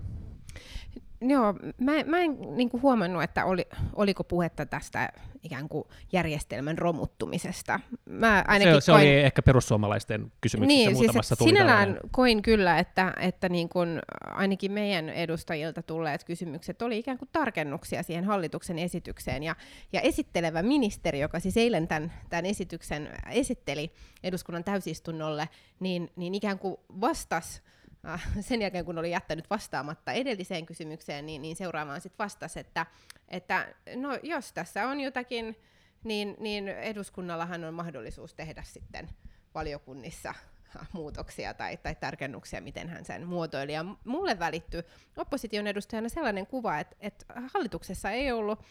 Joo, 1.20 1.54
mä, 1.80 1.92
mä 2.06 2.18
en 2.18 2.36
niin 2.56 2.70
kuin 2.70 2.82
huomannut, 2.82 3.22
että 3.22 3.44
oli, 3.44 3.66
oliko 3.94 4.24
puhetta 4.24 4.66
tästä 4.66 5.12
ikään 5.42 5.68
kuin 5.68 5.84
järjestelmän 6.12 6.78
romuttumisesta. 6.78 7.80
Mä 8.04 8.44
ainakin 8.48 8.74
se, 8.74 8.80
se 8.80 8.92
koin... 8.92 9.02
oli 9.02 9.14
ehkä 9.14 9.42
perussuomalaisten 9.42 10.32
kysymyksissä 10.40 10.76
niin, 10.76 10.88
siis 10.88 10.98
muutamassa 10.98 11.34
siis, 11.34 11.48
Sinällään 11.48 11.88
tällainen. 11.88 12.10
koin 12.10 12.42
kyllä, 12.42 12.78
että, 12.78 13.14
että 13.20 13.48
niin 13.48 13.68
kuin 13.68 13.98
ainakin 14.24 14.72
meidän 14.72 15.08
edustajilta 15.08 15.82
tulleet 15.82 16.24
kysymykset 16.24 16.82
oli 16.82 16.98
ikään 16.98 17.18
kuin 17.18 17.28
tarkennuksia 17.32 18.02
siihen 18.02 18.24
hallituksen 18.24 18.78
esitykseen. 18.78 19.42
Ja, 19.42 19.56
ja 19.92 20.00
esittelevä 20.00 20.62
ministeri, 20.62 21.20
joka 21.20 21.40
siis 21.40 21.56
eilen 21.56 21.88
tämän, 21.88 22.12
tämän 22.30 22.46
esityksen 22.46 23.08
esitteli 23.30 23.92
eduskunnan 24.22 24.64
täysistunnolle, 24.64 25.48
niin, 25.80 26.10
niin 26.16 26.34
ikään 26.34 26.58
kuin 26.58 26.76
vastasi 27.00 27.62
sen 28.40 28.62
jälkeen, 28.62 28.84
kun 28.84 28.98
oli 28.98 29.10
jättänyt 29.10 29.50
vastaamatta 29.50 30.12
edelliseen 30.12 30.66
kysymykseen, 30.66 31.26
niin, 31.26 31.42
niin 31.42 31.56
seuraavaan 31.56 32.00
sitten 32.00 32.24
vastasi, 32.24 32.60
että, 32.60 32.86
että 33.28 33.74
no, 33.96 34.18
jos 34.22 34.52
tässä 34.52 34.88
on 34.88 35.00
jotakin, 35.00 35.56
niin, 36.04 36.36
niin 36.40 36.68
eduskunnallahan 36.68 37.64
on 37.64 37.74
mahdollisuus 37.74 38.34
tehdä 38.34 38.62
sitten 38.62 39.08
valiokunnissa 39.54 40.34
muutoksia 40.92 41.54
tai, 41.54 41.76
tai 41.76 41.94
tarkennuksia, 41.94 42.60
miten 42.60 42.88
hän 42.88 43.04
sen 43.04 43.26
muotoili. 43.26 43.72
Ja 43.72 43.84
mulle 44.04 44.38
välittyi 44.38 44.82
opposition 45.16 45.66
edustajana 45.66 46.08
sellainen 46.08 46.46
kuva, 46.46 46.78
että, 46.78 46.96
että 47.00 47.24
hallituksessa 47.54 48.10
ei 48.10 48.32
ollut 48.32 48.62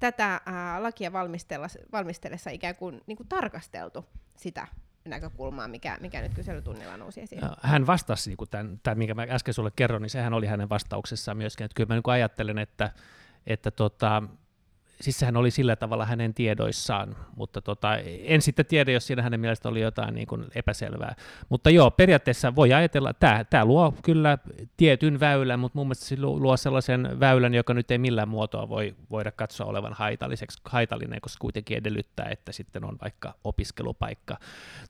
tätä 0.00 0.40
ää, 0.46 0.82
lakia 0.82 1.12
valmistellessa 1.92 2.50
ikään 2.50 2.76
kuin, 2.76 3.00
niin 3.06 3.16
kuin 3.16 3.28
tarkasteltu 3.28 4.06
sitä 4.36 4.66
näkökulmaa, 5.08 5.68
mikä, 5.68 5.98
mikä 6.00 6.20
nyt 6.20 6.34
kyselytunnilla 6.34 6.96
nousi 6.96 7.20
esiin. 7.20 7.42
Hän 7.62 7.86
vastasi, 7.86 8.30
niin 8.30 8.48
tämän, 8.50 8.80
tämän, 8.82 8.98
minkä 8.98 9.14
mä 9.14 9.26
äsken 9.30 9.54
sulle 9.54 9.70
kerron, 9.76 10.02
niin 10.02 10.10
sehän 10.10 10.34
oli 10.34 10.46
hänen 10.46 10.68
vastauksessaan 10.68 11.36
myöskin, 11.36 11.64
että 11.64 11.74
kyllä 11.74 11.88
mä 11.88 11.94
niin 11.94 12.14
ajattelen, 12.14 12.58
että, 12.58 12.90
että 13.46 13.70
tota, 13.70 14.22
siis 15.04 15.18
sehän 15.18 15.36
oli 15.36 15.50
sillä 15.50 15.76
tavalla 15.76 16.06
hänen 16.06 16.34
tiedoissaan, 16.34 17.16
mutta 17.36 17.60
tota, 17.60 17.96
en 18.24 18.42
sitten 18.42 18.66
tiedä, 18.66 18.92
jos 18.92 19.06
siinä 19.06 19.22
hänen 19.22 19.40
mielestä 19.40 19.68
oli 19.68 19.80
jotain 19.80 20.14
niin 20.14 20.26
kuin 20.26 20.44
epäselvää. 20.54 21.14
Mutta 21.48 21.70
joo, 21.70 21.90
periaatteessa 21.90 22.54
voi 22.54 22.72
ajatella, 22.72 23.10
että 23.10 23.44
tämä, 23.50 23.64
luo 23.64 23.94
kyllä 24.02 24.38
tietyn 24.76 25.20
väylän, 25.20 25.60
mutta 25.60 25.78
mun 25.78 25.86
mielestä 25.86 26.04
se 26.04 26.16
luo 26.20 26.56
sellaisen 26.56 27.20
väylän, 27.20 27.54
joka 27.54 27.74
nyt 27.74 27.90
ei 27.90 27.98
millään 27.98 28.28
muotoa 28.28 28.68
voi 28.68 28.94
voida 29.10 29.32
katsoa 29.32 29.66
olevan 29.66 29.92
haitalliseksi, 29.92 30.60
haitallinen, 30.64 31.20
koska 31.20 31.40
kuitenkin 31.40 31.76
edellyttää, 31.76 32.28
että 32.30 32.52
sitten 32.52 32.84
on 32.84 32.98
vaikka 33.02 33.34
opiskelupaikka. 33.44 34.36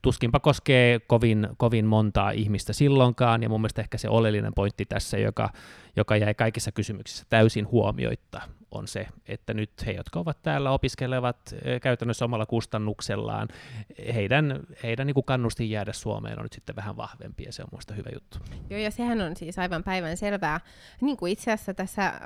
Tuskinpa 0.02 0.40
koskee 0.40 1.00
kovin, 1.00 1.48
kovin 1.56 1.86
montaa 1.86 2.30
ihmistä 2.30 2.72
silloinkaan, 2.72 3.42
ja 3.42 3.48
mun 3.48 3.60
mielestä 3.60 3.82
ehkä 3.82 3.98
se 3.98 4.08
oleellinen 4.08 4.54
pointti 4.54 4.84
tässä, 4.84 5.18
joka, 5.18 5.50
joka 5.97 6.16
jäi 6.16 6.34
kaikissa 6.34 6.72
kysymyksissä 6.72 7.24
täysin 7.28 7.68
huomioitta, 7.70 8.40
on 8.70 8.88
se, 8.88 9.09
että 9.28 9.55
nyt 9.55 9.70
he, 9.86 9.92
jotka 9.92 10.20
ovat 10.20 10.42
täällä, 10.42 10.70
opiskelevat 10.70 11.55
käytännössä 11.82 12.24
omalla 12.24 12.47
kustannuksellaan, 12.47 13.49
heidän, 14.14 14.61
heidän 14.82 15.07
niin 15.07 15.14
kuin 15.14 15.24
kannustin 15.24 15.70
jäädä 15.70 15.92
Suomeen 15.92 16.38
on 16.38 16.42
nyt 16.42 16.53
sitten 16.53 16.76
vähän 16.76 16.97
vahvempi, 16.97 17.45
ja 17.45 17.53
se 17.53 17.62
on 17.62 17.68
minusta 17.72 17.95
hyvä 17.95 18.11
juttu. 18.14 18.38
Joo, 18.70 18.80
ja 18.80 18.90
sehän 18.90 19.20
on 19.20 19.36
siis 19.36 19.59
aivan 19.59 19.84
päivän 19.84 20.16
selvää. 20.16 20.61
Niin 21.01 21.16
kuin 21.16 21.32
itse 21.32 21.53
asiassa 21.53 21.74
tässä, 21.74 22.07
äh, 22.07 22.20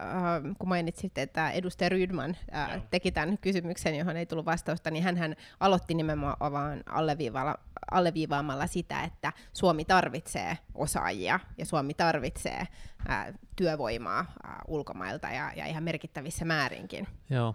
kun 0.59 0.69
mainitsit, 0.69 1.19
että 1.19 1.51
edustaja 1.51 1.89
Rydman 1.89 2.37
äh, 2.55 2.83
teki 2.91 3.13
tämän 3.13 3.39
kysymyksen, 3.39 3.95
johon 3.99 4.17
ei 4.17 4.27
tullut 4.27 4.47
vastausta, 4.47 4.91
niin 4.91 5.05
hän 5.05 5.37
aloitti 5.61 5.95
nimenomaan 5.95 6.83
alleviivalla 6.87 7.55
alleviivaamalla 7.91 8.67
sitä, 8.67 9.03
että 9.03 9.33
Suomi 9.53 9.85
tarvitsee 9.85 10.59
osaajia 10.75 11.41
ja 11.59 11.67
Suomi 11.67 11.95
tarvitsee 11.95 12.67
ää, 13.09 13.33
työvoimaa 13.57 14.33
ää, 14.45 14.63
ulkomailta 14.69 15.29
ja, 15.29 15.53
ja 15.57 15.67
ihan 15.67 15.83
merkittävissä 15.83 16.45
määrinkin. 16.45 17.07
Joo. 17.31 17.55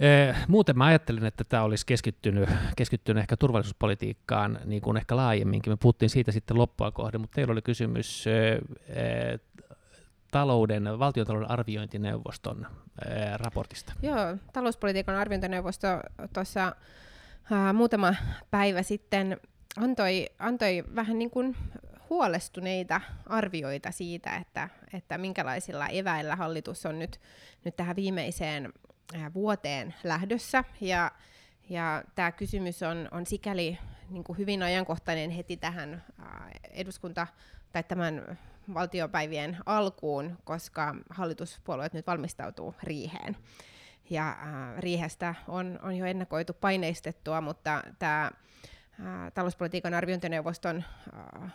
E, 0.00 0.34
muuten 0.48 0.78
mä 0.78 0.84
ajattelin, 0.84 1.24
että 1.24 1.44
tämä 1.44 1.62
olisi 1.62 1.86
keskittynyt, 1.86 2.48
keskittynyt 2.76 3.20
ehkä 3.20 3.36
turvallisuuspolitiikkaan 3.36 4.58
niin 4.64 4.82
kuin 4.82 4.96
ehkä 4.96 5.16
laajemminkin. 5.16 5.72
Me 5.72 5.76
puhuttiin 5.76 6.10
siitä 6.10 6.32
sitten 6.32 6.58
loppua 6.58 6.90
kohden, 6.90 7.20
mutta 7.20 7.34
teillä 7.34 7.52
oli 7.52 7.62
kysymys 7.62 8.26
e, 8.26 8.52
e, 8.88 9.38
talouden, 10.30 10.98
valtiotalouden 10.98 11.50
arviointineuvoston 11.50 12.66
e, 13.06 13.36
raportista. 13.36 13.92
Joo, 14.02 14.36
talouspolitiikan 14.52 15.16
arviointineuvosto 15.16 15.88
tuossa 16.32 16.76
muutama 17.72 18.14
päivä 18.50 18.82
sitten 18.82 19.40
antoi, 19.76 20.26
antoi 20.38 20.84
vähän 20.94 21.18
niin 21.18 21.30
kuin 21.30 21.56
huolestuneita 22.10 23.00
arvioita 23.26 23.90
siitä, 23.90 24.36
että, 24.36 24.68
että 24.92 25.18
minkälaisilla 25.18 25.88
eväillä 25.88 26.36
hallitus 26.36 26.86
on 26.86 26.98
nyt, 26.98 27.20
nyt 27.64 27.76
tähän 27.76 27.96
viimeiseen 27.96 28.72
vuoteen 29.34 29.94
lähdössä. 30.04 30.64
Ja, 30.80 31.10
ja 31.68 32.04
tämä 32.14 32.32
kysymys 32.32 32.82
on, 32.82 33.08
on 33.10 33.26
sikäli 33.26 33.78
niin 34.10 34.24
kuin 34.24 34.38
hyvin 34.38 34.62
ajankohtainen 34.62 35.30
heti 35.30 35.56
tähän 35.56 36.04
eduskunta- 36.70 37.26
tai 37.72 37.82
tämän 37.82 38.38
valtiopäivien 38.74 39.56
alkuun, 39.66 40.38
koska 40.44 40.94
hallituspuolueet 41.10 41.92
nyt 41.92 42.06
valmistautuu 42.06 42.74
riiheen 42.82 43.36
ja 44.10 44.28
äh, 44.28 44.78
riihestä 44.78 45.34
on, 45.48 45.78
on 45.82 45.96
jo 45.96 46.06
ennakoitu 46.06 46.52
paineistettua, 46.60 47.40
mutta 47.40 47.82
tämä 47.98 48.24
äh, 48.24 49.32
talouspolitiikan 49.34 49.94
arviointineuvoston 49.94 50.84
äh, 51.44 51.52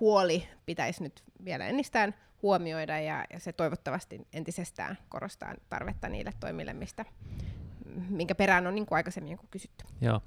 huoli 0.00 0.48
pitäisi 0.66 1.02
nyt 1.02 1.22
vielä 1.44 1.66
ennistään 1.66 2.14
huomioida 2.42 3.00
ja, 3.00 3.24
ja 3.32 3.40
se 3.40 3.52
toivottavasti 3.52 4.26
entisestään 4.32 4.98
korostaa 5.08 5.54
tarvetta 5.68 6.08
niille 6.08 6.30
toimille, 6.40 6.72
mistä, 6.72 7.04
minkä 8.08 8.34
perään 8.34 8.66
on 8.66 8.74
niin 8.74 8.86
kuin 8.86 8.96
aikaisemmin 8.96 9.38
kysytty. 9.50 9.84
Joo. 10.00 10.20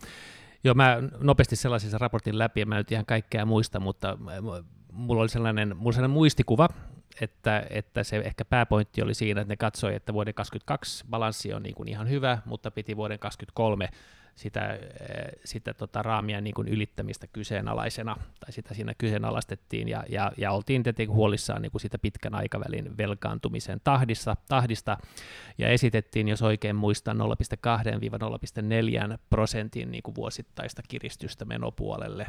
Joo, 0.63 0.73
mä 0.73 0.97
nopeasti 1.19 1.55
sellaisen 1.55 2.01
raportin 2.01 2.37
läpi, 2.37 2.59
ja 2.59 2.65
mä 2.65 2.77
nyt 2.77 2.91
ihan 2.91 3.05
kaikkea 3.05 3.45
muista, 3.45 3.79
mutta 3.79 4.17
mulla 4.91 5.21
oli 5.21 5.29
sellainen, 5.29 5.67
mulla 5.67 5.87
oli 5.87 5.93
sellainen 5.93 6.13
muistikuva, 6.13 6.69
että, 7.21 7.67
että 7.69 8.03
se 8.03 8.17
ehkä 8.17 8.45
pääpointti 8.45 9.01
oli 9.01 9.13
siinä, 9.13 9.41
että 9.41 9.51
ne 9.51 9.57
katsoi, 9.57 9.95
että 9.95 10.13
vuoden 10.13 10.33
2022 10.33 11.05
balanssi 11.09 11.53
on 11.53 11.63
niin 11.63 11.75
kuin 11.75 11.89
ihan 11.89 12.09
hyvä, 12.09 12.37
mutta 12.45 12.71
piti 12.71 12.97
vuoden 12.97 13.19
2023 13.19 13.89
sitä, 14.35 14.73
eh, 14.73 14.79
sitä 15.45 15.73
tota 15.73 16.01
raamia 16.01 16.41
niin 16.41 16.53
kuin 16.53 16.67
ylittämistä 16.67 17.27
kyseenalaisena, 17.27 18.15
tai 18.39 18.51
sitä 18.51 18.73
siinä 18.73 18.93
kyseenalaistettiin, 18.97 19.87
ja, 19.87 20.03
ja, 20.09 20.31
ja 20.37 20.51
oltiin 20.51 20.83
tietenkin 20.83 21.15
huolissaan 21.15 21.61
niin 21.61 21.71
kuin 21.71 21.81
sitä 21.81 21.99
pitkän 21.99 22.35
aikavälin 22.35 22.97
velkaantumisen 22.97 23.81
tahdista, 23.83 24.37
tahdista, 24.47 24.97
ja 25.57 25.69
esitettiin, 25.69 26.27
jos 26.27 26.41
oikein 26.41 26.75
muistan, 26.75 27.17
0,2-0,4 27.17 29.17
prosentin 29.29 29.91
niin 29.91 30.03
kuin 30.03 30.15
vuosittaista 30.15 30.81
kiristystä 30.87 31.45
menopuolelle, 31.45 32.27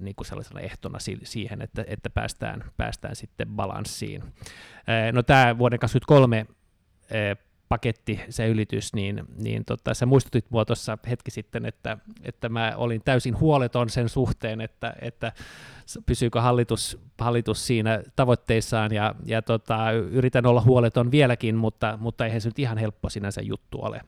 niin 0.00 0.14
kuin 0.14 0.26
sellaisena 0.26 0.60
ehtona 0.60 0.98
siihen, 1.22 1.62
että, 1.62 1.84
että 1.86 2.10
päästään, 2.10 2.64
päästään 2.76 3.16
sitten 3.16 3.48
balanssiin. 3.48 4.22
Eh, 4.24 5.12
no 5.12 5.22
tämä 5.22 5.58
vuoden 5.58 5.78
2023 5.78 6.46
eh, 7.10 7.36
paketti, 7.68 8.20
se 8.30 8.48
ylitys, 8.48 8.94
niin, 8.94 9.24
niin 9.36 9.64
tota, 9.64 9.94
sä 9.94 10.06
muistutit 10.06 10.50
mua 10.50 10.64
tuossa 10.64 10.98
hetki 11.10 11.30
sitten, 11.30 11.66
että, 11.66 11.98
että 12.22 12.48
mä 12.48 12.72
olin 12.76 13.02
täysin 13.04 13.40
huoleton 13.40 13.90
sen 13.90 14.08
suhteen, 14.08 14.60
että, 14.60 14.94
että 15.00 15.32
pysyykö 16.06 16.40
hallitus, 16.40 16.98
hallitus 17.18 17.66
siinä 17.66 18.02
tavoitteissaan, 18.16 18.92
ja, 18.92 19.14
ja 19.24 19.42
tota, 19.42 19.90
yritän 19.92 20.46
olla 20.46 20.60
huoleton 20.60 21.10
vieläkin, 21.10 21.56
mutta, 21.56 21.98
mutta 22.00 22.24
eihän 22.24 22.40
se 22.40 22.48
nyt 22.48 22.58
ihan 22.58 22.78
helppo 22.78 23.08
sinänsä 23.08 23.42
juttu 23.42 23.78
ole. 23.82 24.00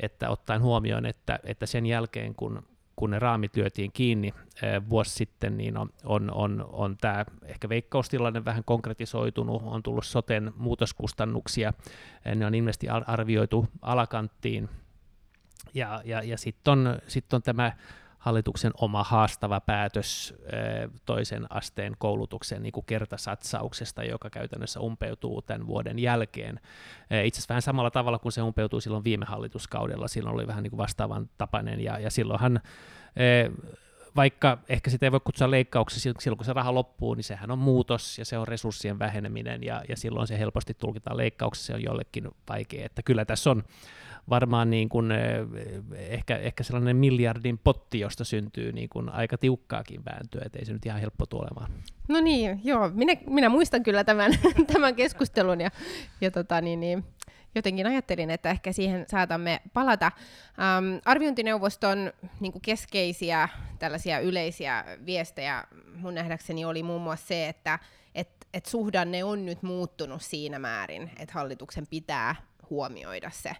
Että 0.00 0.30
ottaen 0.30 0.62
huomioon, 0.62 1.06
että, 1.06 1.38
että 1.44 1.66
sen 1.66 1.86
jälkeen, 1.86 2.34
kun 2.34 2.62
kun 2.98 3.10
ne 3.10 3.18
raamit 3.18 3.56
lyötiin 3.56 3.92
kiinni 3.92 4.34
vuosi 4.90 5.10
sitten, 5.10 5.56
niin 5.56 5.76
on, 5.76 5.90
on, 6.04 6.30
on, 6.34 6.66
on 6.72 6.96
tämä 7.00 7.24
ehkä 7.44 7.68
veikkaustilanne 7.68 8.44
vähän 8.44 8.64
konkretisoitunut, 8.64 9.62
on 9.64 9.82
tullut 9.82 10.06
soten 10.06 10.52
muutoskustannuksia, 10.56 11.72
ne 12.34 12.46
on 12.46 12.54
ilmeisesti 12.54 12.88
arvioitu 12.88 13.66
alakanttiin, 13.82 14.68
ja, 15.74 16.02
ja, 16.04 16.22
ja 16.22 16.38
sitten 16.38 16.72
on, 16.72 16.98
sit 17.08 17.32
on 17.32 17.42
tämä 17.42 17.72
hallituksen 18.18 18.72
oma 18.80 19.04
haastava 19.04 19.60
päätös 19.60 20.34
toisen 21.06 21.46
asteen 21.50 21.96
koulutuksen 21.98 22.62
niin 22.62 22.72
kuin 22.72 22.86
kertasatsauksesta, 22.86 24.04
joka 24.04 24.30
käytännössä 24.30 24.80
umpeutuu 24.80 25.42
tämän 25.42 25.66
vuoden 25.66 25.98
jälkeen. 25.98 26.60
Itse 27.24 27.38
asiassa 27.38 27.48
vähän 27.48 27.62
samalla 27.62 27.90
tavalla 27.90 28.18
kuin 28.18 28.32
se 28.32 28.42
umpeutui 28.42 28.82
silloin 28.82 29.04
viime 29.04 29.24
hallituskaudella, 29.24 30.08
silloin 30.08 30.34
oli 30.34 30.46
vähän 30.46 30.62
niin 30.62 30.70
kuin 30.70 30.78
vastaavan 30.78 31.30
tapainen, 31.38 31.80
ja, 31.80 31.98
ja 31.98 32.10
silloinhan 32.10 32.60
vaikka 34.16 34.58
ehkä 34.68 34.90
sitä 34.90 35.06
ei 35.06 35.12
voi 35.12 35.20
kutsua 35.20 35.50
leikkauksessa, 35.50 36.12
silloin 36.18 36.38
kun 36.38 36.44
se 36.44 36.52
raha 36.52 36.74
loppuu, 36.74 37.14
niin 37.14 37.24
sehän 37.24 37.50
on 37.50 37.58
muutos 37.58 38.18
ja 38.18 38.24
se 38.24 38.38
on 38.38 38.48
resurssien 38.48 38.98
väheneminen 38.98 39.64
ja, 39.64 39.82
ja 39.88 39.96
silloin 39.96 40.26
se 40.26 40.38
helposti 40.38 40.74
tulkitaan 40.74 41.16
leikkauksessa, 41.16 41.66
se 41.66 41.74
on 41.74 41.82
jollekin 41.82 42.28
vaikea, 42.48 42.86
että 42.86 43.02
kyllä 43.02 43.24
tässä 43.24 43.50
on 43.50 43.62
varmaan 44.30 44.70
niin 44.70 44.88
kuin, 44.88 45.12
ehkä, 45.96 46.36
ehkä 46.36 46.64
sellainen 46.64 46.96
miljardin 46.96 47.58
potti, 47.58 48.00
josta 48.00 48.24
syntyy 48.24 48.72
niin 48.72 48.88
kuin 48.88 49.08
aika 49.08 49.38
tiukkaakin 49.38 50.04
vääntöä, 50.04 50.42
että 50.46 50.58
ei 50.58 50.64
se 50.64 50.72
nyt 50.72 50.86
ihan 50.86 51.00
helppo 51.00 51.26
tulemaan. 51.26 51.70
No 52.08 52.20
niin, 52.20 52.60
joo, 52.64 52.90
minä, 52.94 53.12
minä 53.26 53.48
muistan 53.48 53.82
kyllä 53.82 54.04
tämän, 54.04 54.32
tämän 54.72 54.94
keskustelun 54.94 55.60
ja, 55.60 55.70
ja 56.20 56.30
tota, 56.30 56.60
niin, 56.60 56.80
niin, 56.80 57.04
jotenkin 57.54 57.86
ajattelin, 57.86 58.30
että 58.30 58.50
ehkä 58.50 58.72
siihen 58.72 59.04
saatamme 59.08 59.60
palata. 59.72 60.06
Ähm, 60.06 60.98
arviointineuvoston 61.04 62.12
niin 62.40 62.52
kuin 62.52 62.62
keskeisiä 62.62 63.48
tällaisia 63.78 64.20
yleisiä 64.20 64.84
viestejä 65.06 65.64
mun 65.96 66.14
nähdäkseni 66.14 66.64
oli 66.64 66.82
muun 66.82 67.02
muassa 67.02 67.26
se, 67.26 67.48
että 67.48 67.78
et, 68.14 68.28
et 68.54 68.66
suhdanne 68.66 69.24
on 69.24 69.46
nyt 69.46 69.62
muuttunut 69.62 70.22
siinä 70.22 70.58
määrin, 70.58 71.10
että 71.18 71.34
hallituksen 71.34 71.86
pitää 71.86 72.34
huomioida 72.70 73.30
se 73.30 73.56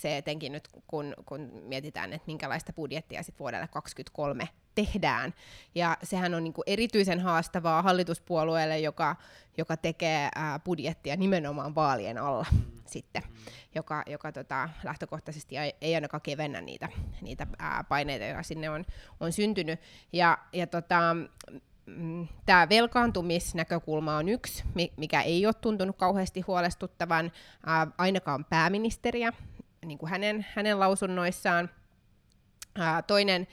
se 0.00 0.16
etenkin 0.16 0.52
nyt, 0.52 0.68
kun, 0.86 1.14
kun 1.26 1.50
mietitään, 1.62 2.12
että 2.12 2.26
minkälaista 2.26 2.72
budjettia 2.72 3.22
sit 3.22 3.38
vuodelle 3.38 3.68
2023 3.68 4.48
tehdään. 4.74 5.34
Ja 5.74 5.96
sehän 6.02 6.34
on 6.34 6.44
niinku 6.44 6.62
erityisen 6.66 7.20
haastavaa 7.20 7.82
hallituspuolueelle, 7.82 8.78
joka, 8.78 9.16
joka 9.58 9.76
tekee 9.76 10.28
ää, 10.34 10.58
budjettia 10.58 11.16
nimenomaan 11.16 11.74
vaalien 11.74 12.18
alla 12.18 12.46
mm. 12.52 12.60
sitten, 12.86 13.22
joka, 13.74 14.02
joka 14.06 14.32
tota, 14.32 14.68
lähtökohtaisesti 14.84 15.56
ei, 15.56 15.74
ei 15.80 15.94
ainakaan 15.94 16.20
kevennä 16.20 16.60
niitä, 16.60 16.88
niitä 17.20 17.46
ää, 17.58 17.84
paineita, 17.88 18.24
joita 18.24 18.42
sinne 18.42 18.70
on, 18.70 18.84
on 19.20 19.32
syntynyt. 19.32 19.80
Ja, 20.12 20.38
ja 20.52 20.66
tota, 20.66 21.00
mm, 21.86 22.28
tämä 22.46 22.68
velkaantumisnäkökulma 22.68 24.16
on 24.16 24.28
yksi, 24.28 24.64
mikä 24.96 25.22
ei 25.22 25.46
ole 25.46 25.54
tuntunut 25.54 25.96
kauheasti 25.96 26.40
huolestuttavan 26.40 27.32
ää, 27.66 27.86
ainakaan 27.98 28.44
pääministeriä 28.44 29.32
niin 29.86 29.98
kuin 29.98 30.10
hänen, 30.10 30.46
hänen 30.54 30.80
lausunnoissaan. 30.80 31.70
Toinen 33.06 33.46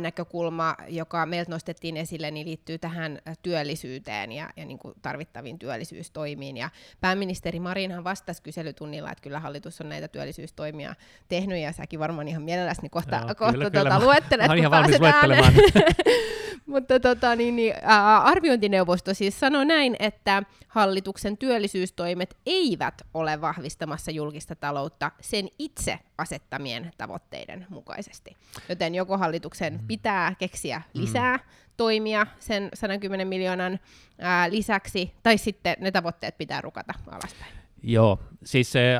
näkökulma, 0.00 0.76
joka 0.88 1.26
meiltä 1.26 1.50
nostettiin 1.50 1.96
esille, 1.96 2.30
niin 2.30 2.46
liittyy 2.46 2.78
tähän 2.78 3.18
työllisyyteen 3.42 4.32
ja, 4.32 4.50
ja 4.56 4.64
niin 4.64 4.78
kuin 4.78 4.94
tarvittaviin 5.02 5.58
työllisyystoimiin. 5.58 6.56
Ja 6.56 6.70
pääministeri 7.00 7.60
Marinhan 7.60 8.04
vastasi 8.04 8.42
kyselytunnilla, 8.42 9.10
että 9.10 9.22
kyllä 9.22 9.40
hallitus 9.40 9.80
on 9.80 9.88
näitä 9.88 10.08
työllisyystoimia 10.08 10.94
tehnyt, 11.28 11.58
ja 11.58 11.72
säkin 11.72 12.00
varmaan 12.00 12.28
ihan 12.28 12.42
mielelläsi 12.42 12.82
niin 12.82 12.90
kohta, 12.90 13.16
Joo, 13.16 13.34
kohta 13.34 13.52
kyllä, 13.52 13.70
tuota, 13.70 13.90
kyllä. 13.90 14.04
luettelet, 14.04 14.46
kun 14.46 14.58
ihan 14.58 14.70
valmis 14.70 15.00
Mutta 16.66 17.00
tota, 17.00 17.36
niin, 17.36 17.56
niin, 17.56 17.74
ää, 17.82 18.20
arviointineuvosto 18.20 19.14
siis 19.14 19.40
sanoi 19.40 19.66
näin, 19.66 19.96
että 19.98 20.42
hallituksen 20.68 21.36
työllisyystoimet 21.36 22.36
eivät 22.46 23.02
ole 23.14 23.40
vahvistamassa 23.40 24.10
julkista 24.10 24.56
taloutta 24.56 25.10
sen 25.20 25.48
itse 25.58 25.98
asettamien 26.18 26.92
tavoitteiden 26.98 27.66
mukaisesti. 27.68 28.36
Joten 28.68 28.94
joko 28.94 29.18
hallituksen 29.18 29.72
mm. 29.72 29.86
pitää 29.86 30.34
keksiä 30.38 30.78
mm. 30.78 31.00
lisää 31.00 31.36
mm. 31.36 31.42
toimia 31.76 32.26
sen 32.38 32.68
110 32.74 33.28
miljoonan 33.28 33.80
ää, 34.18 34.50
lisäksi, 34.50 35.14
tai 35.22 35.38
sitten 35.38 35.76
ne 35.80 35.90
tavoitteet 35.90 36.38
pitää 36.38 36.60
rukata 36.60 36.94
alaspäin. 37.10 37.52
Joo, 37.82 38.18
siis 38.44 38.72
se 38.72 38.98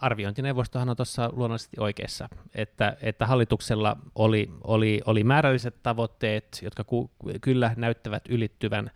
arviointineuvostohan 0.00 0.88
on 0.88 0.96
tuossa 0.96 1.30
luonnollisesti 1.32 1.76
oikeassa, 1.80 2.28
että, 2.54 2.96
että 3.00 3.26
hallituksella 3.26 3.96
oli, 4.14 4.50
oli, 4.64 5.00
oli 5.06 5.24
määrälliset 5.24 5.82
tavoitteet, 5.82 6.58
jotka 6.62 6.84
ku, 6.84 7.10
kyllä 7.40 7.74
näyttävät 7.76 8.22
ylittyvän 8.28 8.90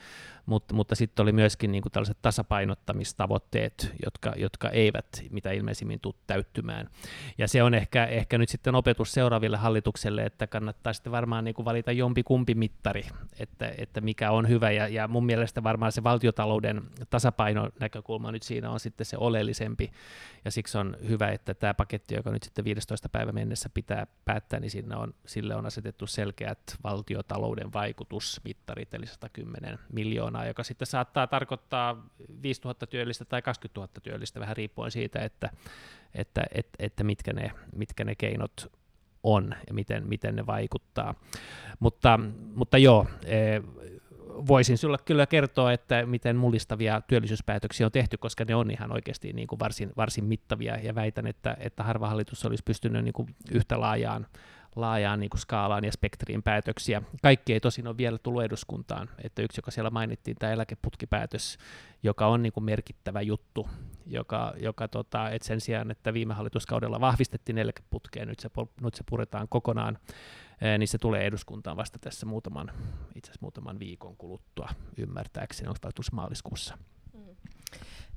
mutta, 0.51 0.75
mutta 0.75 0.95
sitten 0.95 1.23
oli 1.23 1.33
myöskin 1.33 1.73
niin 1.73 1.83
kuin 1.83 1.93
tällaiset 1.93 2.19
tasapainottamistavoitteet, 2.23 3.93
jotka, 4.05 4.33
jotka 4.37 4.69
eivät 4.69 5.07
mitä 5.31 5.51
ilmeisimmin 5.53 6.01
tule 6.01 6.15
täyttymään. 6.27 6.89
Ja 7.39 7.49
se 7.49 7.63
on 7.63 7.75
ehkä, 7.75 8.05
ehkä 8.05 8.39
nyt 8.39 8.49
sitten 8.49 8.75
opetus 8.75 9.13
seuraaville 9.13 9.57
hallitukselle, 9.57 10.25
että 10.25 10.47
kannattaa 10.47 10.93
sitten 10.93 11.13
varmaan 11.13 11.45
niin 11.45 11.55
kuin 11.55 11.65
valita 11.65 11.93
jompi 11.93 12.23
kumpi 12.23 12.55
mittari, 12.55 13.03
että, 13.39 13.73
että 13.79 14.01
mikä 14.01 14.31
on 14.31 14.49
hyvä, 14.49 14.71
ja, 14.71 14.89
ja 14.89 15.09
mun 15.09 15.27
mielestä 15.27 15.63
varmaan 15.63 15.93
se 15.93 16.03
valtiotalouden 16.03 16.83
tasapainonäkökulma 17.11 18.33
nyt 18.33 18.43
siinä 18.43 18.71
on 18.71 18.81
sitten 18.81 19.07
se 19.07 19.17
oleellisempi, 19.17 19.91
ja 20.45 20.51
siksi 20.51 20.79
on 20.79 20.97
hyvä, 21.09 21.29
että 21.29 21.55
tämä 21.55 21.75
paketti, 21.75 22.15
joka 22.15 22.31
nyt 22.31 22.43
sitten 22.43 22.65
15. 22.65 23.09
päivä 23.09 23.33
mennessä 23.33 23.69
pitää 23.75 24.07
päättää, 24.25 24.61
niin 24.61 24.71
sinne 24.71 24.97
on, 24.97 25.15
sille 25.27 25.55
on 25.55 25.67
asetettu 25.67 26.07
selkeät 26.07 26.59
valtiotalouden 26.85 27.73
vaikutusmittarit, 27.73 28.95
eli 28.95 29.07
110 29.07 29.79
miljoonaa 29.93 30.40
miljoonaa, 30.41 30.51
joka 30.51 30.65
sitten 30.65 30.87
saattaa 30.87 31.27
tarkoittaa 31.27 32.07
5000 32.43 32.87
työllistä 32.87 33.25
tai 33.25 33.43
20 33.43 33.81
000 33.81 33.93
työllistä, 34.03 34.41
vähän 34.41 34.57
riippuen 34.57 34.91
siitä, 34.91 35.19
että, 35.19 35.51
että, 36.15 36.43
että, 36.55 36.77
että 36.79 37.05
mitkä, 37.05 37.33
ne, 37.33 37.51
mitkä 37.77 38.05
ne 38.05 38.15
keinot 38.15 38.71
on 39.23 39.55
ja 39.67 39.75
miten, 39.75 40.07
miten 40.09 40.37
ne 40.37 40.47
vaikuttaa. 40.47 41.15
Mutta, 41.81 42.21
mutta 42.55 42.79
joo, 42.79 43.07
e, 43.25 43.61
voisin 44.47 44.79
sinulle 44.79 44.99
kyllä 45.05 45.27
kertoa, 45.27 45.73
että 45.73 46.07
miten 46.07 46.37
mullistavia 46.37 47.01
työllisyyspäätöksiä 47.01 47.87
on 47.87 47.93
tehty, 47.93 48.17
koska 48.17 48.45
ne 48.45 48.55
on 48.55 48.71
ihan 48.71 48.93
oikeasti 48.93 49.33
niin 49.33 49.49
kuin 49.49 49.59
varsin, 49.59 49.93
varsin 49.97 50.25
mittavia, 50.25 50.77
ja 50.77 50.95
väitän, 50.95 51.27
että, 51.27 51.57
että 51.61 51.83
harva 51.83 52.09
hallitus 52.09 52.45
olisi 52.45 52.63
pystynyt 52.65 53.05
niin 53.05 53.13
kuin 53.13 53.29
yhtä 53.51 53.81
laajaan 53.81 54.27
laajaan 54.77 55.21
niin 55.21 55.31
kuin 55.31 55.41
skaalaan 55.41 55.85
ja 55.85 55.93
spektriin 55.93 56.43
päätöksiä. 56.43 57.03
Kaikki 57.23 57.53
ei 57.53 57.61
tosin 57.61 57.87
ole 57.87 57.97
vielä 57.97 58.19
tullut 58.19 58.43
eduskuntaan, 58.43 59.11
että 59.25 59.43
yksi, 59.43 59.59
joka 59.59 59.71
siellä 59.71 59.91
mainittiin, 59.91 60.37
tämä 60.37 60.53
eläkeputkipäätös, 60.53 61.59
joka 62.03 62.27
on 62.27 62.43
niin 62.43 62.53
kuin 62.53 62.65
merkittävä 62.65 63.21
juttu, 63.21 63.69
joka, 64.07 64.55
joka 64.57 64.89
tota, 64.89 65.31
et 65.31 65.43
sen 65.43 65.61
sijaan, 65.61 65.91
että 65.91 66.15
viime 66.15 66.35
hallituskaudella 66.35 67.01
vahvistettiin 67.01 67.59
eläkeputkeen, 67.59 68.29
nyt 68.29 68.41
se, 68.41 68.51
nyt 68.81 68.95
se 68.95 69.05
puretaan 69.11 69.49
kokonaan, 69.49 69.99
niin 70.79 70.89
se 70.89 70.99
tulee 70.99 71.27
eduskuntaan 71.27 71.77
vasta 71.77 71.99
tässä 71.99 72.27
muutaman, 72.27 72.73
itse 73.15 73.31
asiassa 73.31 73.45
muutaman 73.45 73.79
viikon 73.79 74.17
kuluttua 74.17 74.69
ymmärtääkseni, 74.97 75.69
onko 75.69 75.79
maaliskuussa. 76.13 76.79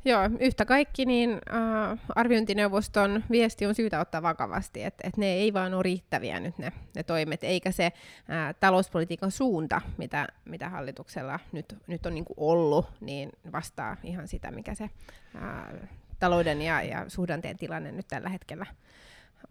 Joo, 0.05 0.29
yhtä 0.39 0.65
kaikki 0.65 1.05
niin 1.05 1.31
äh, 1.31 1.99
arviointineuvoston 2.15 3.23
viesti 3.31 3.65
on 3.65 3.75
syytä 3.75 3.99
ottaa 3.99 4.21
vakavasti, 4.21 4.83
että 4.83 5.07
et 5.07 5.17
ne 5.17 5.25
ei 5.25 5.53
vaan 5.53 5.73
ole 5.73 5.83
riittäviä 5.83 6.39
nyt 6.39 6.57
ne, 6.57 6.71
ne 6.95 7.03
toimet, 7.03 7.43
eikä 7.43 7.71
se 7.71 7.85
äh, 7.85 8.55
talouspolitiikan 8.59 9.31
suunta, 9.31 9.81
mitä, 9.97 10.27
mitä 10.45 10.69
hallituksella 10.69 11.39
nyt, 11.51 11.77
nyt 11.87 12.05
on 12.05 12.13
niin 12.13 12.25
kuin 12.25 12.37
ollut, 12.37 12.85
niin 13.01 13.29
vastaa 13.51 13.97
ihan 14.03 14.27
sitä, 14.27 14.51
mikä 14.51 14.75
se 14.75 14.83
äh, 14.83 15.89
talouden 16.19 16.61
ja, 16.61 16.81
ja 16.81 17.05
suhdanteen 17.07 17.57
tilanne 17.57 17.91
nyt 17.91 18.07
tällä 18.07 18.29
hetkellä 18.29 18.65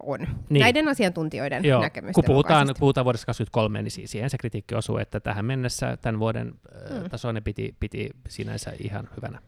on. 0.03 0.19
Niin. 0.49 0.61
Näiden 0.61 0.87
asiantuntijoiden 0.87 1.65
Joo. 1.65 1.81
näkemysten 1.81 2.13
Kun 2.13 2.23
puhutaan, 2.27 2.67
puhutaan 2.79 3.05
vuodesta 3.05 3.25
2023, 3.25 3.81
niin 3.81 4.07
siihen 4.07 4.29
se 4.29 4.37
kritiikki 4.37 4.75
osuu, 4.75 4.97
että 4.97 5.19
tähän 5.19 5.45
mennessä 5.45 5.97
tämän 5.97 6.19
vuoden 6.19 6.53
hmm. 6.89 7.09
tasoinen 7.09 7.43
piti, 7.43 7.75
piti 7.79 8.09
sinänsä 8.29 8.71
ihan 8.79 9.09
hyvänä. 9.15 9.39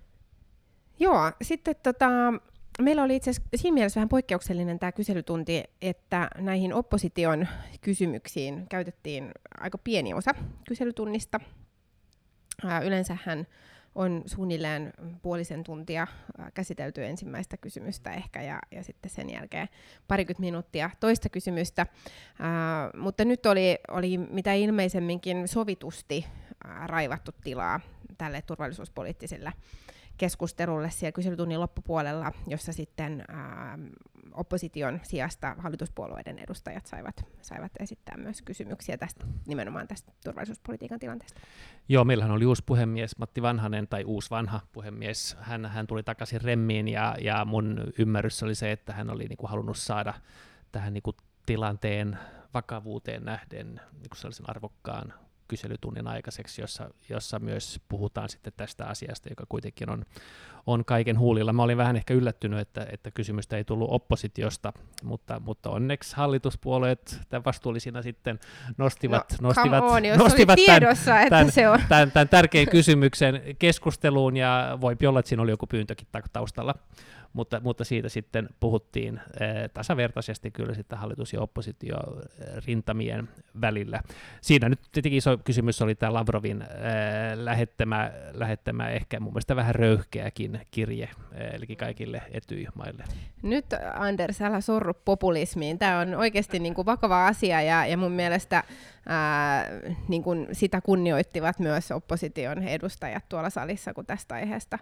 Joo, 0.99 1.31
sitten 1.41 1.75
tota, 1.83 2.09
meillä 2.81 3.03
oli 3.03 3.15
itse 3.15 3.29
asiassa 3.29 3.49
siinä 3.55 3.73
mielessä 3.73 3.97
vähän 3.97 4.09
poikkeuksellinen 4.09 4.79
tämä 4.79 4.91
kyselytunti, 4.91 5.63
että 5.81 6.29
näihin 6.37 6.73
opposition 6.73 7.47
kysymyksiin 7.81 8.65
käytettiin 8.69 9.31
aika 9.59 9.77
pieni 9.77 10.13
osa 10.13 10.31
kyselytunnista. 10.67 11.39
Yleensähän 12.85 13.47
on 13.95 14.23
suunnilleen 14.25 14.93
puolisen 15.21 15.63
tuntia 15.63 16.07
käsitelty 16.53 17.05
ensimmäistä 17.05 17.57
kysymystä 17.57 18.13
ehkä 18.13 18.41
ja, 18.41 18.59
ja 18.71 18.83
sitten 18.83 19.11
sen 19.11 19.29
jälkeen 19.29 19.69
parikymmentä 20.07 20.41
minuuttia 20.41 20.89
toista 20.99 21.29
kysymystä. 21.29 21.85
Ää, 22.39 22.89
mutta 22.97 23.25
nyt 23.25 23.45
oli, 23.45 23.77
oli 23.91 24.17
mitä 24.17 24.53
ilmeisemminkin 24.53 25.47
sovitusti 25.47 26.25
ää, 26.63 26.87
raivattu 26.87 27.31
tilaa 27.43 27.79
tälle 28.17 28.41
turvallisuuspoliittiselle 28.41 29.53
keskustelulle 30.17 30.89
siellä 30.89 31.11
kyselytunnin 31.11 31.59
loppupuolella, 31.59 32.31
jossa 32.47 32.73
sitten 32.73 33.23
ää, 33.27 33.77
opposition 34.33 34.99
sijasta 35.03 35.55
hallituspuolueiden 35.57 36.39
edustajat 36.39 36.85
saivat, 36.85 37.25
saivat 37.41 37.71
esittää 37.79 38.17
myös 38.17 38.41
kysymyksiä 38.41 38.97
tästä, 38.97 39.25
nimenomaan 39.47 39.87
tästä 39.87 40.11
turvallisuuspolitiikan 40.23 40.99
tilanteesta. 40.99 41.39
Joo, 41.89 42.03
meillähän 42.03 42.31
oli 42.31 42.45
uusi 42.45 42.63
puhemies 42.65 43.17
Matti 43.17 43.41
Vanhanen, 43.41 43.87
tai 43.87 44.03
uusi 44.03 44.29
vanha 44.29 44.61
puhemies. 44.71 45.37
Hän, 45.39 45.65
hän 45.65 45.87
tuli 45.87 46.03
takaisin 46.03 46.41
remmiin, 46.41 46.87
ja, 46.87 47.15
ja 47.21 47.45
mun 47.45 47.93
ymmärrys 47.99 48.43
oli 48.43 48.55
se, 48.55 48.71
että 48.71 48.93
hän 48.93 49.09
oli 49.09 49.25
niinku 49.25 49.47
halunnut 49.47 49.77
saada 49.77 50.13
tähän 50.71 50.93
niinku 50.93 51.11
tilanteen 51.45 52.17
vakavuuteen 52.53 53.25
nähden 53.25 53.81
niin 53.93 54.09
sellaisen 54.15 54.49
arvokkaan 54.49 55.13
kyselytunnin 55.47 56.07
aikaiseksi, 56.07 56.61
jossa, 56.61 56.89
jossa 57.09 57.39
myös 57.39 57.79
puhutaan 57.89 58.29
sitten 58.29 58.53
tästä 58.57 58.85
asiasta, 58.85 59.29
joka 59.29 59.43
kuitenkin 59.49 59.89
on, 59.89 60.05
on 60.65 60.85
kaiken 60.85 61.19
huulilla. 61.19 61.53
Mä 61.53 61.63
olin 61.63 61.77
vähän 61.77 61.95
ehkä 61.95 62.13
yllättynyt, 62.13 62.59
että, 62.59 62.87
että 62.91 63.11
kysymystä 63.11 63.57
ei 63.57 63.63
tullut 63.63 63.89
oppositiosta, 63.91 64.73
mutta, 65.03 65.39
mutta 65.39 65.69
onneksi 65.69 66.15
hallituspuolueet 66.15 67.19
tämän 67.29 67.45
vastuullisina 67.45 68.01
sitten 68.01 68.39
nostivat, 68.77 69.35
no, 69.41 69.47
nostivat, 69.47 69.83
on, 69.83 70.03
nostivat 70.17 70.55
tiedossa, 70.55 71.05
tämän, 71.05 71.21
että 71.23 71.29
tämän, 71.29 71.51
se 71.51 71.69
on. 71.69 71.79
Tämän, 71.89 72.11
tämän 72.11 72.29
tärkeän 72.29 72.67
kysymyksen 72.67 73.41
keskusteluun, 73.59 74.37
ja 74.37 74.77
voi 74.81 74.95
olla, 75.07 75.19
että 75.19 75.29
siinä 75.29 75.43
oli 75.43 75.51
joku 75.51 75.67
pyyntökin 75.67 76.07
taustalla 76.33 76.75
mutta, 77.35 77.59
mutta 77.59 77.83
siitä 77.83 78.09
sitten 78.09 78.49
puhuttiin 78.59 79.21
eh, 79.39 79.69
tasavertaisesti 79.73 80.51
kyllä 80.51 80.73
sitten 80.73 80.97
hallitus- 80.97 81.33
ja 81.33 81.41
oppositio 81.41 81.97
eh, 81.97 82.63
rintamien 82.67 83.29
välillä. 83.61 83.99
Siinä 84.41 84.69
nyt 84.69 84.79
tietenkin 84.91 85.17
iso 85.17 85.37
kysymys 85.37 85.81
oli 85.81 85.95
tämä 85.95 86.13
Lavrovin 86.13 86.61
eh, 86.61 86.67
lähettämä, 87.35 88.11
lähettämä 88.33 88.89
ehkä 88.89 89.19
mun 89.19 89.33
mielestä 89.33 89.55
vähän 89.55 89.75
röyhkeäkin 89.75 90.61
kirje, 90.71 91.09
eli 91.53 91.75
kaikille 91.75 92.21
etyjmaille. 92.31 93.03
Nyt 93.41 93.65
Anders, 93.93 94.41
älä 94.41 94.61
sorru 94.61 94.93
populismiin. 95.05 95.79
Tämä 95.79 95.99
on 95.99 96.15
oikeasti 96.15 96.59
niin 96.59 96.73
kuin 96.73 96.85
vakava 96.85 97.27
asia 97.27 97.61
ja, 97.61 97.85
ja 97.85 97.97
mun 97.97 98.11
mielestä 98.11 98.63
ää, 99.05 99.65
niin 100.07 100.23
kuin 100.23 100.47
sitä 100.51 100.81
kunnioittivat 100.81 101.59
myös 101.59 101.91
opposition 101.91 102.63
edustajat 102.63 103.29
tuolla 103.29 103.49
salissa, 103.49 103.93
kun 103.93 104.05
tästä 104.05 104.35
aiheesta 104.35 104.79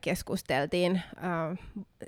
keskusteltiin 0.00 1.02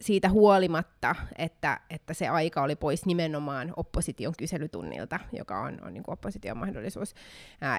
siitä 0.00 0.28
huolimatta, 0.28 1.14
että, 1.36 1.80
että 1.90 2.14
se 2.14 2.28
aika 2.28 2.62
oli 2.62 2.76
pois 2.76 3.06
nimenomaan 3.06 3.72
opposition 3.76 4.34
kyselytunnilta, 4.38 5.20
joka 5.32 5.60
on, 5.60 5.78
on 5.82 5.94
niin 5.94 6.02
kuin 6.02 6.12
opposition 6.12 6.58
mahdollisuus 6.58 7.14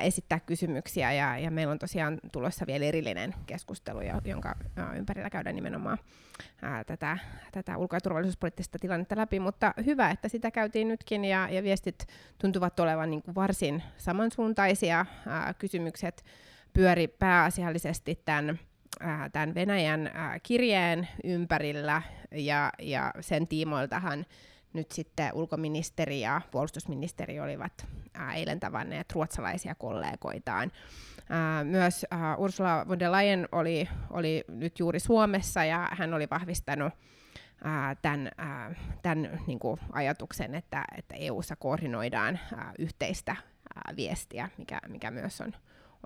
esittää 0.02 0.40
kysymyksiä. 0.40 1.14
Ja, 1.14 1.38
ja 1.38 1.52
meillä 1.52 1.72
on 1.72 1.80
tosiaan 1.80 2.20
tulossa 2.32 2.68
vielä 2.68 2.86
erillinen 2.86 3.36
keskustelu, 3.46 4.00
jonka 4.26 4.56
ympärillä 4.96 5.30
käydään 5.30 5.56
nimenomaan 5.56 5.98
tätä, 6.88 7.18
tätä 7.52 7.78
ulko- 7.78 7.96
ja 7.96 8.02
turvallisuuspoliittista 8.02 8.80
tilannetta 8.80 9.18
läpi, 9.18 9.40
mutta 9.40 9.74
hyvä, 9.86 10.12
että 10.12 10.28
sitä 10.28 10.52
käytiin 10.52 10.88
nytkin 10.88 11.26
ja, 11.26 11.50
ja 11.50 11.64
viestit 11.64 12.08
tuntuvat 12.38 12.80
olevan 12.80 13.10
niin 13.10 13.22
kuin 13.22 13.36
varsin 13.36 13.84
samansuuntaisia. 13.98 15.06
kysymykset 15.58 16.26
pyöri 16.74 17.08
pääasiallisesti 17.08 18.22
tämän 18.26 18.60
äh, 19.02 19.32
tämän 19.32 19.56
Venäjän 19.56 20.08
äh, 20.08 20.42
kirjeen 20.44 21.08
ympärillä 21.24 22.02
ja, 22.32 22.72
ja 22.80 23.14
sen 23.22 23.48
tiimoiltahan 23.48 24.26
nyt 24.74 24.92
sitten 24.92 25.34
ulkoministeri 25.34 26.22
ja 26.22 26.42
puolustusministeri 26.52 27.40
olivat 27.40 27.88
äh, 28.20 28.36
eilen 28.36 28.60
tavanneet 28.60 29.12
ruotsalaisia 29.12 29.76
kollegoitaan. 29.76 30.72
Äh, 31.32 31.66
myös 31.66 32.06
äh, 32.14 32.40
Ursula 32.40 32.86
von 32.88 33.00
der 33.00 33.12
Leyen 33.12 33.48
oli, 33.52 33.90
oli 34.10 34.44
nyt 34.48 34.80
juuri 34.80 35.00
Suomessa 35.00 35.64
ja 35.64 35.90
hän 35.92 36.14
oli 36.14 36.28
vahvistanut 36.32 36.94
tämän, 38.02 38.32
tämän 39.02 39.40
niin 39.48 39.60
kuin 39.60 39.80
ajatuksen, 39.92 40.56
että, 40.56 40.86
että 40.98 41.16
EU-ssa 41.16 41.56
koordinoidaan 41.56 42.40
yhteistä 42.80 43.36
viestiä, 43.96 44.50
mikä, 44.58 44.80
mikä 44.88 45.12
myös 45.12 45.42
on, 45.42 45.54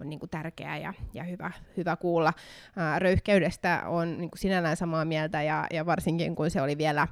on 0.02 0.10
niin 0.10 0.20
kuin 0.20 0.30
tärkeää 0.30 0.78
ja, 0.78 0.94
ja 1.14 1.24
hyvä, 1.24 1.52
hyvä 1.78 1.96
kuulla. 1.96 2.34
Ää, 2.76 3.00
röyhkeydestä 3.00 3.84
on 3.86 4.18
niin 4.18 4.30
kuin 4.30 4.40
sinällään 4.40 4.78
samaa 4.78 5.06
mieltä 5.06 5.42
ja, 5.42 5.68
ja 5.72 5.86
varsinkin 5.86 6.36
kun 6.36 6.52
se 6.52 6.62
oli 6.62 6.78
vielä 6.78 7.08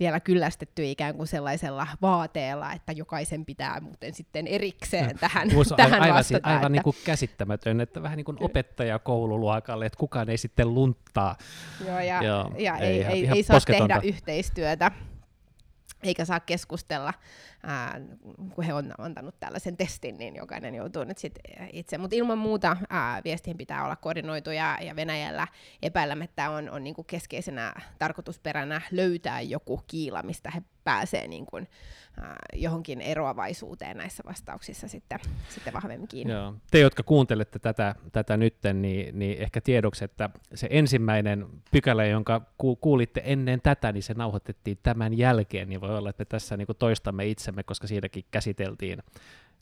vielä 0.00 0.20
kyllästetty 0.20 0.90
ikään 0.90 1.14
kuin 1.14 1.26
sellaisella 1.26 1.86
vaateella, 2.02 2.72
että 2.72 2.92
jokaisen 2.92 3.44
pitää 3.44 3.80
muuten 3.80 4.14
sitten 4.14 4.46
erikseen 4.46 5.18
tähän, 5.18 5.48
Uusi, 5.56 5.74
tähän 5.74 6.02
aivan, 6.02 6.16
vastata. 6.16 6.48
Aivan 6.48 6.56
että... 6.56 6.68
niin 6.68 6.82
kuin 6.82 6.96
käsittämätön, 7.04 7.80
että 7.80 8.02
vähän 8.02 8.16
niin 8.16 8.24
kuin 8.24 8.36
opettaja 8.40 8.98
koululuokalle, 8.98 9.86
että 9.86 9.98
kukaan 9.98 10.30
ei 10.30 10.38
sitten 10.38 10.74
lunttaa. 10.74 11.36
Joo, 11.86 12.00
ja, 12.00 12.22
Joo, 12.22 12.52
ja 12.58 12.76
ei, 12.76 12.86
ei, 12.86 13.00
ihan, 13.00 13.12
ei, 13.12 13.22
ihan 13.22 13.36
ei 13.36 13.42
saa 13.42 13.56
posketonta. 13.56 13.94
tehdä 13.94 14.08
yhteistyötä 14.08 14.90
eikä 16.02 16.24
saa 16.24 16.40
keskustella, 16.40 17.14
ää, 17.62 18.00
kun 18.54 18.64
he 18.64 18.74
on 18.74 18.92
antanut 18.98 19.34
tällaisen 19.40 19.76
testin, 19.76 20.18
niin 20.18 20.36
jokainen 20.36 20.74
joutuu 20.74 21.04
nyt 21.04 21.18
sit 21.18 21.38
itse. 21.72 21.98
Mutta 21.98 22.16
ilman 22.16 22.38
muuta 22.38 22.76
ää, 22.90 23.20
viestien 23.24 23.56
pitää 23.56 23.84
olla 23.84 23.96
koordinoitu 23.96 24.50
ja, 24.50 24.78
ja 24.82 24.96
Venäjällä 24.96 25.46
epäilemättä 25.82 26.50
on, 26.50 26.70
on 26.70 26.84
niinku 26.84 27.04
keskeisenä 27.04 27.74
tarkoitusperänä 27.98 28.80
löytää 28.90 29.40
joku 29.40 29.80
kiila, 29.86 30.22
mistä 30.22 30.50
he 30.50 30.62
pääsee 30.84 31.28
niinku, 31.28 31.56
ää, 31.56 32.36
johonkin 32.54 33.00
eroavaisuuteen 33.00 33.96
näissä 33.96 34.22
vastauksissa 34.26 34.88
sitten, 34.88 35.18
sitten 35.48 35.72
vahvemmin 35.72 36.08
kiinni. 36.08 36.32
Joo. 36.32 36.54
Te, 36.70 36.78
jotka 36.78 37.02
kuuntelette 37.02 37.58
tätä, 37.58 37.94
tätä 38.12 38.36
nytten, 38.36 38.82
niin, 38.82 39.18
niin 39.18 39.38
ehkä 39.42 39.60
tiedoksi, 39.60 40.04
että 40.04 40.30
se 40.54 40.66
ensimmäinen 40.70 41.46
pykälä, 41.70 42.06
jonka 42.06 42.40
ku, 42.58 42.76
kuulitte 42.76 43.22
ennen 43.24 43.60
tätä, 43.60 43.92
niin 43.92 44.02
se 44.02 44.14
nauhoitettiin 44.14 44.78
tämän 44.82 45.18
jälkeen, 45.18 45.68
niin 45.68 45.80
voi 45.80 45.98
olla, 45.98 46.10
että 46.10 46.20
me 46.20 46.24
tässä 46.24 46.56
niin 46.56 46.66
kuin 46.66 46.78
toistamme 46.78 47.26
itsemme, 47.50 47.62
koska 47.62 47.86
siinäkin 47.86 48.24
käsiteltiin 48.30 49.02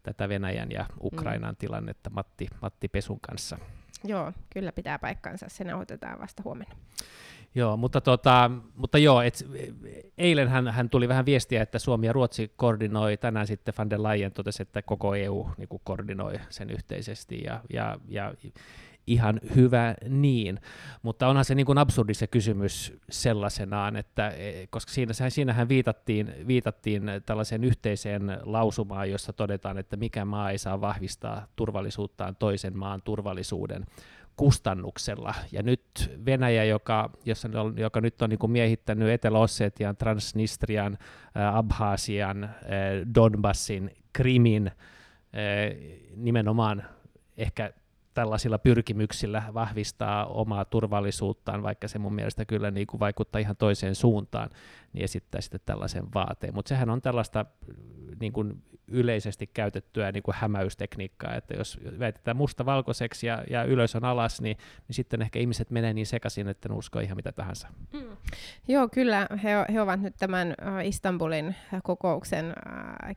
tätä 0.03 0.29
Venäjän 0.29 0.71
ja 0.71 0.87
Ukrainan 1.03 1.55
mm. 1.55 1.57
tilannetta 1.57 2.11
Matti, 2.11 2.47
Matti 2.63 2.89
Pesun 2.89 3.21
kanssa. 3.21 3.59
Joo, 4.05 4.33
kyllä 4.51 4.73
pitää 4.73 4.99
paikkansa. 4.99 5.47
Se 5.49 5.65
nauhoitetaan 5.65 6.21
vasta 6.21 6.43
huomenna. 6.43 6.75
Joo, 7.55 7.77
mutta, 7.77 8.01
tota, 8.01 8.51
mutta 8.75 8.99
joo, 8.99 9.23
et, 9.23 9.47
eilen 10.19 10.49
hän, 10.49 10.69
hän 10.69 10.91
tuli 10.91 11.09
vähän 11.09 11.27
viestiä, 11.27 11.63
että 11.63 11.79
Suomi 11.79 12.07
ja 12.07 12.13
Ruotsi 12.13 12.53
koordinoi, 12.57 13.17
tänään 13.17 13.47
sitten 13.47 13.75
van 13.79 13.91
der 13.91 14.03
Leyen 14.03 14.33
totesi, 14.33 14.63
että 14.63 14.83
koko 14.83 15.15
EU 15.15 15.51
niin 15.57 15.69
kuin 15.69 15.83
koordinoi 15.85 16.35
sen 16.49 16.71
yhteisesti, 16.71 17.43
ja, 17.45 17.61
ja, 17.71 17.99
ja 18.09 18.35
ihan 19.09 19.41
hyvä 19.57 19.95
niin, 20.09 20.61
mutta 21.03 21.29
onhan 21.29 21.45
se 21.45 21.55
niin 21.55 21.67
kuin 21.67 21.79
absurdi 21.79 22.15
se 22.15 22.27
kysymys 22.27 22.93
sellaisenaan, 23.11 23.97
että 23.97 24.33
koska 24.71 24.93
siinä, 24.93 25.13
siinähän 25.29 25.69
viitattiin, 25.69 26.35
viitattiin 26.47 27.03
tällaiseen 27.27 27.65
yhteiseen 27.65 28.39
lausumaan, 28.43 29.11
jossa 29.11 29.33
todetaan, 29.33 29.79
että 29.79 29.97
mikä 29.97 30.25
maa 30.25 30.51
ei 30.51 30.59
saa 30.59 30.81
vahvistaa 30.81 31.47
turvallisuuttaan 31.57 32.37
toisen 32.37 32.79
maan 32.79 33.03
turvallisuuden 33.03 33.87
kustannuksella. 34.37 35.35
Ja 35.53 35.63
nyt 35.63 35.83
Venäjä, 36.27 36.65
joka, 36.65 37.11
jossa, 37.25 37.49
joka 37.77 38.01
nyt 38.01 38.23
on 38.23 38.31
niin 38.31 38.39
kuin 38.39 38.53
miehittänyt 38.53 39.09
Etelä-Ossetian, 39.09 39.97
Transnistrian, 39.97 40.99
Abhaasian, 41.53 42.51
Donbassin, 43.15 43.91
Krimin, 44.13 44.71
nimenomaan 46.17 46.85
ehkä 47.37 47.73
tällaisilla 48.19 48.59
pyrkimyksillä 48.59 49.43
vahvistaa 49.55 50.27
omaa 50.27 50.65
turvallisuuttaan, 50.65 51.63
vaikka 51.63 51.89
se 51.89 51.99
mun 51.99 52.15
mielestä 52.15 52.45
kyllä 52.45 52.71
niin 52.71 52.87
kuin 52.87 53.01
vaikuttaa 53.01 53.41
ihan 53.41 53.57
toiseen 53.57 53.95
suuntaan, 53.95 54.51
niin 54.93 55.05
esittää 55.05 55.41
sitten 55.41 55.61
tällaisen 55.67 56.05
vaateen. 56.15 56.55
Mutta 56.55 56.69
sehän 56.69 56.91
on 56.91 57.03
tällaista 57.03 57.47
niin 58.21 58.33
kuin 58.33 58.63
yleisesti 58.89 59.47
käytettyä 59.47 60.13
niin 60.13 60.23
kuin 60.23 60.35
hämäystekniikkaa, 60.39 61.35
että 61.35 61.55
jos 61.55 61.79
väitetään 61.99 62.37
musta 62.37 62.67
valkoiseksi 62.67 63.27
ja, 63.27 63.45
ja 63.51 63.65
ylös 63.65 63.97
on 63.97 64.05
alas, 64.05 64.41
niin, 64.41 64.57
niin 64.89 64.95
sitten 64.95 65.23
ehkä 65.23 65.39
ihmiset 65.39 65.71
menee 65.71 65.95
niin 65.95 66.07
sekaisin, 66.07 66.49
että 66.49 66.69
ne 66.69 66.75
uskoo 66.75 67.03
ihan 67.03 67.17
mitä 67.17 67.33
tahansa. 67.33 67.69
Mm. 67.93 68.17
Joo, 68.69 68.89
kyllä. 68.89 69.27
He, 69.43 69.51
he 69.73 69.81
ovat 69.81 70.01
nyt 70.01 70.15
tämän 70.19 70.55
Istanbulin 70.85 71.55
kokouksen 71.83 72.55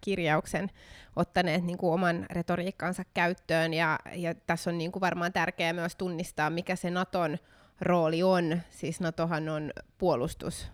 kirjauksen 0.01 0.69
ottaneet 1.15 1.63
niin 1.63 1.78
kuin 1.78 1.93
oman 1.93 2.26
retoriikkansa 2.32 3.03
käyttöön, 3.13 3.74
ja, 3.74 3.99
ja 4.15 4.36
tässä 4.36 4.69
on 4.69 4.78
niin 4.78 4.91
kuin 4.91 5.01
varmaan 5.01 5.34
tärkeää 5.34 5.74
myös 5.74 5.95
tunnistaa, 5.95 6.49
mikä 6.49 6.76
se 6.76 6.89
Naton 6.89 7.38
rooli 7.82 8.24
on. 8.24 8.61
Siis 8.69 9.01
Natohan 9.01 9.49
on 9.49 9.72
puolustus 9.97 10.72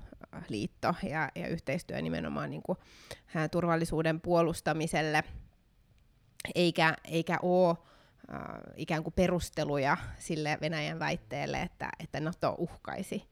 liitto 0.49 0.95
ja, 1.03 1.29
ja 1.35 1.47
yhteistyö 1.47 2.01
nimenomaan 2.01 2.49
niin 2.49 2.61
kuin, 2.61 2.77
ää, 3.35 3.47
turvallisuuden 3.49 4.21
puolustamiselle, 4.21 5.23
eikä, 6.55 6.93
eikä 7.05 7.37
ole 7.41 7.77
äh, 8.33 8.39
ikään 8.75 9.03
kuin 9.03 9.13
perusteluja 9.13 9.97
sille 10.19 10.57
Venäjän 10.61 10.99
väitteelle, 10.99 11.61
että, 11.61 11.89
että 11.99 12.19
NATO 12.19 12.55
uhkaisi 12.57 13.29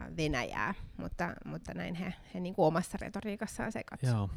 äh, 0.00 0.16
Venäjää, 0.16 0.74
mutta, 0.96 1.34
mutta 1.44 1.74
näin 1.74 1.94
he, 1.94 2.14
he 2.34 2.40
niin 2.40 2.54
kuin 2.54 2.66
omassa 2.66 2.98
retoriikassaan 3.00 3.72
se 3.72 3.82
katsoo. 3.84 4.10
Joo. 4.10 4.28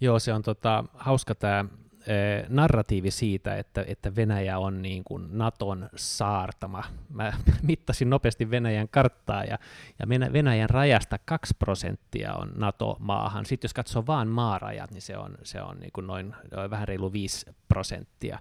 Joo, 0.00 0.18
se 0.18 0.32
on 0.32 0.42
tota, 0.42 0.84
hauska 0.94 1.34
tämä 1.34 1.64
Eh, 2.06 2.44
narratiivi 2.48 3.10
siitä, 3.10 3.56
että, 3.56 3.84
että 3.86 4.16
Venäjä 4.16 4.58
on 4.58 4.82
niin 4.82 5.04
kuin 5.04 5.28
Naton 5.38 5.90
saartama. 5.96 6.84
Mä 7.10 7.32
mittasin 7.62 8.10
nopeasti 8.10 8.50
Venäjän 8.50 8.88
karttaa 8.88 9.44
ja, 9.44 9.58
ja 9.98 10.32
Venäjän 10.32 10.70
rajasta 10.70 11.18
2 11.24 11.54
prosenttia 11.58 12.34
on 12.34 12.52
NATO-maahan. 12.56 13.46
Sitten 13.46 13.68
jos 13.68 13.74
katsoo 13.74 14.06
vain 14.06 14.28
maarajat, 14.28 14.90
niin 14.90 15.02
se 15.02 15.18
on, 15.18 15.38
se 15.42 15.62
on 15.62 15.80
niin 15.80 15.92
kuin 15.92 16.06
noin 16.06 16.34
vähän 16.70 16.88
reilu 16.88 17.12
5 17.12 17.46
prosenttia. 17.68 18.38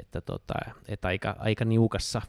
Että, 0.00 0.20
tota, 0.20 0.54
että 0.88 1.08
aika, 1.08 1.36
aika 1.38 1.64
niukassa 1.64 2.22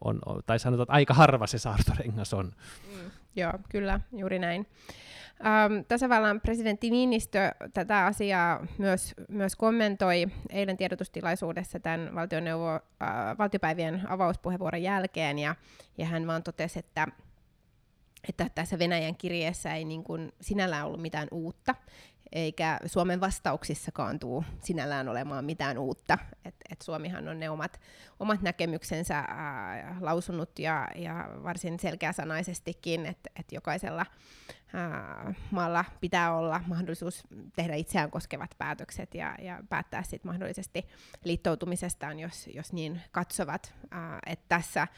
on, 0.00 0.20
tai 0.46 0.58
sanotaan, 0.58 0.84
että 0.84 0.92
aika 0.92 1.14
harva 1.14 1.46
se 1.46 1.58
saartorengas 1.58 2.34
on. 2.34 2.46
Mm. 2.46 3.10
Joo, 3.36 3.52
kyllä, 3.68 4.00
juuri 4.12 4.38
näin. 4.38 4.66
Ähm, 5.46 5.84
tasavallan 5.88 6.40
presidentti 6.40 6.90
Niinistö 6.90 7.52
tätä 7.74 8.06
asiaa 8.06 8.66
myös, 8.78 9.14
myös 9.28 9.56
kommentoi 9.56 10.26
eilen 10.50 10.76
tiedotustilaisuudessa 10.76 11.80
tämän 11.80 12.14
valtioneuvo, 12.14 12.74
äh, 12.74 13.38
valtiopäivien 13.38 14.02
avauspuheenvuoron 14.08 14.82
jälkeen, 14.82 15.38
ja, 15.38 15.54
ja 15.98 16.06
hän 16.06 16.26
vaan 16.26 16.42
totesi, 16.42 16.78
että 16.78 17.06
että 18.28 18.46
tässä 18.54 18.78
Venäjän 18.78 19.16
kirjeessä 19.16 19.74
ei 19.74 19.84
niin 19.84 20.04
kuin 20.04 20.32
sinällään 20.40 20.86
ollut 20.86 21.02
mitään 21.02 21.28
uutta, 21.30 21.74
eikä 22.32 22.78
Suomen 22.86 23.20
vastauksissakaan 23.20 24.18
tuu 24.18 24.44
sinällään 24.62 25.08
olemaan 25.08 25.44
mitään 25.44 25.78
uutta. 25.78 26.18
Et, 26.44 26.54
et 26.70 26.82
Suomihan 26.82 27.28
on 27.28 27.40
ne 27.40 27.50
omat, 27.50 27.80
omat 28.20 28.42
näkemyksensä 28.42 29.18
ää, 29.18 29.96
lausunut 30.00 30.58
ja, 30.58 30.88
ja 30.94 31.28
varsin 31.42 31.78
selkeäsanaisestikin, 31.80 33.06
että 33.06 33.30
et 33.36 33.52
jokaisella 33.52 34.06
ää, 34.74 35.34
maalla 35.50 35.84
pitää 36.00 36.36
olla 36.36 36.60
mahdollisuus 36.66 37.22
tehdä 37.56 37.74
itseään 37.74 38.10
koskevat 38.10 38.50
päätökset 38.58 39.14
ja, 39.14 39.36
ja 39.42 39.62
päättää 39.68 40.02
sitten 40.02 40.30
mahdollisesti 40.30 40.86
liittoutumisestaan, 41.24 42.20
jos, 42.20 42.46
jos 42.54 42.72
niin 42.72 43.00
katsovat. 43.10 43.74
Että 44.26 44.44
tässä 44.48 44.88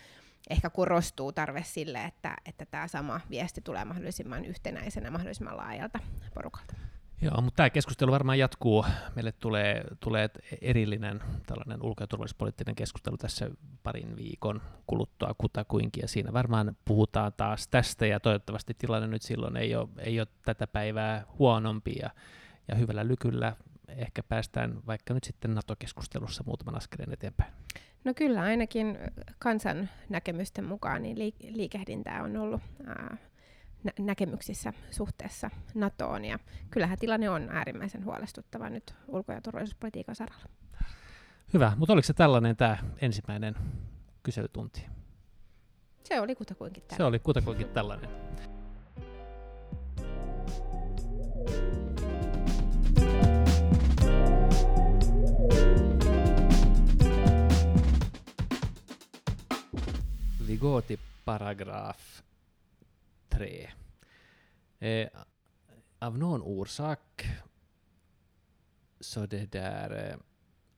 ehkä 0.51 0.71
korostuu 0.71 1.33
tarve 1.33 1.63
sille, 1.63 2.05
että, 2.05 2.37
että 2.47 2.67
tämä 2.67 2.89
sama 2.89 3.21
viesti 3.31 3.61
tulee 3.61 3.85
mahdollisimman 3.85 4.45
yhtenäisenä 4.45 5.11
mahdollisimman 5.11 5.57
laajalta 5.57 5.99
porukalta. 6.35 6.75
Joo, 7.23 7.41
mutta 7.41 7.57
tämä 7.57 7.71
keskustelu 7.71 8.13
varmaan 8.13 8.39
jatkuu. 8.39 8.85
Meille 9.15 9.33
tulee, 9.33 9.85
tulee 10.01 10.31
erillinen 10.61 11.21
tällainen 11.47 11.83
ulko- 11.83 12.03
ja 12.03 12.07
turvallisuuspoliittinen 12.07 12.75
keskustelu 12.75 13.17
tässä 13.17 13.51
parin 13.83 14.17
viikon 14.17 14.63
kuluttua 14.87 15.35
kutakuinkin, 15.39 16.03
ja 16.03 16.09
siinä 16.09 16.33
varmaan 16.33 16.77
puhutaan 16.85 17.33
taas 17.37 17.69
tästä, 17.69 18.07
ja 18.07 18.21
toivottavasti 18.21 18.75
tilanne 18.79 19.09
nyt 19.09 19.23
silloin 19.23 19.57
ei 19.57 19.77
ole, 19.77 19.89
ei 19.99 20.21
ole 20.21 20.29
tätä 20.45 20.67
päivää 20.67 21.27
huonompi, 21.39 21.97
ja, 22.03 22.11
ja 22.69 22.75
hyvällä 22.75 23.09
lykyllä 23.09 23.57
ehkä 23.89 24.23
päästään 24.23 24.87
vaikka 24.87 25.15
nyt 25.15 25.25
sitten 25.25 25.55
NATO-keskustelussa 25.55 26.45
muutaman 26.47 26.77
askeleen 26.77 27.13
eteenpäin. 27.13 27.53
No 28.05 28.15
kyllä, 28.15 28.41
ainakin 28.41 28.99
kansan 29.39 29.89
näkemysten 30.09 30.65
mukaan 30.65 31.03
niin 31.03 31.35
liikehdintää 31.49 32.23
on 32.23 32.37
ollut 32.37 32.61
nä- 33.85 33.93
näkemyksissä 33.99 34.73
suhteessa 34.91 35.51
NATOon. 35.75 36.25
Ja 36.25 36.39
kyllähän 36.71 36.99
tilanne 36.99 37.31
on 37.31 37.49
äärimmäisen 37.51 38.05
huolestuttava 38.05 38.71
nyt 38.71 38.95
ulko- 39.09 39.33
ja 39.33 39.41
turvallisuuspolitiikan 39.41 40.15
saralla. 40.15 40.45
Hyvä, 41.55 41.73
mutta 41.77 41.93
oliko 41.93 42.07
se 42.07 42.13
tällainen 42.13 42.57
tämä 42.57 42.79
ensimmäinen 43.01 43.55
kyselytunti? 44.23 44.87
Se 46.05 46.21
oli 46.21 46.35
kutakuinkin 46.35 46.83
tällainen. 46.83 46.97
Se 46.97 47.05
oli 47.05 47.19
kutakuinkin 47.19 47.69
tällainen. 47.69 48.11
Vi 60.47 60.57
går 60.57 60.83
till 60.83 60.99
paragraf 61.25 62.24
tre. 63.35 63.71
Eh, 64.79 65.09
av 65.99 66.19
någon 66.19 66.43
orsak 66.43 67.25
så 69.01 69.27
det 69.27 69.53
där 69.53 70.11
eh, 70.11 70.17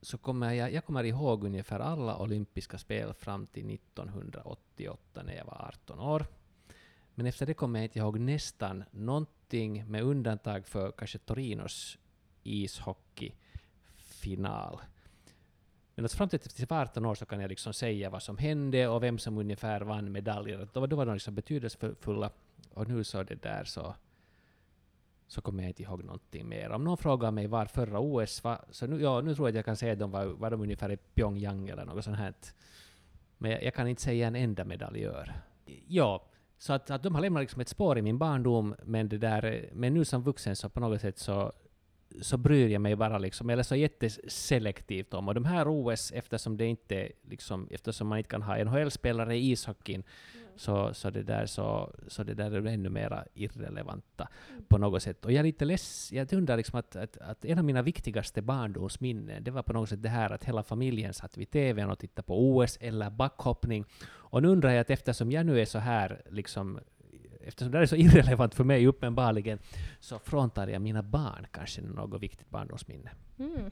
så 0.00 0.18
kommer 0.18 0.52
jag, 0.52 0.72
jag 0.72 0.84
kommer 0.84 1.04
ihåg 1.04 1.44
ungefär 1.44 1.80
alla 1.80 2.18
olympiska 2.18 2.78
spel 2.78 3.14
fram 3.14 3.46
till 3.46 3.74
1988 3.74 5.22
när 5.22 5.36
jag 5.36 5.44
var 5.44 5.68
18 5.68 6.00
år. 6.00 6.26
Men 7.14 7.26
efter 7.26 7.46
det 7.46 7.54
kommer 7.54 7.78
jag 7.78 7.84
inte 7.84 7.98
ihåg 7.98 8.18
nästan 8.18 8.84
någonting 8.90 9.90
med 9.90 10.02
undantag 10.02 10.68
för 10.68 10.92
kanske 10.92 11.18
Torinos 11.18 11.98
ishockeyfinal. 12.42 14.80
Men 15.94 16.04
alltså 16.04 16.16
fram 16.16 16.28
till 16.28 16.40
att 16.44 16.58
jag 16.58 16.68
var 16.68 16.82
18 16.82 17.06
år 17.06 17.14
så 17.14 17.26
kan 17.26 17.40
jag 17.40 17.48
liksom 17.48 17.72
säga 17.72 18.10
vad 18.10 18.22
som 18.22 18.38
hände 18.38 18.88
och 18.88 19.02
vem 19.02 19.18
som 19.18 19.38
ungefär 19.38 19.80
vann 19.80 20.12
medaljer. 20.12 20.68
Då, 20.72 20.86
då 20.86 20.96
var 20.96 21.06
de 21.06 21.14
liksom 21.14 21.34
betydelsefulla 21.34 22.30
och 22.70 22.88
nu 22.88 23.04
så 23.04 23.22
det 23.22 23.42
där 23.42 23.64
så, 23.64 23.94
så 25.26 25.40
kommer 25.40 25.62
jag 25.62 25.70
inte 25.70 25.82
ihåg 25.82 26.04
någonting 26.04 26.48
mer. 26.48 26.70
Om 26.70 26.84
någon 26.84 26.96
frågar 26.96 27.30
mig 27.30 27.46
var 27.46 27.66
förra 27.66 28.00
OS 28.00 28.44
var, 28.44 28.64
så 28.70 28.86
nu, 28.86 29.02
ja, 29.02 29.20
nu 29.20 29.34
tror 29.34 29.48
jag 29.48 29.52
att 29.52 29.56
jag 29.56 29.64
kan 29.64 29.76
säga 29.76 29.92
att 29.92 29.98
de 29.98 30.10
var, 30.10 30.26
var 30.26 30.50
de 30.50 30.60
ungefär 30.60 30.92
i 30.92 30.96
Pyongyang 30.96 31.68
eller 31.68 31.84
något 31.84 32.04
sånt 32.04 32.18
här. 32.18 32.34
Men 33.38 33.50
jag, 33.50 33.62
jag 33.62 33.74
kan 33.74 33.88
inte 33.88 34.02
säga 34.02 34.26
en 34.26 34.36
enda 34.36 34.64
medaljör. 34.64 35.34
Ja, 35.86 36.26
så 36.58 36.72
att, 36.72 36.90
att 36.90 37.02
de 37.02 37.14
har 37.14 37.22
lämnat 37.22 37.40
liksom 37.40 37.60
ett 37.60 37.68
spår 37.68 37.98
i 37.98 38.02
min 38.02 38.18
barndom, 38.18 38.74
men, 38.84 39.08
det 39.08 39.18
där, 39.18 39.68
men 39.72 39.94
nu 39.94 40.04
som 40.04 40.22
vuxen 40.22 40.56
så 40.56 40.68
på 40.68 40.80
något 40.80 41.00
sätt 41.00 41.18
så, 41.18 41.52
så 42.20 42.36
bryr 42.36 42.68
jag 42.68 42.82
mig 42.82 42.96
bara 42.96 43.18
liksom, 43.18 43.50
eller 43.50 43.62
så 43.62 43.76
jätteselektivt 43.76 45.14
om. 45.14 45.28
Och 45.28 45.34
de 45.34 45.44
här 45.44 45.66
OS, 45.68 46.12
eftersom 46.12 46.56
det 46.56 46.66
inte 46.66 47.12
liksom, 47.22 47.68
eftersom 47.70 48.08
man 48.08 48.18
inte 48.18 48.30
kan 48.30 48.42
ha 48.42 48.64
NHL-spelare 48.64 49.36
i 49.36 49.50
ishockeyn, 49.50 50.02
mm 50.34 50.45
så, 50.56 50.94
så, 50.94 51.10
det 51.10 51.22
där, 51.22 51.46
så, 51.46 51.92
så 52.08 52.24
det 52.24 52.34
där 52.34 52.50
är 52.50 52.66
ännu 52.66 52.88
mer 52.88 53.24
irrelevanta 53.34 54.28
mm. 54.50 54.64
på 54.64 54.78
något 54.78 55.02
sätt. 55.02 55.24
Och 55.24 55.32
jag 55.32 55.38
är 55.38 55.44
lite 55.44 55.64
less, 55.64 56.12
jag 56.12 56.32
undrar 56.32 56.56
liksom 56.56 56.78
att, 56.78 56.96
att, 56.96 57.18
att 57.18 57.44
en 57.44 57.58
av 57.58 57.64
mina 57.64 57.82
viktigaste 57.82 58.42
barndomsminnen, 58.42 59.44
det 59.44 59.50
var 59.50 59.62
på 59.62 59.72
något 59.72 59.88
sätt 59.88 60.02
det 60.02 60.08
här 60.08 60.30
att 60.30 60.44
hela 60.44 60.62
familjen 60.62 61.14
satt 61.14 61.36
vid 61.36 61.50
TVn 61.50 61.90
och 61.90 61.98
tittade 61.98 62.26
på 62.26 62.56
OS 62.56 62.78
eller 62.80 63.10
backhoppning. 63.10 63.84
Och 64.08 64.42
nu 64.42 64.48
undrar 64.48 64.70
jag 64.70 64.80
att 64.80 64.90
eftersom 64.90 65.32
jag 65.32 65.46
nu 65.46 65.60
är 65.60 65.64
så 65.64 65.78
här 65.78 66.22
liksom 66.30 66.80
eftersom 67.46 67.72
det 67.72 67.78
är 67.78 67.86
så 67.86 67.96
irrelevant 68.06 68.54
för 68.54 68.64
mig 68.64 68.86
uppenbarligen, 68.86 69.58
så 70.00 70.18
fråntar 70.18 70.68
jag 70.68 70.82
mina 70.82 71.02
barn 71.02 71.46
kanske 71.50 71.82
något 71.82 72.22
viktigt 72.22 72.50
barndomsminne. 72.50 73.10
Mm. 73.38 73.70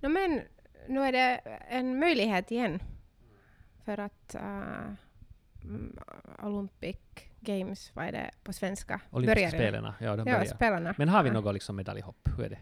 No, 0.00 0.08
men 0.08 0.40
nu 0.88 1.00
är 1.00 1.12
det 1.12 1.40
en 1.68 1.98
möjlighet 1.98 2.50
igen 2.50 2.80
för 3.84 3.98
att 3.98 4.34
uh, 4.34 4.92
Olympic 6.42 6.96
Games, 7.40 7.90
vad 7.94 8.04
är 8.04 8.12
det 8.12 8.30
på 8.42 8.52
svenska? 8.52 9.00
Olympiska 9.10 9.50
spelarna, 9.50 9.94
ja 10.00 10.16
de 10.16 10.24
börjar. 10.24 10.44
Ja, 10.44 10.54
spelarna. 10.54 10.94
Men 10.98 11.08
har 11.08 11.22
vi 11.22 11.30
något 11.30 11.54
liksom 11.54 11.76
medaljhopp? 11.76 12.28
Hur 12.36 12.44
är 12.44 12.48
det? 12.48 12.58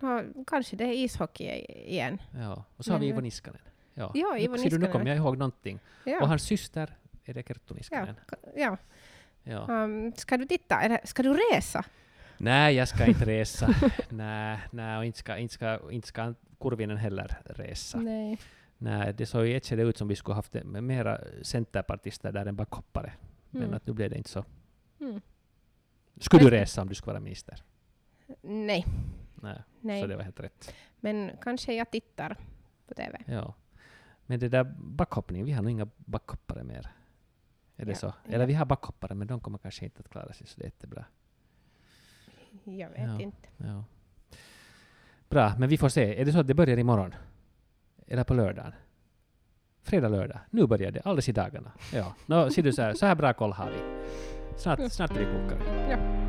No, 0.00 0.44
kanske 0.44 0.76
det 0.76 0.84
är 0.84 0.92
ishockey 0.92 1.44
igen. 1.68 2.18
Ja, 2.34 2.64
och 2.76 2.84
så 2.84 2.90
men, 2.90 2.94
har 2.94 3.00
vi 3.00 3.08
Ivo 3.08 3.20
Niskanen. 3.20 3.60
Ja, 3.94 4.12
ja 4.14 4.38
Ivo 4.38 4.52
Niskanen. 4.52 4.80
Nu 4.80 4.86
kommer 4.86 5.06
jag 5.06 5.16
ihåg 5.16 5.38
någonting. 5.38 5.78
Ja. 6.04 6.20
Och 6.22 6.28
hans 6.28 6.42
syster, 6.42 6.96
är 7.24 7.34
det 7.34 7.42
Kerttu 7.48 7.74
Niskanen? 7.74 8.14
Ja, 8.30 8.36
ja. 8.56 8.76
Ja. 9.42 9.84
Um, 9.84 10.12
ska 10.16 10.36
du 10.36 10.46
titta, 10.46 10.80
eller 10.80 11.00
ska 11.04 11.22
du 11.22 11.38
resa? 11.52 11.84
Nej, 12.38 12.74
jag 12.74 12.88
ska 12.88 13.06
inte 13.06 13.24
resa. 13.26 13.74
nej, 14.08 14.58
nej, 14.70 14.98
och 14.98 15.04
inte 15.04 15.18
ska, 15.18 15.36
inte, 15.36 15.54
ska, 15.54 15.90
inte 15.90 16.08
ska 16.08 16.34
Kurvinen 16.60 16.96
heller 16.96 17.38
resa. 17.44 17.98
Nej. 17.98 18.38
Nej, 18.82 19.14
det 19.14 19.26
såg 19.26 19.46
ju 19.46 19.56
ett 19.56 19.66
skede 19.66 19.82
ut 19.82 19.96
som 19.96 20.08
vi 20.08 20.16
skulle 20.16 20.34
haft 20.34 20.54
mera 20.64 21.20
centerpartister 21.42 22.32
där 22.32 22.46
än 22.46 22.56
backhoppare. 22.56 23.12
Mm. 23.52 23.66
Men 23.66 23.74
att 23.74 23.86
nu 23.86 23.92
blev 23.92 24.10
det 24.10 24.16
inte 24.16 24.30
så. 24.30 24.44
Mm. 25.00 25.20
Skulle 26.16 26.44
du 26.44 26.50
resa 26.50 26.82
om 26.82 26.88
du 26.88 26.94
skulle 26.94 27.12
vara 27.12 27.20
minister? 27.20 27.62
Nej. 28.40 28.86
Nej. 29.34 29.62
Nej. 29.80 30.02
Så 30.02 30.06
det 30.06 30.16
var 30.16 30.22
helt 30.22 30.40
rätt. 30.40 30.74
Men 31.00 31.30
kanske 31.42 31.74
jag 31.74 31.90
tittar 31.90 32.36
på 32.86 32.94
TV. 32.94 33.18
Ja. 33.26 33.54
Men 34.26 34.40
det 34.40 34.48
där 34.48 34.74
backhoppningen, 34.78 35.46
vi 35.46 35.52
har 35.52 35.62
nog 35.62 35.70
inga 35.70 35.88
backhoppare 35.96 36.64
mer. 36.64 36.90
Är 37.76 37.84
det 37.84 37.92
ja, 37.92 37.96
så? 37.96 38.14
Eller 38.28 38.46
vi 38.46 38.54
har 38.54 38.64
backhoppare, 38.64 39.14
men 39.14 39.26
de 39.26 39.40
kommer 39.40 39.58
kanske 39.58 39.84
inte 39.84 40.00
att 40.00 40.08
klara 40.08 40.32
sig 40.32 40.46
så 40.46 40.58
det 40.58 40.64
är 40.64 40.66
jättebra. 40.66 41.04
Jag 42.64 42.90
vet 42.90 42.98
ja, 42.98 43.20
inte. 43.20 43.48
Bra, 45.28 45.54
men 45.58 45.68
vi 45.68 45.78
får 45.78 45.88
se. 45.88 46.20
Är 46.20 46.24
det 46.24 46.32
så 46.32 46.38
att 46.38 46.46
det 46.46 46.54
börjar 46.54 46.76
imorgon? 46.76 47.14
Eller 48.10 48.24
på 48.24 48.34
lördagen? 48.34 48.72
Fredag, 49.82 50.08
lördag. 50.08 50.38
Nu 50.50 50.66
börjar 50.66 50.90
det, 50.90 51.00
alldeles 51.04 51.28
i 51.28 51.32
dagarna. 51.32 51.72
Ja. 51.92 52.14
No, 52.26 52.50
ser 52.50 52.62
du 52.62 52.72
så 52.72 52.82
här, 52.82 52.94
så 52.94 53.06
här 53.06 53.14
bra 53.14 53.32
koll 53.32 53.52
har 53.52 53.70
vi. 53.70 53.78
Snart, 54.58 54.92
snart 54.92 55.10
är 55.10 55.14
vi 55.14 55.26
bokade. 55.26 55.90
Ja. 55.90 56.19